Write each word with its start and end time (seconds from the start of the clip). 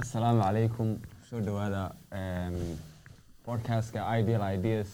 asalaamu 0.00 0.42
calaykum 0.42 0.88
soo 1.30 1.40
dhawaada 1.40 1.82
podcastka 3.46 4.00
ideal 4.18 4.42
ideas. 4.56 4.88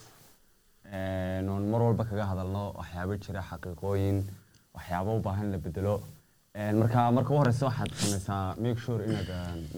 Oon 1.48 1.71
mar 1.72 1.80
walba 1.87 2.04
kaga 2.11 2.26
hadalno 2.32 2.64
waxyaabo 2.80 3.16
jira 3.26 3.42
xaqiiqooyin 3.50 4.18
waxyaabo 4.76 5.16
u 5.18 5.22
baahan 5.26 5.52
la 5.52 5.58
bedelo 5.58 5.94
marka 6.80 7.10
marka 7.18 7.30
u 7.34 7.38
horeysa 7.40 7.66
waxaad 7.71 7.92
sameysaa 8.02 8.54
make 8.66 8.80
sure 8.84 9.04
inaad 9.08 9.31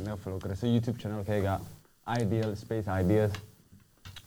naga 0.04 0.16
follow 0.16 0.40
youtube 0.74 0.98
channelkayga 1.02 1.60
ideal 2.20 2.56
space 2.56 2.88
ideas 3.02 3.32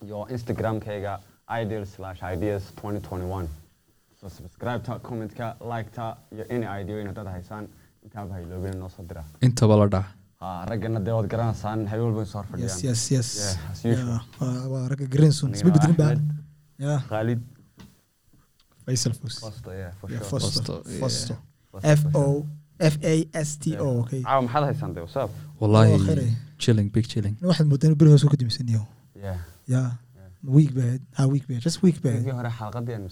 iyo 0.05 0.27
instagramkayga 0.29 1.19
ideal 1.61 1.85
slash 1.85 2.21
ideas 2.33 2.63
2021 2.83 3.47
so 4.21 4.29
subscribe 4.29 4.79
ta 4.83 4.99
commentka 4.99 5.55
like 5.73 5.89
ta 5.91 6.17
iyo 6.31 6.45
any 6.49 6.65
idea 6.81 7.01
in 7.01 7.07
haddaad 7.07 7.27
haysaan 7.27 7.67
intaaba 8.03 8.33
hayloobina 8.33 8.75
noo 8.75 8.89
soo 8.89 9.03
dira. 9.03 9.23
Intaba 9.41 9.75
la 9.77 9.87
dhaca 9.87 10.24
raggana 10.41 10.99
dee 11.05 11.11
waad 11.17 11.27
garanaysaan 11.33 11.87
habeen 11.91 12.05
walba 12.07 12.25
soo 12.31 12.37
hor 12.39 12.59
yes 12.59 12.73
fadhiyaan 12.73 12.85
yes 12.87 13.11
yes. 13.11 13.29
Yeah, 13.41 13.71
as 13.71 13.79
usual. 13.85 14.07
Yeah, 14.07 14.21
waa- 14.39 14.67
waa 14.73 14.87
ragga 14.91 15.07
greenson 15.15 15.49
isma 15.57 15.71
bedelin 15.75 15.95
ba 16.01 16.05
Ahmed, 16.05 16.21
yeah. 16.87 16.99
Khalid. 17.09 17.41
Faisal 18.85 19.13
fos 19.19 19.39
Foster, 19.43 19.73
yeah, 19.81 19.91
for 19.99 20.07
Yeah, 20.11 20.19
sure. 20.19 20.29
Foster. 20.29 20.61
Foster, 20.63 20.91
yeah. 20.91 20.99
Foster. 21.01 21.37
Foster, 21.71 21.91
f 21.99 22.01
o 22.21 22.45
f 22.93 22.95
a 23.11 23.15
s 23.47 23.49
t 23.63 23.77
o 23.85 23.87
okay. 24.01 24.21
Caawa 24.27 24.41
maxaad 24.47 24.63
haysaan 24.69 24.91
dee 24.95 25.01
what's 25.05 25.15
up? 25.23 25.31
Waa 25.59 25.85
khayr. 25.85 25.99
wallahi 25.99 26.27
chilling 26.63 26.89
big 26.95 27.05
chilling. 27.13 27.35
Waxaad 27.49 27.67
moodaa 27.71 27.87
inuu 27.89 27.99
beri 28.01 28.11
hoos 28.13 28.25
ka 28.33 28.37
dimsan 28.41 28.67
yaho 28.75 28.85
yeah 29.25 29.87
yeah 30.45 30.55
week 30.57 30.71
bad 30.79 30.99
ha 31.17 31.23
week 31.33 31.45
bad 31.49 31.59
just 31.67 31.77
week 31.85 31.97
bad 32.05 32.15
markii 32.15 32.35
hore 32.39 32.51
xalqadii 32.59 32.95
aan 32.95 33.05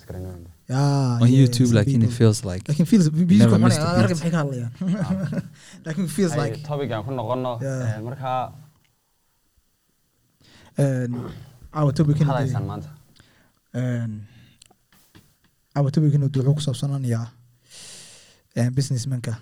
yeah 0.70 1.22
on 1.22 1.28
yeah, 1.28 1.40
youtube 1.40 1.68
some 1.70 1.76
laakiin 1.78 2.02
it 2.02 2.10
people- 2.10 2.18
feels 2.20 2.40
like 2.50 2.64
laakiin 2.70 2.88
feels 2.92 3.08
music 3.12 3.40
Never 3.44 3.60
missed 3.66 3.82
a 3.82 3.90
arag 4.02 4.10
beat. 4.22 4.32
ka 4.36 4.38
hadlayaan 4.42 4.72
laakiin 5.86 6.08
feels 6.18 6.34
like 6.42 6.56
topic 6.70 6.92
aan 6.98 7.04
ku 7.08 7.12
noqono 7.22 7.52
eh, 7.72 7.98
markaa 8.08 8.40
caawa 11.74 11.92
topican 11.98 12.28
maxaad 12.28 12.42
haysaan 12.44 12.66
maanta 12.72 12.90
caawa 15.74 15.90
topican 15.96 16.22
wuxuu 16.26 16.54
ku 16.58 16.62
saabsananayaa 16.68 17.26
businessmanka 18.78 19.34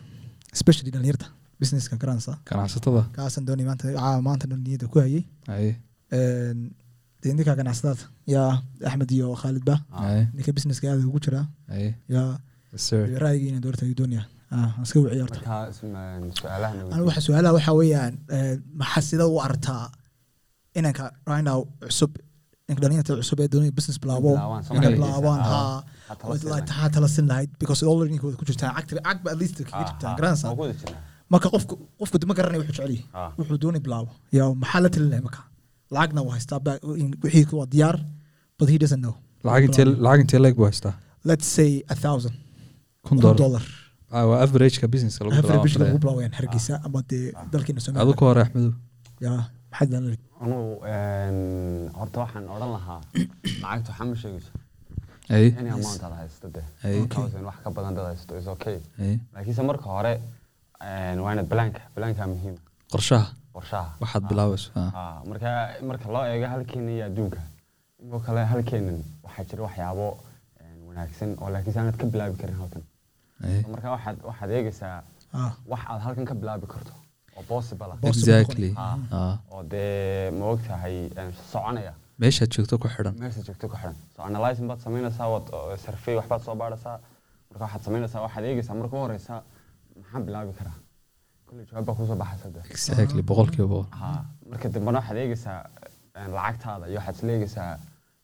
especially 0.55 0.91
dhalinyarta 0.95 1.27
businesska 1.61 1.95
garanaysa 2.01 2.33
ganacsatada 2.49 3.01
kaasaan 3.15 3.45
doonay 3.47 3.65
maanta 3.69 3.83
caawa 3.97 4.21
maanta 4.27 4.45
dhan 4.51 4.61
niyadda 4.67 4.87
ku 4.93 4.97
hayay 5.03 5.23
ninka 7.37 7.53
ganacsadaad 7.59 7.99
yaa 8.33 8.51
axmed 8.89 9.09
iyo 9.17 9.27
khaalid 9.41 9.63
ba. 9.69 9.75
Ah, 9.93 10.25
ninka 10.35 10.51
businesska 10.57 10.85
aada 10.91 11.03
ugu 11.11 11.19
jiraa 11.25 11.45
ra'yigiina 13.23 13.59
doorta 13.65 13.83
doonaya 13.99 14.23
ah 14.55 14.69
iska 14.83 14.97
horta 14.99 15.39
su'aalahan 16.39 16.75
anigu 16.93 17.07
waxa 17.09 17.21
su'aalaha 17.27 17.53
waxaa 17.57 17.75
weeyaan 17.79 18.13
eh, 18.35 18.53
maxaa 18.81 19.01
sida 19.09 19.25
u 19.33 19.37
aragtaa 19.45 19.83
inanka 20.79 21.03
right 21.31 21.45
now 21.49 21.59
cusub 21.83 22.11
ninka 22.67 22.79
dhalinyarta 22.83 23.11
cusub 23.21 23.39
ee 23.43 23.49
doonaya 23.53 23.73
business 23.77 23.97
bilaabo 24.03 24.31
bilaabaan, 24.35 24.63
inay 24.77 24.93
ah, 25.39 25.51
haa. 25.51 25.77
ha 26.07 26.13
tala 26.21 26.57
taa 26.71 26.87
tala 26.95 27.07
sin 27.15 27.25
lahayd 27.31 27.49
because 27.61 27.81
already 27.91 28.11
ninkooda 28.13 28.35
ku 28.41 28.45
jirtaa 28.49 28.71
cagta 28.77 28.99
at 29.33 29.37
least 29.41 29.55
kaga 29.67 29.71
Ah, 29.77 29.87
jirtaa 29.89 30.11
ah, 30.11 30.17
jirnaa. 30.81 31.01
marka 31.33 31.47
qofku 31.55 31.73
qofku 31.99 32.15
ma 32.29 32.33
garanaya 32.37 32.59
wuxuu 32.61 32.75
jecel 32.75 32.91
yahay. 32.91 33.03
Ah, 33.19 33.29
wuxuu 33.39 33.57
doonay 33.63 33.81
bilaabo. 33.85 34.11
Yaa 34.37 34.49
maxaa 34.63 34.81
la 34.83 34.89
talin 34.93 35.09
lahay 35.11 35.23
marka 35.27 35.41
lacagna 35.95 36.21
waa 36.27 36.35
haystaa 36.37 36.59
wixii 37.23 37.45
waa 37.59 37.67
diyaar 37.75 37.97
but 38.57 38.67
he 38.73 38.77
doesn't 38.83 39.03
know. 39.05 39.15
Lacag 39.47 39.63
intee 39.69 39.85
lacag 40.05 40.21
intee 40.25 40.39
leeg 40.45 40.55
buu 40.59 40.67
haystaa? 40.69 40.93
Let's 41.29 41.47
say 41.57 41.71
a 41.93 41.95
thousand. 42.05 42.35
Kun 43.07 43.17
dollar. 43.43 43.63
Ah, 44.13 44.23
waa 44.29 44.39
averageka 44.45 44.87
businesska 44.93 45.25
lagu 45.25 45.37
average 45.41 45.77
bilaawayaan 46.03 46.33
hargeysa 46.39 46.73
ama 46.87 46.99
dee 47.11 47.23
dalkeena 47.53 47.79
adu 47.79 47.85
soomaaliya 47.85 48.15
ka 48.21 48.25
hore 48.29 48.41
axmedow 48.45 48.73
yaa 49.25 49.39
maxaad 49.71 49.89
lan 49.95 50.03
anugu 50.43 50.73
horta 51.99 52.17
waxaan 52.23 52.45
odhan 52.55 52.71
lahaa 52.77 52.99
lacagta 53.63 53.89
waxaa 53.91 54.07
ma 54.11 54.15
sheegayso. 54.23 54.51
Any 55.59 55.69
amount 55.75 56.01
aad 56.07 56.15
haysto 56.21 56.47
dee? 56.55 56.65
Thousand 57.15 57.43
wax 57.49 57.57
ka 57.63 57.69
badan 57.77 57.93
dad 57.97 58.05
haysto 58.11 58.31
is 58.41 58.47
okay. 58.55 58.77
Laakiinse 59.33 59.63
marka 59.71 59.87
hore 59.95 60.13
waa 61.23 61.31
inaad 61.35 61.49
blanka 61.53 61.81
blanka 61.95 62.27
muhiim. 62.33 62.55
Qorshaha 62.93 63.25
qorshaha 63.25 63.25
waxaad 63.53 64.23
Ah. 64.23 64.29
bilaabayso 64.29 64.69
ah. 64.75 64.91
Ah, 64.99 65.17
marka 65.29 65.49
marka 65.89 66.07
loo 66.15 66.25
eego 66.33 66.47
halkeena 66.53 66.91
iyo 66.95 67.05
adduunka 67.09 67.39
inkoo 68.03 68.19
kale 68.25 68.41
halkeenan 68.53 68.99
waxaa 69.25 69.43
jira 69.49 69.61
waxyaabo 69.67 70.07
een, 70.61 70.79
wanaagsan 70.87 71.29
oo 71.41 71.49
laakiinse 71.53 71.79
aanad 71.79 71.97
ka 72.01 72.05
bilaabi 72.13 72.35
karin 72.41 72.55
halkan. 72.61 72.83
Aye 73.43 73.59
marka 73.73 73.87
waxaad 73.95 74.17
waxaad 74.29 74.49
eegaysaa 74.57 74.97
wax 75.71 75.81
aad 75.91 76.01
halkan 76.05 76.25
ka 76.29 76.35
bilaabi 76.41 76.67
karto 76.73 76.93
oo 77.37 77.43
possible 77.51 77.91
ah. 77.93 77.97
Exactly. 78.11 78.71
Oo 79.51 79.63
dee 79.73 80.31
ma 80.37 80.45
ogtahay 80.53 80.95
een, 81.19 81.29
soconaya? 81.51 81.93
Meeshaad 82.21 82.49
joogto 82.55 82.77
ku 82.81 82.87
xidhan. 82.95 83.15
Meesha 83.21 83.41
joogto 83.47 83.65
ku 83.71 83.75
xiran 83.81 83.95
so 84.15 84.19
analyzing 84.29 84.67
baad 84.69 84.79
samaynaysaa 84.85 85.27
waad 85.33 85.45
survey 85.85 86.15
waxbaad 86.19 86.41
soo 86.45 86.55
baadhaysaa. 86.61 86.97
Marka 87.49 87.63
waxaad 87.65 87.83
samaynaysaa 87.87 88.21
waxaad 88.25 88.43
eegaysaa. 88.49 88.75
Marka 88.81 88.93
u 88.97 88.99
horeysa 89.05 89.33
maxaan 90.01 90.23
bilaabi 90.27 90.53
karaa 90.59 90.77
jawaab 91.69 91.89
ku 91.97 92.03
soo 92.09 92.17
boqolkiiba 93.29 93.67
boqol 93.73 93.87
marka 94.51 94.67
dambena 94.73 94.97
waxaad 94.99 95.17
eegaysaa 95.23 95.59
een, 96.19 96.31
lacagtaada 96.37 96.85
iyo 96.91 96.97
waxaad 96.99 97.15
isla 97.19 97.31
eegaysaa 97.37 97.69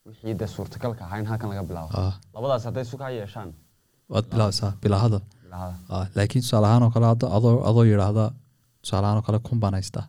wixii 0.08 0.34
dee 0.40 0.48
suurtagalka 0.56 1.02
ahaa 1.08 1.20
in 1.22 1.26
halkan 1.32 1.50
laga 1.52 1.64
bilaabo 1.70 1.92
labadaas 2.36 2.64
hadday 2.68 2.86
sukaa 2.94 3.10
yeeshaan 3.20 3.50
waad 4.14 4.26
bilaabaysaa 4.32 4.72
bilaa 4.84 5.02
hadal 5.06 5.24
bilaahada 5.44 5.76
ah 5.96 6.06
laakiin 6.18 6.42
tusaale 6.46 6.68
ahaan 6.70 6.84
oo 6.88 6.92
kale 6.96 7.08
adoo 7.16 7.56
adoo 7.70 7.84
yidhaahda 7.92 8.26
tusaale 8.82 9.06
ahaan 9.08 9.20
oo 9.22 9.26
kale 9.28 9.40
kun 9.48 9.60
baan 9.64 9.74
haystaa 9.80 10.06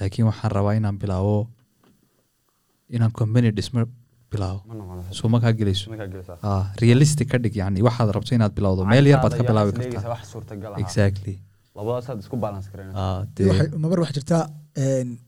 laakiin 0.00 0.26
waxaan 0.30 0.52
rabaa 0.58 0.74
inaan 0.80 0.98
bilaabo 1.02 1.36
inaan 2.96 3.12
company 3.20 3.48
dhismo 3.58 3.80
bilaabo 4.32 4.60
soo 5.18 5.28
ma 5.32 5.38
kaa 5.44 5.52
gelayso 5.60 5.86
ah 6.50 6.64
realistic 6.82 7.26
ka 7.32 7.38
dhig 7.44 7.54
yani 7.62 7.82
waxaad 7.88 8.08
rabto 8.16 8.32
inaad 8.38 8.52
bilowdo 8.58 8.82
meel 8.92 9.06
yar 9.12 9.20
baad 9.24 9.34
ka 9.38 9.42
bilaabi 9.50 9.70
kartaa 9.94 10.78
exactly 10.84 11.34
ah 13.02 13.24
mabar 13.84 13.98
waxaa 14.02 14.16
jirtaa 14.18 14.44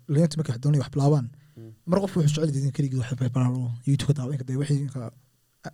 dhalinyarta 0.09 0.37
markay 0.39 0.59
doonaya 0.65 0.83
wax 0.85 0.91
bilaabaan 0.95 1.27
mar 1.91 1.99
qofku 2.03 2.17
wuxuu 2.21 2.41
yahay 2.45 2.63
in 2.69 2.73
keligii 2.79 2.99
wax 3.03 3.11
bilaabo 3.35 3.71
youtube 3.91 4.09
ka 4.11 4.15
daawo 4.19 4.33
inka 4.35 4.45
wixii 4.63 4.83
inka 4.87 5.11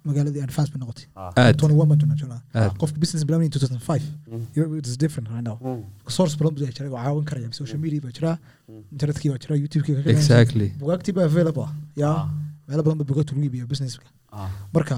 magaaladii 0.04 0.42
advance 0.42 0.70
bay 0.72 0.80
noqotay. 0.80 1.06
Ah. 1.16 1.52
Twenty 1.52 1.74
one 1.74 1.88
baan 1.88 2.42
aad. 2.54 2.72
Qofka 2.80 2.98
business 3.00 3.24
bilaabay 3.24 3.46
in 3.46 3.50
two 3.50 3.58
thousand 3.58 3.80
five. 3.90 4.02
Mm. 4.30 4.78
it 4.78 4.86
is 4.86 4.96
different 4.96 5.28
right 5.30 5.44
now. 5.48 5.56
Mm. 5.62 5.84
source 6.16 6.36
badan 6.36 6.54
baa 6.54 6.70
jira 6.76 6.88
oo 6.90 7.02
caawin 7.04 7.24
karaya 7.24 7.52
social 7.60 7.78
media 7.84 8.00
baa 8.00 8.12
jira 8.18 8.38
internetkii 8.92 9.30
baa 9.32 9.38
jira 9.44 9.56
youtubekii 9.62 9.94
baa 9.96 10.02
jira. 10.02 10.18
Exactly. 10.18 10.68
Bugaagtii 10.82 11.14
baa 11.18 11.24
available 11.32 11.68
Ah. 12.10 12.28
meelo 12.68 12.82
badan 12.86 12.98
baa 13.00 13.08
bugaagta 13.10 13.32
lagu 13.34 13.44
iibiya 13.46 13.66
businesska. 13.72 14.06
Ah. 14.32 14.50
Marka 14.74 14.96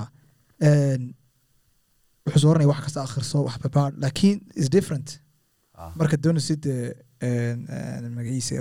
wuxuu 2.26 2.40
soo 2.42 2.50
oranaya 2.52 2.68
wax 2.72 2.80
kasta 2.86 3.00
akhriso 3.06 3.38
wax 3.46 3.58
prepare 3.64 3.92
laakiin 4.02 4.36
is 4.60 4.68
different. 4.76 5.08
ah 5.14 5.29
marka 5.98 6.16
doonaysid 6.24 6.62
eh, 6.66 6.92
een, 7.28 7.58
een, 7.76 8.12
magaciisa 8.16 8.52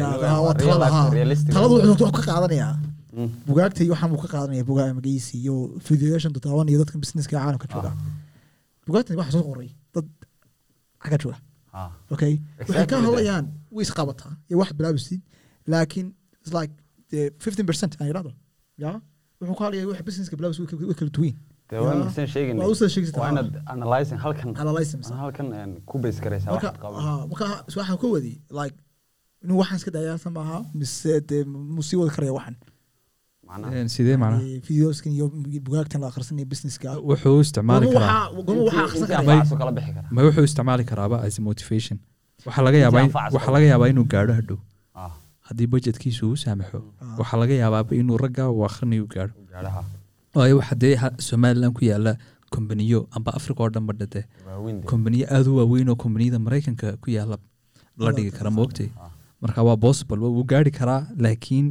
inaad 0.00 0.20
Yaa, 0.22 0.40
waa 0.46 0.54
talada 0.60 0.84
real 0.86 0.92
haa. 0.94 1.04
life 1.04 1.14
realistic 1.18 1.52
taladu 1.56 1.74
wuxuu 1.90 2.10
ka 2.18 2.22
qaadanayaa. 2.30 2.74
Mm. 3.16 3.30
bugaagta 3.48 3.80
iyo 3.84 3.92
waxaan 3.94 4.10
buu 4.12 4.20
ka 4.24 4.28
qaadanaya 4.34 4.64
bugaa 4.70 4.88
magaciisa 4.98 5.32
iyo 5.42 5.54
videoyashan 5.88 6.32
dadaawan 6.36 6.68
iyo 6.70 6.78
dadka 6.82 6.96
businesska 7.02 7.34
caalamka 7.38 7.66
jooga. 7.72 7.90
Bugaagtan 8.86 9.16
waxa 9.20 9.32
soo 9.36 9.44
qoray 9.50 9.70
dad 9.94 10.06
xagga 11.02 11.18
jooga. 11.22 11.38
Ah. 11.78 11.90
Okay 12.14 12.34
waxay 12.68 12.86
ka 12.90 12.96
hadlayaan 13.06 13.46
way 13.74 13.84
isqabataa 13.86 14.32
iyo 14.48 14.56
wax 14.60 14.70
bilaabisid 14.78 15.20
laakiin 15.72 16.08
it's 16.40 16.52
like 16.58 16.72
fifteen 17.44 17.66
percent 17.70 17.92
aan 18.00 18.08
idhahdo 18.12 18.32
ya 18.82 18.90
wuxuu 19.40 19.56
ka 19.58 19.64
hadlaya 19.66 19.86
wax 19.90 20.00
businesska 20.08 20.34
bilaabis 20.38 20.58
way 20.60 20.66
kala- 20.70 20.86
way 20.90 20.96
kala 21.68 21.80
duwan 21.80 21.86
dee 21.86 21.86
waa 21.86 21.94
Yaa. 21.94 22.04
misan 22.08 22.26
sheegin 22.34 22.56
waa 22.60 22.68
u 22.72 22.74
soo 22.80 22.88
sheegaysa 22.94 23.20
waa 23.22 23.30
inaad 23.34 23.50
analyzing 23.74 24.18
halkan. 24.24 24.48
Analysis 24.64 25.10
aan 25.10 25.18
halkan 25.24 25.46
een, 25.60 25.72
ku 25.90 25.98
base 26.04 26.20
garaysaa 26.24 26.50
marka 26.54 26.66
waxaad 26.66 26.78
qaban 26.84 26.98
ah, 27.08 27.20
marka 27.30 27.46
waxaan 27.78 27.98
ka 28.02 28.06
wadi 28.14 28.34
like 28.60 28.76
inuu 29.44 29.56
waxaan 29.62 29.78
iska 29.80 29.90
dayaa 29.96 30.30
maaha 30.38 30.58
mise 30.80 31.12
dee 31.30 31.42
mu 31.74 31.82
sii 31.88 31.96
wadi 32.00 32.12
karaya 32.16 32.32
waxan 32.38 32.56
macnaha. 33.48 33.70
Een, 33.78 33.88
sidee 33.94 34.16
macnaha? 34.22 34.42
videoskan 34.68 35.12
iyo 35.16 35.26
bugaagtan 35.66 36.00
la 36.02 36.06
akhrisanaya 36.10 36.46
businesska. 36.52 36.88
Wuxuu 37.10 37.34
u 37.38 37.40
isticmaali 37.46 37.86
karaa. 37.94 38.30
ma 40.14 40.20
wuxuu 40.26 40.84
karaaba 40.90 41.16
as 41.26 41.38
a 41.38 41.42
motivation. 41.48 41.98
Waxaa 42.46 42.62
laga 42.66 42.78
yaabaa 42.84 43.00
in- 43.04 43.06
anfacayso. 43.10 43.36
waxaa 43.36 43.52
laga 43.56 43.66
yaabaa 43.72 43.88
inuu 43.94 44.04
gaadho 44.14 44.32
hadhow. 44.38 44.58
Ah. 44.94 45.10
Haddii 45.48 45.66
budgetkiisu 45.72 46.22
uu 46.30 46.36
saamaxo 46.44 46.78
Ah. 47.00 47.14
waxaa 47.20 47.38
laga 47.42 47.54
yaabaaba 47.62 47.92
inuu 48.02 48.18
ragga 48.24 48.44
uu 48.54 48.64
akhrinayo 48.68 49.06
gaadho 49.14 49.34
waayo 50.38 50.54
waxa 50.60 50.74
dee 50.84 50.94
somaliland 51.28 51.74
ku 51.78 51.84
yaalla 51.90 52.12
kombaniyo 52.54 53.00
amba 53.16 53.30
africa 53.38 53.60
oo 53.64 53.70
dhan 53.74 53.86
badha 53.90 54.06
dee 54.14 54.24
waaweyn 54.48 54.80
dee. 54.80 54.88
kombaniyo 54.92 55.26
aad 55.36 55.46
u 55.50 55.56
waaweyn 55.60 55.88
oo 55.92 55.96
kombaniyada 56.04 56.38
maraykanka 56.46 56.96
ku 57.02 57.10
yaalla 57.16 57.36
la 58.04 58.10
dhigi 58.16 58.30
kara 58.38 58.50
moogtay 58.58 58.88
Ah. 59.04 59.10
marka 59.42 59.62
waa 59.68 59.76
possible 59.86 60.18
wuu 60.36 60.44
gaari 60.52 60.70
karaa 60.80 61.02
laakiin 61.24 61.66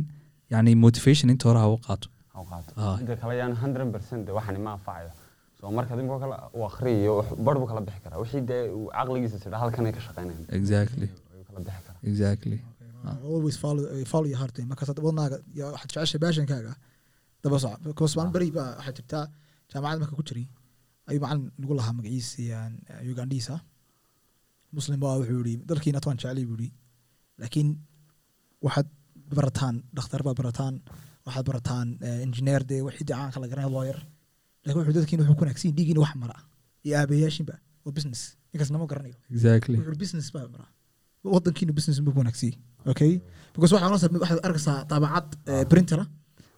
yani 0.53 0.71
motivation 0.85 1.29
inta 1.33 1.50
hore 1.50 1.59
ha 1.63 1.67
u 1.75 1.77
qaato. 1.88 2.07
Ah. 2.77 2.97
inta 3.01 3.15
kale 3.21 3.38
yaan 3.41 3.53
100% 3.53 4.25
de 4.27 4.31
waxani 4.38 4.59
ma 4.65 4.71
anfacayo 4.77 5.12
so 5.59 5.62
so 5.67 5.71
marka 5.77 5.94
imika 5.95 6.17
kale 6.23 6.35
uu 6.57 6.65
akhriyayo 6.69 7.12
wax- 7.19 7.35
bar 7.45 7.56
buu 7.59 7.67
kala 7.71 7.81
bixi 7.88 8.01
karaa. 8.06 8.19
Wixii 8.23 8.41
dee 8.50 8.63
uu 8.77 8.88
caqligiisa 8.97 9.38
sidha 9.44 9.57
halkanay 9.63 9.91
ka 9.97 10.01
shaqeynayan 10.07 10.44
exactly. 10.59 11.07
Ayuu 11.33 11.45
kala 11.50 11.59
bixi 11.67 11.81
karaa. 11.88 12.00
Exactly. 12.12 12.57
Always 13.35 13.57
follow 13.63 13.83
follow 14.12 14.27
your 14.31 14.39
heart 14.41 14.57
markaas 14.71 14.89
wadnaaga 15.07 15.38
waxaad 15.71 15.89
jeceshay 15.95 16.19
baashankaaga 16.25 16.73
daba 17.45 17.57
soco 17.63 17.77
because 17.89 18.13
maalin 18.18 18.33
beri 18.38 18.47
baa 18.57 18.68
waxaa 18.80 18.94
jirtaa 18.97 19.24
jaamacad 19.71 20.00
marka 20.03 20.15
ku 20.19 20.24
jiray 20.30 20.45
ayuu 21.09 21.21
macalin 21.24 21.45
nagu 21.62 21.74
lahaa 21.80 21.94
magaciisa 22.00 22.57
ugandhiisa 23.13 23.56
muslim 24.77 24.97
baa 25.03 25.15
wuxuu 25.21 25.42
yihi 25.47 25.57
dalkiina 25.69 26.00
waan 26.07 26.18
jeclay 26.21 26.45
buu 26.50 26.57
yihi 26.63 26.71
laakiin 27.42 27.69
waxaad 28.65 28.88
barataan 29.38 29.75
dhakhtar 29.97 30.21
baad 30.27 30.38
barataan 30.42 30.74
waxaad 31.27 31.45
barataan 31.50 31.88
engineer 32.25 32.62
dee 32.69 32.81
wixii 32.88 33.06
dee 33.09 33.15
caanka 33.19 33.38
la 33.44 33.48
garanaya 33.51 33.71
lawyer. 33.75 33.98
Laakiin 34.65 34.80
wuxuu 34.81 34.95
dadkiina 35.00 35.21
wuxuu 35.24 35.38
ku 35.39 35.44
wanaagsan 35.45 35.71
dhiigiina 35.77 36.01
wax 36.06 36.13
mara. 36.24 36.36
Iyo 36.86 36.94
aabayaashinba 37.00 37.56
waa 37.86 37.94
business. 37.98 38.21
Ninkaas 38.51 38.69
nama 38.74 38.86
garanayo. 38.91 39.15
Exactly. 39.36 39.75
Wuxuu 39.80 39.98
business 40.03 40.27
baa 40.36 40.45
mara. 40.53 40.65
Wadankiina 41.36 41.71
business 41.77 41.98
buu 42.06 42.13
ku 42.15 42.19
wanaagsan 42.24 42.53
okay? 42.91 43.13
Because 43.53 43.71
waxaa 43.75 44.38
arkaysaa 44.48 44.77
daabacad 44.91 45.27
printera 45.71 46.06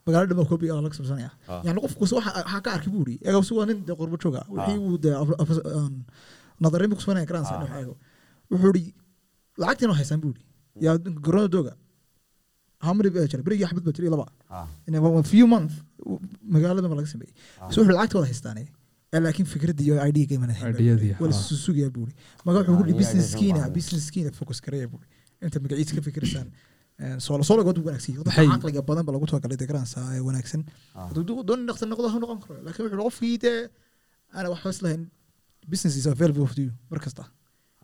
magaalada 0.08 0.34
dhan 0.38 0.48
copy 0.52 0.68
laga 0.68 0.96
samsanaya 1.00 1.32
Ah. 1.52 1.62
yani 1.68 1.80
qofku 1.86 2.02
waxa 2.04 2.32
waxaa 2.38 2.62
ka 2.66 2.70
arkay 2.76 2.92
buu 2.94 3.04
yidhi 3.06 3.16
eega 3.28 3.40
si 3.48 3.54
waa 3.58 3.66
nin 3.70 3.78
dee 3.88 3.96
qurbo 4.02 4.16
jooga. 4.24 4.42
Wixii 4.54 4.78
uu 4.88 4.98
dee 5.04 5.14
nadarin 6.64 6.88
buu 6.92 6.98
kusuganaya 7.00 7.26
garanaysa 7.30 7.54
Ah. 7.56 7.62
dhex 7.64 7.74
eego. 7.82 7.96
Wuxuu 8.52 8.72
yidhi 8.78 8.94
lacagtiina 9.62 9.94
haysaan 10.00 10.20
buu 10.24 10.32
yidhi. 10.34 10.44
Yaa 10.86 10.98
garoona 11.26 11.50
dooga. 11.56 11.74
Hamri 12.88 13.10
baa 13.16 13.28
jira? 13.32 13.42
Berigii 13.48 13.66
axmed 13.68 13.84
baa 13.88 13.96
jiray 13.98 14.12
laba. 14.16 14.26
Ah, 14.50 14.68
in 14.88 14.96
a 14.96 15.24
few 15.34 15.48
month 15.54 15.74
magaalada 16.54 16.88
ma 16.92 16.96
laga 17.00 17.10
sameeyey. 17.14 17.34
Ah. 17.62 17.70
so 17.72 17.82
wuxuu 17.82 17.96
lacagta 17.98 18.16
wada 18.20 18.30
haystaane 18.32 18.64
ee 19.14 19.20
laakiin 19.26 19.48
fikradda 19.54 19.82
iyo 19.88 19.96
idga 20.10 20.34
imana 20.38 20.54
Ideyadii, 20.72 21.16
wala 21.22 21.34
ah. 21.36 21.44
susugayaa 21.50 21.92
buuri 21.96 22.14
maga 22.46 22.58
wuxuu 22.60 22.76
Ah, 22.76 22.80
kudhi 22.82 22.94
businesskiina 23.02 23.60
idea 23.60 23.74
businesskiina 23.78 24.30
focus 24.40 24.60
gareeya 24.66 24.88
buuri 24.94 25.08
inta 25.46 25.58
magaciisa 25.64 25.94
ka 25.98 26.02
fikiraysaan 26.08 26.48
wanaagsan 27.88 28.14
dadka 28.18 28.30
Maxay- 28.30 28.50
caqliga 28.54 28.82
badan 28.90 29.04
ba 29.08 29.12
lagu 29.16 29.26
talagalay 29.32 29.58
dee 29.62 29.70
ee 30.18 30.22
wanaagsan 30.28 30.62
hadduu 31.10 31.44
doon 31.50 31.62
dhaqsa 31.70 31.86
noqdo 31.94 32.08
ha 32.14 32.18
noqon 32.24 32.40
karo 32.46 32.60
laakiin 32.68 32.86
wuxuu 32.88 33.04
qofkii 33.08 33.36
dee 33.46 33.58
ana 34.38 34.48
waxba 34.54 34.70
islahayn 34.76 35.04
business 35.72 35.96
is 36.02 36.08
available 36.16 36.48
for 36.52 36.60
you 36.66 36.72
mar 36.92 37.00
kasta 37.06 37.24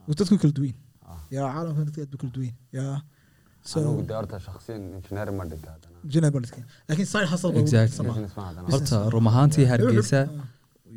Wuu 0.07 0.15
dadku 0.21 0.35
kala 0.43 0.53
duwan 0.59 0.75
Ah. 1.11 1.19
yaa 1.35 1.47
caalamka 1.55 1.81
dadka 1.87 1.99
aad 2.05 2.11
bu 2.13 2.17
kala 2.23 2.31
duwan 2.37 2.53
yaa 2.77 2.95
horta 3.91 4.07
laakiin 6.89 7.09
side 7.13 7.27
hustle 7.33 7.51
run 9.15 9.27
ahaantii 9.31 9.65
hargeysa 9.73 10.21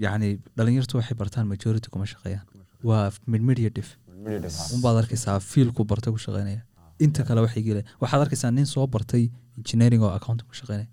yacni 0.04 0.30
dhalinyartu 0.58 0.94
waxay 1.00 1.16
bartaan 1.22 1.46
majority 1.52 1.88
kuma 1.94 2.06
shaqeeyaan 2.12 2.46
waa 2.90 3.04
midmedia 3.34 3.70
dif 3.78 3.88
unbaad 4.76 4.96
arkaysaa 5.02 5.36
fiilku 5.52 5.82
bartay 5.92 6.10
ku 6.16 6.20
shaqeynaya 6.26 6.62
inta 7.04 7.22
kale 7.28 7.40
waxay 7.46 7.62
gele 7.68 7.82
waxaad 8.02 8.20
arkaysaa 8.24 8.50
nin 8.58 8.66
soo 8.74 8.86
bartay 8.94 9.24
engineering 9.58 10.02
oo 10.06 10.12
accounting 10.18 10.48
ku 10.50 10.54
shaqeynaya. 10.60 10.88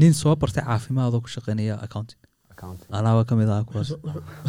Nin 0.00 0.12
soo 0.20 0.34
bartay 0.42 0.62
caafimaadoo 0.68 1.20
ku 1.24 1.28
shaqeynaya 1.36 1.74
accounting. 1.86 2.20
Accounting. 2.54 2.88
anaaba 2.98 3.22
ka 3.28 3.34
mid 3.40 3.48
ah 3.54 3.62
kuwaas. 3.68 3.90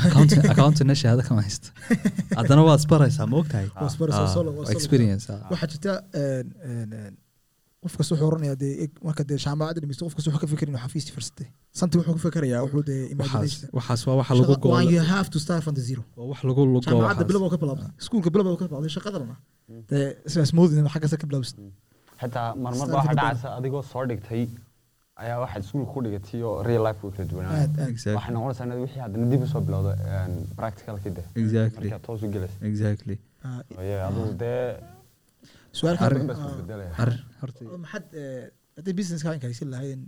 Accounting 0.07 0.41
accountingna 0.53 0.95
shahaado 1.01 1.23
kama 1.29 1.41
haysta. 1.47 1.69
Haddana 2.39 2.61
waad 2.67 2.79
isbaraysaa 2.83 3.25
ma 3.31 3.35
ogtahay? 3.41 3.67
Ah, 3.75 4.71
experience 4.77 5.25
ah. 5.33 5.39
waxaa 5.51 5.67
jirta 5.71 5.93
een, 6.11 6.47
een, 6.71 6.91
een, 6.99 7.15
qof 7.83 7.93
kasta 7.99 8.11
wuxuu 8.15 8.27
oranaya 8.31 8.55
dee 8.63 8.73
eg- 8.83 8.99
marka 9.07 9.23
dee 9.29 9.37
jaamacadda 9.45 9.79
dhimeysto 9.83 10.05
qof 10.07 10.15
kasta 10.17 10.29
wuxuu 10.31 10.43
ka 10.43 10.47
fikir 10.53 10.67
inuu 10.71 10.81
xafiis 10.85 11.05
farsatay 11.17 11.47
santi 11.79 11.97
wuxuu 11.99 12.13
ka 12.17 12.21
fikirayaa 12.27 12.61
wuxuu 12.65 12.83
dee 12.89 13.01
waxaas 13.77 14.01
waa 14.07 14.15
waxa 14.21 14.33
lagu 14.39 14.53
Shaqa- 14.53 14.61
go 14.63 14.69
waa 14.75 14.81
you 14.93 15.03
have 15.15 15.27
to 15.33 15.39
start 15.45 15.61
from 15.65 15.75
the 15.79 15.83
zero? 15.89 16.03
Waa 16.17 16.27
wax 16.31 16.39
lagu 16.49 16.61
lugo 16.65 16.81
jaamacadda 16.87 17.25
bilow 17.29 17.49
ka 17.53 17.57
bilaabday 17.63 17.91
iskuulka 18.01 18.29
bilow 18.33 18.55
ka 18.61 18.65
bilaabday 18.69 18.91
shaqadana 18.97 19.35
moodin 20.57 20.87
xaggasa 20.93 21.17
ka 21.21 21.25
bilaabsid 21.29 21.57
xitaa 22.21 22.47
marmar 22.63 22.87
Start 22.87 22.91
baa 22.91 22.97
waxaa 22.97 23.09
with 23.09 23.17
the 23.17 23.21
dhacaysa 23.21 23.47
adigoo 23.59 23.83
soo 23.91 24.03
dhigtay 24.09 24.43
ayaa 25.23 25.37
waxaad 25.43 25.61
iskuulka 25.65 25.91
ku 25.93 25.99
dhigatay 26.05 26.41
oo 26.49 26.55
real 26.69 26.83
life 26.87 26.99
uu 27.05 27.11
kala 27.15 27.25
duwanaa 27.31 27.53
waxay 28.17 28.33
noqonaysaa 28.35 28.65
inaad 28.67 28.79
wixii 28.85 29.01
haddana 29.05 29.25
dib 29.31 29.41
u 29.45 29.47
soo 29.53 29.61
bilowdo 29.67 29.91
practicalkii 30.59 31.11
de 31.17 31.23
markaa 31.77 31.99
toos 32.07 32.21
u 32.25 32.27
gelaysa 32.35 32.57
exactly. 32.71 33.15
Adigu 34.07 34.33
dee 34.43 34.61
maxaad 37.83 38.05
haddii 38.77 38.93
businesska 38.99 39.33
inka 39.37 39.47
haysan 39.51 39.69
lahayn 39.75 40.01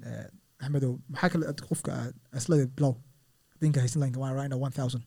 axmedow 0.61 0.91
maxaa 1.13 1.29
kale 1.33 1.45
qofka 1.71 1.91
aad 2.01 2.13
aslada 2.39 2.65
bilow 2.77 2.93
haddii 3.53 3.67
inka 3.71 3.79
haysan 3.85 3.99
lahayn 4.01 4.15
waa 4.23 4.31
right 4.39 4.51
now 4.53 4.59
one 4.67 4.73
thousand. 4.79 5.03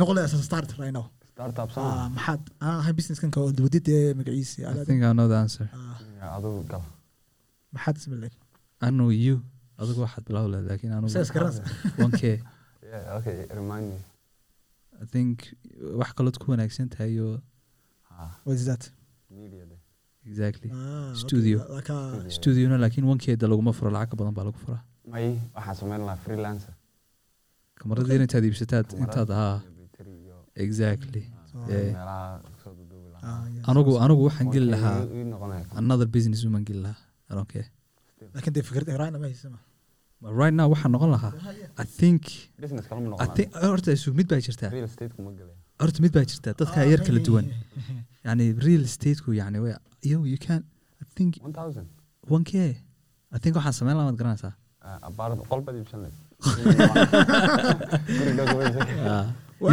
Noqon 0.00 0.14
lahaa 0.16 0.28
as 0.30 0.34
a 0.34 0.42
start 0.50 0.70
right 0.82 0.94
now 0.98 1.06
maxaad 1.38 2.40
aan 2.62 2.78
ahay 2.80 2.92
businesskan 2.98 3.30
ka 3.34 3.40
wadid 3.46 3.88
ee 3.88 4.14
magaciisa 4.20 4.70
I 4.70 4.84
think 4.88 5.00
I 5.02 5.12
know 5.18 5.26
the 5.32 5.38
answer. 5.44 5.66
Ah, 5.74 6.38
maxaad 7.74 7.96
ismi 8.00 8.16
lahayd? 8.22 8.34
I 8.86 8.90
know 8.98 9.10
you. 9.10 9.34
Adigu 9.80 10.00
waxaad 10.06 10.24
bilaw 10.28 10.44
lahayd 10.52 10.66
laakiin 10.70 10.92
anigu 10.96 11.10
Sidaas 11.14 11.30
garanaysa. 11.36 11.62
1k 12.06 12.22
Yeah, 12.92 13.16
okay 13.18 13.36
remind 13.60 13.86
me. 13.92 13.98
I 15.02 15.06
think 15.14 15.34
wax 16.00 16.10
kalood 16.18 16.36
ku 16.40 16.46
wanaagsan 16.54 16.88
tahay 16.94 17.10
iyo 17.16 17.28
Ah, 18.14 18.30
what 18.46 18.54
is 18.60 18.66
that? 18.70 18.82
Exactly. 20.30 20.70
Ah, 20.72 21.10
okay, 21.10 21.20
Studio. 21.24 21.56
like 21.76 21.90
a- 21.90 22.30
Studio. 22.38 22.68
studiona 22.70 22.76
laakiin 22.84 23.04
1k 23.14 23.26
da 23.40 23.46
laguma 23.52 23.72
furo 23.78 23.90
lacag 23.96 24.10
ka 24.12 24.16
badan 24.20 24.34
baa 24.38 24.44
lagu 24.48 24.58
furaa 24.64 24.80
may 25.12 25.26
waxaan 25.56 25.76
samayn 25.80 26.00
lahaa 26.08 26.22
freelancer. 26.24 26.72
Kamaradiina 27.80 28.24
intaad 28.28 28.44
iibsataad 28.48 28.86
intaad 29.04 29.30
haa 29.40 29.56
exactly. 30.56 31.24
Ah, 33.22 33.44
anigu 33.70 33.92
anigu 34.04 34.22
waxaan 34.28 34.48
geli 34.54 34.68
lahaa. 34.74 34.98
Another 35.82 36.06
business 36.16 36.44
uman 36.44 36.64
geli 36.64 36.82
lahaa. 36.86 37.00
I 37.30 37.34
don't 37.36 37.48
care. 37.54 37.68
Dee 38.56 38.62
fikrad 38.68 38.88
right 39.02 39.12
now 39.12 39.20
ma 39.20 39.28
haysama 39.28 39.58
But 40.20 40.32
right 40.40 40.54
now 40.58 40.66
waxaan 40.72 40.90
noqon 40.94 41.10
lahaa 41.16 41.32
I 41.82 41.84
think 42.00 42.22
think 43.38 43.48
horta 43.64 43.90
isu 43.98 44.08
mid 44.18 44.26
baa 44.32 44.40
jirtaa. 44.46 44.70
Horta 45.82 45.98
mid 46.04 46.12
baa 46.16 46.24
jirtaa 46.32 46.54
dadka 46.60 46.78
Ah, 46.82 46.86
yar 46.92 47.00
kala 47.08 47.20
duwan. 47.28 47.46
Yani 48.26 48.44
real 48.66 48.82
estateku 48.88 49.30
yani 49.40 49.58
way 49.64 49.74
yo 50.10 50.18
you 50.32 50.38
can 50.46 50.60
I 51.02 51.04
think 51.16 51.32
1000 51.42 51.86
1k 52.38 52.52
I 53.36 53.38
think 53.42 53.52
waxaan 53.58 53.74
samayn 53.80 53.96
lahaa 53.98 54.08
maad 54.10 54.18
garanaysaa. 54.22 54.54
Iibsan 55.80 56.00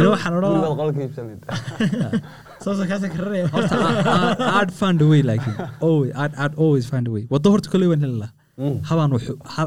raraya. 3.24 3.46
horta 3.54 3.76
I- 3.76 3.80
I- 4.16 4.36
I'd 4.60 4.72
find 4.82 4.98
a 5.04 5.06
way 5.12 5.20
laakiin 5.30 5.56
always 5.88 6.10
I'd, 6.22 6.32
I'd 6.44 6.54
always 6.64 6.84
find 6.92 7.04
a 7.10 7.12
way 7.16 7.24
waddo 7.34 7.48
horta 7.54 7.68
kolley 7.74 7.88
waan 7.92 8.02
heli 8.06 8.18
lahaa 8.22 8.38
Mm. 8.62 8.74
habaan 8.88 9.10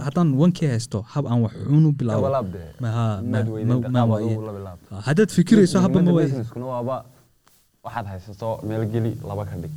haddaan 0.05 0.29
1k 0.45 0.59
haysto 0.73 0.97
hab 1.13 1.23
aan 1.31 1.39
wax 1.45 1.53
xun 1.69 1.85
u 1.89 1.91
bilaabo 1.99 2.21
Dabalaab 2.21 2.47
dee. 2.55 2.67
Ma- 2.83 2.91
ha, 2.97 3.05
Maad 3.31 3.45
ma- 3.47 3.53
weydiin, 3.55 3.69
ma- 3.69 3.89
ma 3.89 3.99
qaab 3.99 4.09
waaye. 4.13 4.25
adigu 4.27 4.43
la 4.47 4.51
bilaab. 4.57 4.77
Haddaad 5.07 5.29
fikirayso 5.37 5.77
habba 5.85 5.99
ma 6.05 6.11
waaba 6.73 6.95
waxaad 7.85 8.05
haysato 8.11 8.49
meel 8.69 8.83
geli 8.93 9.11
laba 9.29 9.43
ka 9.49 9.55
dhig 9.63 9.73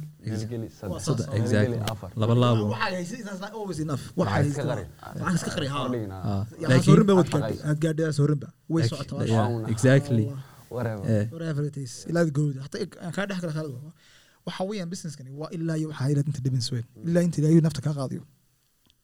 Waxa 14.46 14.64
weeyaan 14.68 14.90
businesskani 14.92 15.30
waa 15.40 15.50
ilaa 15.56 15.76
iyo 15.80 15.88
waxaa 15.92 16.08
ilaad 16.12 16.26
inta 16.30 16.40
dhibin 16.44 16.62
sweyn. 16.68 16.84
Ilaa 17.08 17.22
inta 17.26 17.38
ilaahay 17.40 17.60
nafta 17.66 17.80
kaa 17.86 17.94
qaadiyo. 17.98 18.22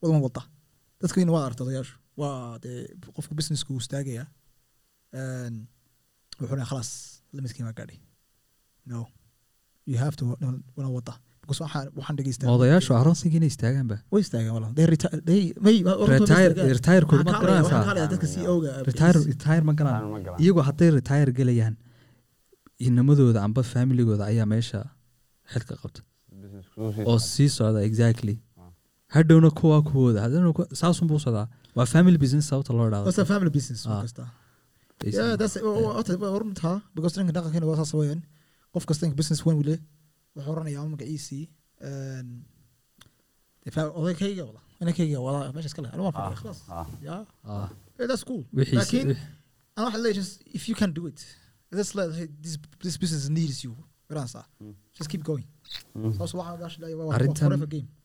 Wada. 0.01 0.41
Waa 1.35 1.43
odayaashu. 1.63 1.95
Waa 2.21 2.59
dee 2.63 2.79
uu 3.73 3.81
istaagayaa. 3.83 4.27
Khalaas 6.69 6.89
gaadhay. 7.79 7.99
No. 8.91 8.99
Odayaashu 12.55 12.91
aroonsiga 13.01 13.35
inay 13.39 13.49
istaagaanba 13.53 13.95
way 14.15 14.21
ma 19.69 19.73
galaan 19.81 20.05
galaan. 20.27 20.39
iyagoo 20.43 20.63
hadday 20.69 20.89
retire 20.97 21.31
gelayaan 21.39 21.75
inamadooda 22.87 23.39
amba 23.47 23.61
familigooda 23.73 24.23
ayaa 24.31 24.47
meesha 24.53 24.79
xilka 25.53 25.73
qabta 25.83 26.01
oo 27.11 27.17
sii 27.33 27.49
socda 27.57 27.79
exactly 27.89 28.35
Ah. 28.61 28.69
hadhowna 29.15 29.49
kuwa 29.59 29.77
kuwooda 29.89 30.19
saasunbuu 30.81 31.19
socdaa 31.25 31.47
waa 31.77 31.87
family 31.95 32.17
business 32.23 32.45
sababta 32.51 32.71
loo 32.79 32.87
dhaado 32.93 33.05
qof 38.75 38.85
kasta 38.89 39.09
business 39.19 39.41
one 39.49 39.57
wile 39.61 39.75
wuxuu 40.35 40.51
oranaya 40.55 40.77
ama 40.81 40.89
magaciisii 40.95 41.43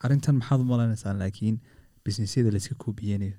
arintan 0.04 0.34
maxaad 0.40 0.60
u 0.64 0.66
malaynaysaa 0.72 1.14
laakiin 1.22 1.56
businessyada 2.06 2.50
la 2.54 2.58
iska 2.62 2.74
koobiyeenayo 2.84 3.36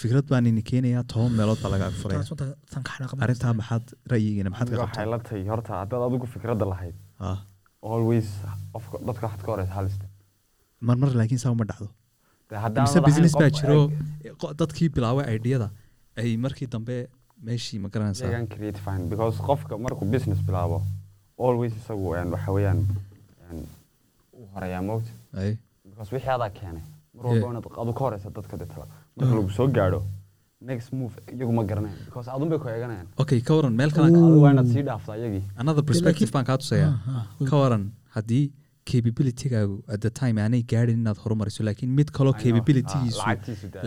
fikrad 0.00 0.26
baan 0.32 0.46
ini 0.50 0.62
keenayaa 0.70 1.04
toban 1.12 1.32
meelood 1.38 1.60
baa 1.64 1.70
laga 1.74 1.86
arrintaa 3.24 3.52
maxaad 3.60 3.84
ra'yigiina 4.12 4.50
maxaad 4.54 4.74
waxay 4.84 5.06
la 5.12 5.18
tahay 5.28 5.42
horta 5.52 5.72
haddaad 5.82 6.02
adigu 6.08 6.26
fikradda 6.34 6.66
lahayd 6.72 6.96
Ah, 7.28 7.38
always 7.92 8.28
qofka 8.74 8.96
dadka 9.08 9.22
waxaad 9.26 9.42
ka 9.46 9.50
horeysa 9.54 9.74
halista 9.78 10.06
marmar 10.88 11.10
laakiin 11.20 11.40
saa 11.44 11.52
uma 11.56 11.64
dhacdo 11.70 11.88
mise 12.84 12.98
business 13.08 13.34
baa 13.42 13.50
jiro 13.58 13.78
dadkii 14.60 14.88
bilaabay 14.96 15.26
ideyada 15.38 15.68
ay 16.22 16.30
markii 16.44 16.68
dambe 16.74 16.96
meeshii 17.48 17.78
ma 17.84 17.88
garanaysaa 17.94 18.28
iyagan 18.30 18.46
create 18.54 18.78
fine. 18.86 19.02
Because 19.14 19.36
qofka 19.48 19.74
markuu 19.86 20.06
business 20.16 20.40
bilaabo 20.48 20.78
always 21.48 21.72
isagu 21.80 22.04
waxa 22.14 22.50
weeyaan 22.56 22.80
uu 24.38 24.46
horeeyaa 24.54 24.82
moogta 24.90 25.10
Ay, 25.42 25.50
because 25.90 26.10
wixii 26.16 26.32
adaa 26.38 26.50
keenay 26.60 26.84
mar 27.16 27.24
walba 27.30 27.46
inaad 27.52 27.66
adu 27.82 27.92
ka 27.98 28.02
horeysa 28.06 28.30
dadka 28.38 28.56
detala 28.62 28.86
marka 29.18 29.34
lagu 29.38 29.50
soo 29.58 29.68
gaadho. 29.78 30.00
Next 30.70 30.88
move 31.00 31.14
iyagu 31.34 31.52
ma 31.58 31.62
garanayan 31.70 31.98
because 32.06 32.28
adun 32.36 32.48
bay 32.52 32.58
ku 32.62 32.68
eeganayaan 32.74 33.06
okay 33.22 33.40
ka 33.48 33.52
waran 33.58 33.74
meel 33.80 33.90
kale 33.96 34.08
waa 34.44 34.52
inaad 34.54 34.70
sii 34.76 34.82
dhaaftaa 34.88 35.16
iyagii. 35.20 35.42
Another 35.62 35.84
perspective 35.90 36.30
baan 36.36 36.46
kaa 36.50 36.58
tusayaa. 36.62 36.92
Ah, 36.94 37.20
ah. 37.20 37.46
ka 37.50 37.56
waran 37.62 37.84
haddii 38.16 38.44
capabilitygaagu 38.90 39.76
at 39.94 40.00
the 40.06 40.10
time 40.20 40.36
aanay 40.44 40.62
gaadhin 40.72 40.98
inaad 41.02 41.18
horumariso 41.24 41.62
laakiin 41.68 41.90
mid 41.98 42.08
kaloo 42.18 42.32
capabilitygiisu 42.44 43.20
Ah, 43.26 43.36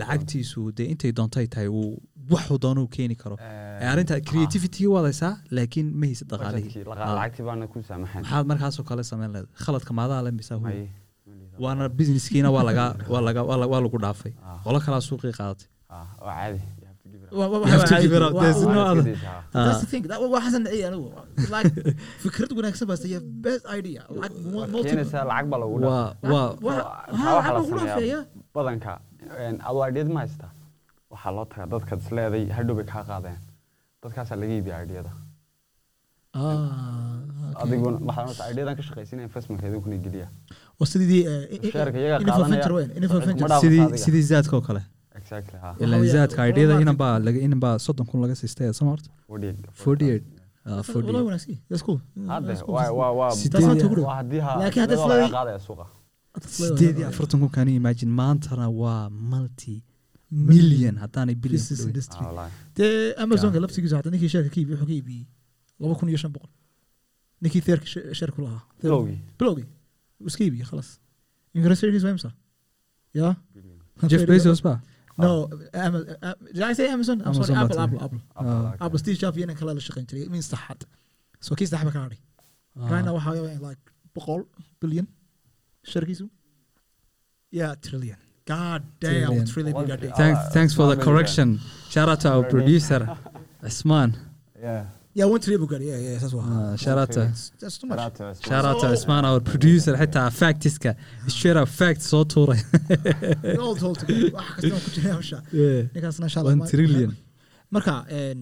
lacagtiisu 0.02 0.62
dee- 0.78 0.90
intay 0.94 1.12
doontay 1.20 1.46
tahay 1.56 1.68
uu 1.80 1.90
waxuu 2.34 2.58
doono 2.66 2.82
uu 2.86 2.92
keeni 2.98 3.16
karo. 3.24 3.36
Eh, 3.40 3.82
ee 3.84 3.88
arrinta 3.94 4.20
creativity 4.32 4.88
wadaysaa 4.96 5.34
laakiin 5.58 5.88
ma 6.02 6.06
haysa 6.12 6.26
dhaqaalihii 6.32 6.86
maxaad 8.22 8.46
markaasoo 8.52 8.86
kale 8.92 9.04
samayn 9.12 9.32
leedahay? 9.36 9.64
Khaladka 9.66 9.92
maadaa 10.00 10.22
le 10.28 10.32
misaa 10.40 10.60
waana 11.64 11.84
businesskiina 12.00 12.50
waa 12.56 12.64
laga 12.70 12.86
waa 13.14 13.22
laga 13.28 13.42
waa 13.50 13.58
la- 13.62 13.70
waa 13.74 13.82
lagu 13.86 13.98
dhaafay. 14.06 14.34
Ah. 14.46 14.58
qolo 14.66 14.78
kalaa 14.86 15.02
suuqii 15.10 15.34
qaadatay 15.40 15.68
fikrad 17.92 18.34
wanaagsan 18.40 18.70
badanka. 28.56 28.92
Adoo 29.70 30.08
ma 30.16 30.20
haystaa 30.24 30.52
waxaa 31.14 31.32
loo 31.38 31.46
tagaa 31.52 31.68
dadkaad 31.74 32.00
isleeday 32.06 32.44
hadhow 32.58 32.76
bay 32.80 32.86
kaa 32.94 33.04
qaadeen. 33.10 33.40
Dadkaasaa 34.04 34.38
laga 34.42 34.54
iibiya 34.58 34.78
ideada 34.86 35.12
Ah. 36.34 37.01
Adiguna 37.64 37.98
waxaa 38.08 38.24
noqota 38.28 38.52
ideadan 38.54 38.76
ka 38.80 38.84
shaqaysinaya 38.88 39.26
investmentka 39.30 39.66
idinkuna 39.70 39.98
geliya 40.06 40.28
waa 40.80 40.88
sidii 40.92 41.22
i- 41.22 41.48
i- 41.56 41.72
Sheerka 41.74 41.98
iyaga 42.04 42.18
Info 42.24 42.32
qaadanaya. 42.32 42.52
Venture 42.54 42.76
weyn, 42.78 42.90
Info 43.04 43.14
Kuma 43.14 43.26
Venture. 43.26 43.48
dhaafaysa 43.52 43.62
sidii 43.70 43.82
adiga. 43.86 43.98
sidii 44.06 44.22
zaadka 44.32 44.54
oo 44.58 44.62
kale 44.68 44.82
exactly 45.20 45.58
ha 45.64 45.68
Waxa 45.70 45.84
ilan 45.86 46.00
weeye, 46.02 46.14
zaadka 46.16 46.38
wallahi 46.42 46.52
ideada 46.54 46.74
maaragtay- 46.74 46.82
inan 46.86 46.98
baa 47.04 47.20
laga 47.26 47.40
inan 47.48 47.60
baa 47.66 47.76
soddon 47.86 48.06
kun 48.10 48.22
laga 48.24 48.36
siistay 48.42 48.74
soo 48.78 48.86
marta 48.92 49.10
48 49.28 49.70
48 49.84 50.24
That's- 50.66 50.92
48 50.94 51.06
wallahi 51.08 51.26
wanaagsan. 51.30 51.58
That's 51.70 51.84
cool. 51.88 52.00
hadde 52.32 52.48
That's 52.48 52.64
cool. 52.66 52.76
waa 52.76 52.92
waa 53.00 53.12
waa 53.20 53.32
Sideed 53.32 53.52
That's 53.54 53.68
not 53.68 53.80
too 53.96 54.04
waa 54.08 54.16
haddii 54.22 54.40
ha 54.48 54.52
Laakiin 54.62 54.82
hadda 54.84 54.96
iyadoo 54.96 55.10
laga 55.14 55.26
isla- 55.28 55.36
qaadaya 55.38 55.60
suuqa 55.68 55.86
That's 56.34 56.58
sideed 56.58 56.82
iyo 56.82 57.08
wallahi- 57.08 57.10
afartan 57.14 57.40
kun 57.42 57.50
kaani 57.56 57.72
imagine 57.82 58.12
maantana 58.22 58.66
waa 58.82 59.10
multi 59.10 59.76
million 60.50 60.96
haddaanay 61.04 61.36
billion 61.36 61.60
ku 61.60 61.64
Business 61.64 61.80
dhaweyn 61.80 61.96
industry. 61.96 62.26
Wallahi. 62.26 62.52
dee 62.78 63.14
amazonka 63.24 63.60
laftigiisa 63.64 63.96
hata 63.98 64.10
ninkii 64.14 64.30
sheerka 64.34 64.50
ka 64.54 64.58
iibiye 64.62 64.76
wuxuu 64.78 64.88
ka 64.90 64.94
iibiyey 65.00 65.26
laba 65.80 65.94
kun 66.00 66.10
iyo 66.10 66.18
shan 66.24 66.32
boqol 66.36 66.50
ninkii 67.42 67.62
theerka 67.68 67.86
sheer 68.18 68.32
ku 68.36 68.42
lahaa. 68.46 68.62
Bilowgii. 69.40 69.68
iska 70.30 70.42
iibiyey 70.46 70.68
khalas. 70.72 70.90
Inkarasirkiis 71.56 72.04
waa 72.06 72.14
imsa 72.16 72.32
ya 73.20 73.28
jeff 74.12 74.24
bezos 74.32 74.62
ba 74.68 74.74
no 75.24 75.30
did 76.56 76.64
I 76.72 76.74
say 76.78 76.88
Amazon? 76.96 77.18
I'm 77.26 77.34
sorry 77.38 77.56
Apple 77.64 77.80
Apple 77.86 77.98
tiri. 78.00 78.06
Apple 78.06 78.22
Ah. 78.36 78.86
Apple 78.86 79.00
Steve 79.04 79.18
Jobs 79.22 79.38
iyo 79.38 79.46
nin 79.50 79.58
kale 79.60 79.72
la 79.78 79.82
shaqayn 79.88 80.06
jiray 80.10 80.28
min 80.36 80.42
saxad 80.52 80.82
so 81.46 81.50
kii 81.60 81.68
saxba 81.72 81.92
ka 81.96 82.00
hadhay 82.06 82.20
right 82.92 83.04
now 83.08 83.14
waxaa 83.18 83.34
weeye 83.46 83.60
like 83.68 83.82
boqol 84.16 84.42
billion? 84.82 85.06
Sheerkiisu 85.92 86.26
yeah 87.60 87.72
trillion. 87.86 88.20
God 88.54 88.82
damn 89.00 89.46
Trillion. 89.52 89.88
thanks 90.22 90.40
Ah, 90.42 90.50
thanks 90.56 90.74
for 90.78 90.86
the 90.92 90.98
correction. 91.08 91.48
Shout 91.94 92.08
out 92.12 92.20
to 92.24 92.28
our 92.34 92.44
producer 92.54 93.02
Usman 93.70 94.10
Yeah. 94.68 94.86
Yeah 95.18 95.26
one 95.32 95.40
trillion 95.44 95.62
buu 95.64 95.70
gaadhay 95.74 95.88
yeah 95.92 96.02
yeah 96.08 96.20
Ah, 96.52 96.76
shout 96.84 96.98
out 97.02 97.10
to 97.16 97.22
that's 97.62 97.78
too 97.80 97.88
much. 97.88 98.00
Shout 98.00 98.06
out 98.08 98.16
to 98.20 98.24
us. 98.32 98.38
shout 98.50 98.66
out 98.70 98.78
to 98.84 98.88
Usman 98.96 99.26
our 99.30 99.42
producer 99.52 99.94
xitaa 100.02 100.28
factiska 100.42 100.92
straight 101.36 101.58
up 101.62 101.70
fact 101.80 102.02
soo 102.12 102.24
tuuray 102.34 102.60
all 103.66 103.76
told 103.84 103.98
together 104.02 104.32
wax 104.38 104.48
kasta 104.56 104.76
oo 104.78 104.82
ku 104.86 104.90
jira 104.96 105.10
hawsha 105.16 105.40
Yeah. 105.62 105.82
ninkaasna 105.96 106.26
insha 106.30 106.40
Allah 106.42 106.54
one 106.56 106.62
ma- 106.64 106.72
trillion. 106.74 107.12
marka 107.76 107.96
een, 108.20 108.40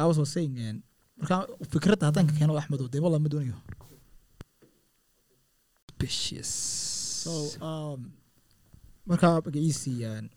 I 0.00 0.04
was 0.08 0.16
was 0.22 0.30
saying 0.36 0.54
een, 0.66 0.76
marka 1.20 1.36
fikradda 1.72 2.04
haddaan 2.08 2.26
ka 2.30 2.34
keeno 2.38 2.54
axmedow 2.62 2.86
dee 2.92 3.02
walla 3.04 3.18
ma 3.24 3.28
doonayo 3.34 3.56
Ambitious. 5.92 6.50
so 7.24 7.32
um, 7.68 8.00
marka 9.10 9.28
magaciisii 9.46 10.04
een, 10.04 10.30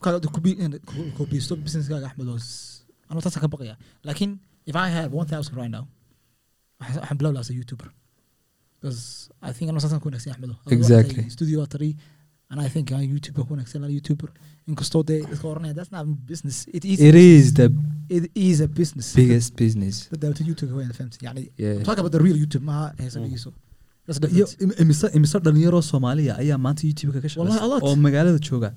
markaad 0.00 0.24
kubi- 0.36 0.56
in- 0.64 0.80
ku- 0.90 1.10
kubiisto 1.18 1.56
businesskaaga 1.66 2.06
axmedow 2.10 2.36
s- 2.38 2.84
anuu 3.08 3.20
taasa 3.24 3.40
ka 3.44 3.48
baqaya 3.54 3.74
laakiin 4.06 4.32
if 4.66 4.76
I 4.76 4.88
had 4.88 5.12
1,000 5.12 5.56
right 5.56 5.70
now, 5.70 5.88
waxaan 6.80 7.18
bilow 7.18 7.38
as 7.38 7.50
a 7.50 7.52
YouTuber. 7.52 7.88
Because 8.80 9.30
I 9.40 9.52
think 9.52 9.70
anoo 9.70 9.80
saasaan 9.80 10.00
ku 10.02 10.08
wanaagsan 10.10 10.32
Axmedo. 10.34 10.56
Exactly. 10.76 11.28
Studio 11.30 11.60
waa 11.60 11.66
tarii. 11.74 11.96
And 12.50 12.60
I 12.60 12.68
think 12.68 12.92
aan 12.92 13.06
YouTuber 13.14 13.46
ku 13.46 13.54
wanaagsan 13.54 13.82
lahaa 13.82 13.96
YouTuber. 13.98 14.30
Inkastoo 14.68 15.02
dee 15.06 15.20
that's 15.78 15.92
not 15.92 16.06
business. 16.32 16.66
It 16.72 16.84
is, 16.84 17.00
it 17.00 17.14
is 17.14 17.54
the 17.54 17.68
it 18.08 18.30
is 18.34 18.60
a 18.60 18.68
business. 18.68 19.14
Biggest 19.14 19.56
business. 19.56 20.08
Dadawta 20.12 20.44
YouTube 20.44 20.72
way 20.78 20.86
fahmti. 21.00 21.18
Yani 21.26 21.50
yeah. 21.56 21.82
talk 21.82 21.98
about 21.98 22.12
the 22.12 22.22
real 22.26 22.36
YouTube 22.36 22.64
maaha 22.70 22.94
eh, 22.98 23.04
heesadigiiso. 23.04 23.50
Mm. 23.50 24.80
imise 24.80 25.06
imise 25.14 25.38
dhalinyaroo 25.38 25.82
soomaaliya 25.82 26.36
ayaa 26.38 26.58
maanta 26.58 26.86
youtube-ka 26.86 27.20
ka 27.20 27.28
oo 27.82 27.96
magaalada 27.96 28.38
jooga 28.38 28.74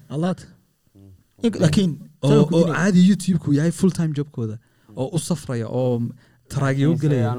laakiin 1.60 2.00
oo 2.22 2.64
caadi 2.74 3.08
youtube-ku 3.10 3.54
yahay 3.54 3.72
full 3.72 3.92
time 3.92 4.14
jobkooda 4.14 4.60
oo 5.02 5.10
u 5.16 5.20
safraya 5.30 5.68
oo 5.80 6.02
taraagiyo 6.54 6.96
gelaya. 7.04 7.32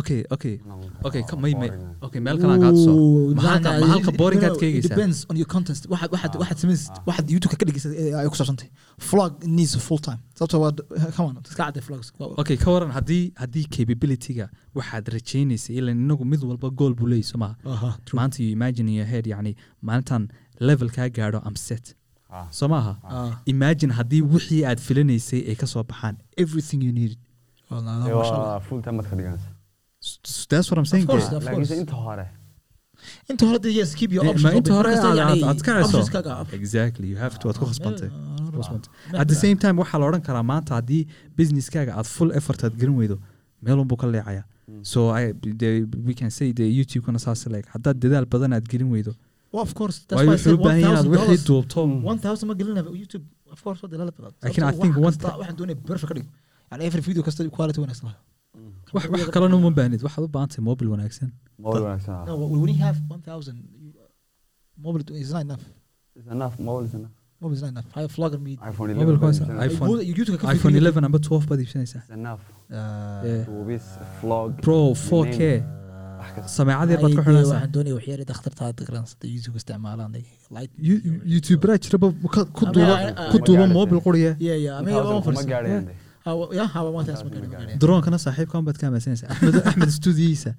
okay 0.00 0.24
okay. 0.30 0.58
Okay 1.06 1.22
may 1.38 1.54
may. 1.54 1.70
okay 2.06 2.20
meel 2.20 2.38
kalaa 2.42 2.58
kaa 2.62 2.72
tuso 2.76 2.92
mahalka 3.38 3.70
mahalka 3.84 4.10
uh, 4.10 4.16
borinkaad 4.22 4.56
ka 4.60 4.66
eegeysaa 4.66 4.88
depends 4.94 5.18
on 5.30 5.36
your 5.40 5.46
content. 5.54 5.78
Waxaad 5.92 6.10
waxaad 6.14 6.34
waxaad 6.42 6.58
samaysay 6.62 6.90
waxaad 7.08 7.26
youtube 7.34 7.54
ka 7.60 7.64
dhigeysa 7.68 7.88
eh, 8.00 8.18
ay 8.18 8.26
ku 8.32 8.36
saabsantay 8.40 8.70
vlog 9.10 9.32
needs 9.56 9.74
full 9.86 10.00
time. 10.08 10.20
Sababtoo 10.38 10.60
waa 10.64 10.72
come 11.16 11.26
on 11.30 11.36
iska 11.46 11.62
caday 11.62 11.82
vlogs. 11.86 12.08
Okay 12.42 12.56
ka 12.64 12.68
waran 12.74 12.90
haddii 12.98 13.24
haddii 13.42 13.66
capability-ga 13.76 14.46
waxaad 14.78 15.04
rajaynaysay 15.16 15.76
ilan 15.78 15.96
inagu 16.04 16.24
mid 16.32 16.42
walba 16.50 16.68
goal 16.80 16.92
buu 16.98 17.06
leeyahay 17.12 17.30
soo 17.30 17.38
maha 17.44 17.90
maanta 18.18 18.42
you 18.42 18.50
imagine 18.58 18.88
your 18.98 19.06
head 19.12 19.26
yacni 19.34 19.52
maalintan 19.88 20.22
level 20.68 20.88
kaa 20.96 21.08
gaadho 21.18 21.38
am 21.48 21.56
set 21.66 21.94
soo 22.58 22.68
maaha? 22.74 22.92
Imagine 23.54 23.92
haddii 23.98 24.22
wixii 24.34 24.62
aad 24.70 24.78
filanaysay 24.86 25.40
ay 25.50 25.54
ka 25.62 25.66
soo 25.72 25.82
baxaan 25.90 26.16
everything 26.44 26.80
you 26.86 26.92
needed 27.00 27.18
that's 30.50 30.70
what 30.70 30.78
aad 39.20 39.28
time 39.64 39.76
waxaa 39.82 39.98
la 40.02 40.06
odhan 40.10 40.22
karaa 40.28 40.42
maanta 40.52 40.74
haddii 40.78 41.02
businesskaaga 41.38 41.92
aad 41.98 42.08
full 42.16 42.30
effort 42.38 42.64
aad 42.64 42.74
gelin 42.80 42.96
weydo 43.02 43.16
meelun 43.62 43.86
buu 43.90 43.96
ka 44.02 44.06
leecayaa 44.16 44.44
so 44.82 45.00
I, 45.20 45.32
the, 45.60 45.70
we 46.06 46.14
can 46.20 46.30
say 46.30 46.52
the 46.60 46.66
youtube 46.78 47.18
saas 47.26 47.46
like 47.54 47.68
haddaad 47.74 47.96
dadaal 48.04 48.26
badan 48.34 48.52
aad 48.58 48.66
gelin 48.72 48.90
weydo 48.94 49.12
ma 52.50 52.54
gelina 52.60 52.80
youtube 53.02 53.24
of 53.54 53.58
course 53.64 53.80
wa 53.82 53.88
develop 53.94 54.14
laakiin 54.24 54.64
i 54.72 54.74
think 54.82 54.94
one 54.96 55.16
waxaan 55.40 55.56
doonaya 55.58 55.78
perfect 55.90 56.08
ka 56.10 56.14
dhigo 56.18 56.30
yani 56.70 56.84
every 56.88 57.02
video 57.08 57.22
kasta 57.22 57.50
quality 57.50 57.80
wanaagsan 57.80 58.06
lahaa. 58.08 58.22
Wax 58.94 59.08
wax 59.14 59.30
kalena 59.30 59.56
uma 59.56 59.70
baahnid 59.70 60.00
waxaad 60.06 60.24
u 60.24 60.28
baahan 60.36 60.48
tahay 60.48 60.64
mobile 60.70 60.90
wanaagsan. 60.94 61.30
Mobile 61.58 61.84
wanaagsan. 61.86 62.26
No 62.26 62.36
we 62.52 62.58
only 62.64 62.76
have 62.86 62.96
1000 63.08 63.28
uh, 63.28 64.02
mobile 64.84 65.04
is 65.22 65.32
not 65.32 65.42
enough. 65.42 65.64
Is 66.16 66.26
enough. 66.26 66.54
Mobile 66.58 66.86
is 66.88 66.94
enough. 66.94 67.14
Mobile 67.40 67.56
is 67.56 67.62
not 67.62 67.70
enough. 67.74 67.88
High 67.94 68.06
vlogger 68.16 68.40
me 68.46 68.52
iphone 68.70 68.90
11 68.90 69.58
iphone 69.68 69.98
iphone 70.54 70.76
11 70.82 71.04
amba 71.04 71.18
12 71.18 71.48
baad 71.50 71.60
iibsanaysaa 71.64 72.02
enough. 72.18 72.42
Uh, 72.70 72.76
yeah. 73.30 73.80
vlog 74.22 74.48
pro 74.66 74.78
4k 75.08 75.40
yeah 75.40 75.83
it. 76.40 76.48
sameecad 76.58 76.88
yar 76.94 77.00
baad 77.04 77.12
ku 77.16 77.20
Ay, 77.20 77.24
dee, 77.24 77.24
xidhanaysaa 77.26 77.54
waxaan 77.56 77.72
doonaya 77.76 77.94
waxyaari 77.98 78.24
dhakhtarta 78.30 78.60
hadda 78.68 78.82
garansada 78.88 79.24
youtube 79.34 79.56
isticmaalaan 79.60 80.10
they 80.16 80.24
light 80.56 80.70
You- 80.88 81.02
youtuberaa 81.34 81.78
jiraba 81.84 82.08
ku 83.32 83.38
duuba 83.46 83.64
mobil 83.78 84.00
quriya 84.06 84.32
droonkana 87.82 88.18
saaxiibkan 88.24 88.64
baad 88.66 88.76
ka 88.80 88.86
amaasanaysaa 88.90 89.28
axmed 89.34 89.56
axmed 89.68 89.90
stuudiyihiisa 89.98 90.52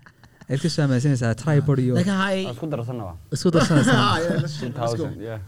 ayaad 0.49 0.61
ka 0.63 0.69
soo 0.73 0.83
amaasanaysaa 0.87 1.33
tribod 1.43 1.79
iyo 1.85 1.93
Laakiin 1.97 2.17
hay- 2.23 2.45
Waa 2.45 2.53
isku 2.55 2.67
darsanaba 2.73 3.13
isku 3.35 3.49
darsanaysaa 3.55 3.97
Ah, 4.05 4.17
yeah, 4.19 4.41
let's- 4.43 4.61
let's 4.61 4.95
go. 5.01 5.05
2000 5.05 5.21
yeah 5.21 5.39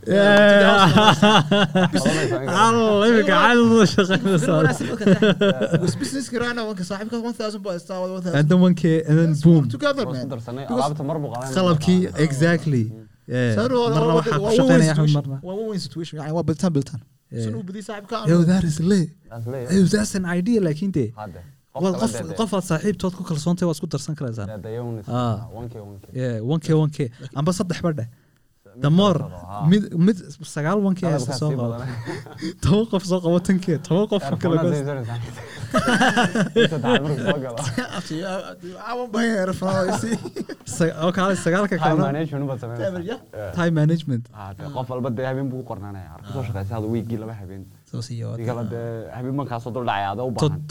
alla 2.63 3.07
imika 3.09 3.27
caadada 3.31 3.85
shaqaynaysaa 3.93 4.61
Because 5.71 5.95
business 6.01 6.29
kirana 6.33 6.61
wanka 6.69 6.83
saaxiibka 6.89 7.17
1000 7.17 7.59
baa 7.65 7.75
istaa 7.81 7.99
1000. 7.99 8.35
and 8.39 8.45
then 8.49 8.59
one 8.67 8.73
k 8.81 8.83
and 9.07 9.15
then 9.19 9.29
Let's 9.31 9.43
boom 9.43 9.55
work 9.57 9.69
together 9.75 10.05
Waa 10.05 10.13
isku 10.13 10.23
man. 10.23 10.29
darsanay 10.33 10.65
Because- 10.65 10.83
alaabta 10.85 11.03
mar 11.09 11.17
buu 11.23 11.31
qaadan 11.35 11.53
qalabkii 11.57 11.99
exactly 12.27 12.83
Yeah. 13.35 13.55
Saan 13.55 13.71
waa- 13.71 13.89
marna 13.93 14.07
waa- 14.07 14.15
waxaa 14.19 14.37
ku 14.39 14.43
waa 14.45 14.51
shaqaynaya 14.57 14.77
win-win 14.77 14.91
axmed 14.91 15.07
situation. 15.07 15.29
marna 15.31 15.37
Waa 15.47 15.55
win-win 15.59 15.79
situation. 15.85 16.15
Yani 16.21 16.33
waa 16.37 16.43
biltaan 16.49 16.71
biltaan. 16.77 17.01
Yeah. 17.31 17.43
Sun 17.45 17.55
uu 17.59 17.63
badiyo 17.69 17.83
saaxiibka 17.89 18.15
aan- 18.19 18.29
yo 18.31 18.37
that 18.51 18.63
is 18.69 18.77
lit 18.91 19.09
Taas 19.29 19.45
leeyahay. 19.53 19.77
yo 19.79 19.85
that's 19.93 20.13
an 20.19 20.25
idea 20.39 20.59
laakiin 20.67 20.91
dee 20.97 21.09
Qofaad 22.41 22.63
saaxiibtood 22.71 23.13
ku 23.17 23.23
kalsoontay 23.29 23.65
waad 23.69 23.77
isku 23.79 23.87
darsan 23.95 24.13
karaysaan 24.19 24.47
dee- 24.51 24.61
dee 24.65 24.79
unis- 24.89 25.09
Ah. 25.09 25.47
one 25.59 25.67
K, 25.73 25.75
one 25.89 25.97
K. 26.03 26.05
Yeah, 26.21 26.35
one 26.53 26.61
k 26.65 26.67
one 26.83 26.91
k 26.97 26.99
amba 27.39 27.51
saddex 27.59 27.79
badhe 27.87 28.05
Mid 28.77 28.83
the 28.85 28.89
more 28.97 29.17
kale 29.19 29.69
qabo, 29.71 29.83
mid 30.07 30.17
sagaal 30.55 30.77
one 30.87 30.95
k 30.99 31.01
ah. 31.07 31.11
haysta 31.13 31.33
soo 31.41 31.49
qabo 31.59 31.75
toban 32.65 32.85
qof 32.91 33.03
soo 33.11 33.19
qabo 33.25 33.37
tan 33.47 33.57
k 33.65 33.67
toban 33.87 34.05
qof 34.11 34.23
kale 34.43 34.55
kale 41.17 41.33
sagaalka 41.45 41.75
Time 41.77 41.97
kale 41.97 42.01
management 42.11 42.45
baad 42.49 42.59
samaynaysaa. 42.63 43.01
Yeah. 43.09 43.19
Yeah. 43.39 43.51
time 43.59 43.73
management 43.81 44.23
Ah, 44.33 44.51
dee 44.57 44.69
qof 44.77 44.87
walba 44.93 45.09
dee 45.17 45.25
habeen 45.29 45.47
buu 45.53 45.63
qornaanaya. 45.71 46.09
Ar 46.15 46.19
ku 46.25 46.29
soo 46.35 46.43
shaqaysa 46.49 46.71
hada 46.77 46.87
weekii 46.95 47.17
laba 47.23 47.33
habeen. 47.41 47.63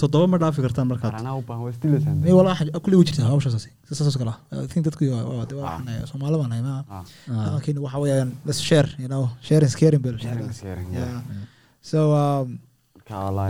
Toddoba 0.00 0.26
ma 0.32 0.38
dhaafi 0.42 0.60
kartaan 0.66 0.86
markaad 0.92 1.12
Qaranaa 1.14 1.34
u 1.40 1.42
baahan, 1.48 1.62
waa 1.66 1.72
stilasaan 1.78 2.16
dee. 2.20 2.24
May 2.28 2.34
walaa 2.40 2.54
xaj- 2.60 2.74
kulli 2.84 2.96
way 2.98 3.06
jirtaa 3.08 3.28
hawshaas. 3.32 3.64
Kale. 4.20 4.34
I 4.64 4.66
think 4.72 4.82
dadku 4.88 5.02
waa- 5.14 5.24
waa- 5.28 5.36
waa- 5.38 5.62
waxaan 5.62 5.84
nahay, 5.86 6.06
Soomaali 6.12 6.36
baan 6.42 6.52
Ah, 6.56 6.82
Ah. 6.90 7.04
dhaqankeena 7.44 7.80
waxa 7.86 7.98
weeyaan, 8.04 8.30
let's 8.48 8.60
share, 8.68 8.88
you 9.02 9.08
know, 9.12 9.22
sharing 9.48 9.68
is 9.70 9.76
caring 9.80 10.02
baa 10.04 10.12
la 10.14 10.18
sharing 10.24 10.44
sheegaa. 10.44 10.54
is 10.56 10.60
caring, 10.66 10.88
yeah. 10.98 11.08
Yeah. 11.08 11.46
So, 11.90 11.98
um, 12.22 12.46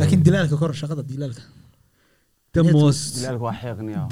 laakiin 0.01 0.23
dilaalka 0.27 0.57
kor 0.63 0.71
shaqada 0.83 1.03
dilaalka 1.13 1.43
the 2.57 2.63
most 2.77 3.05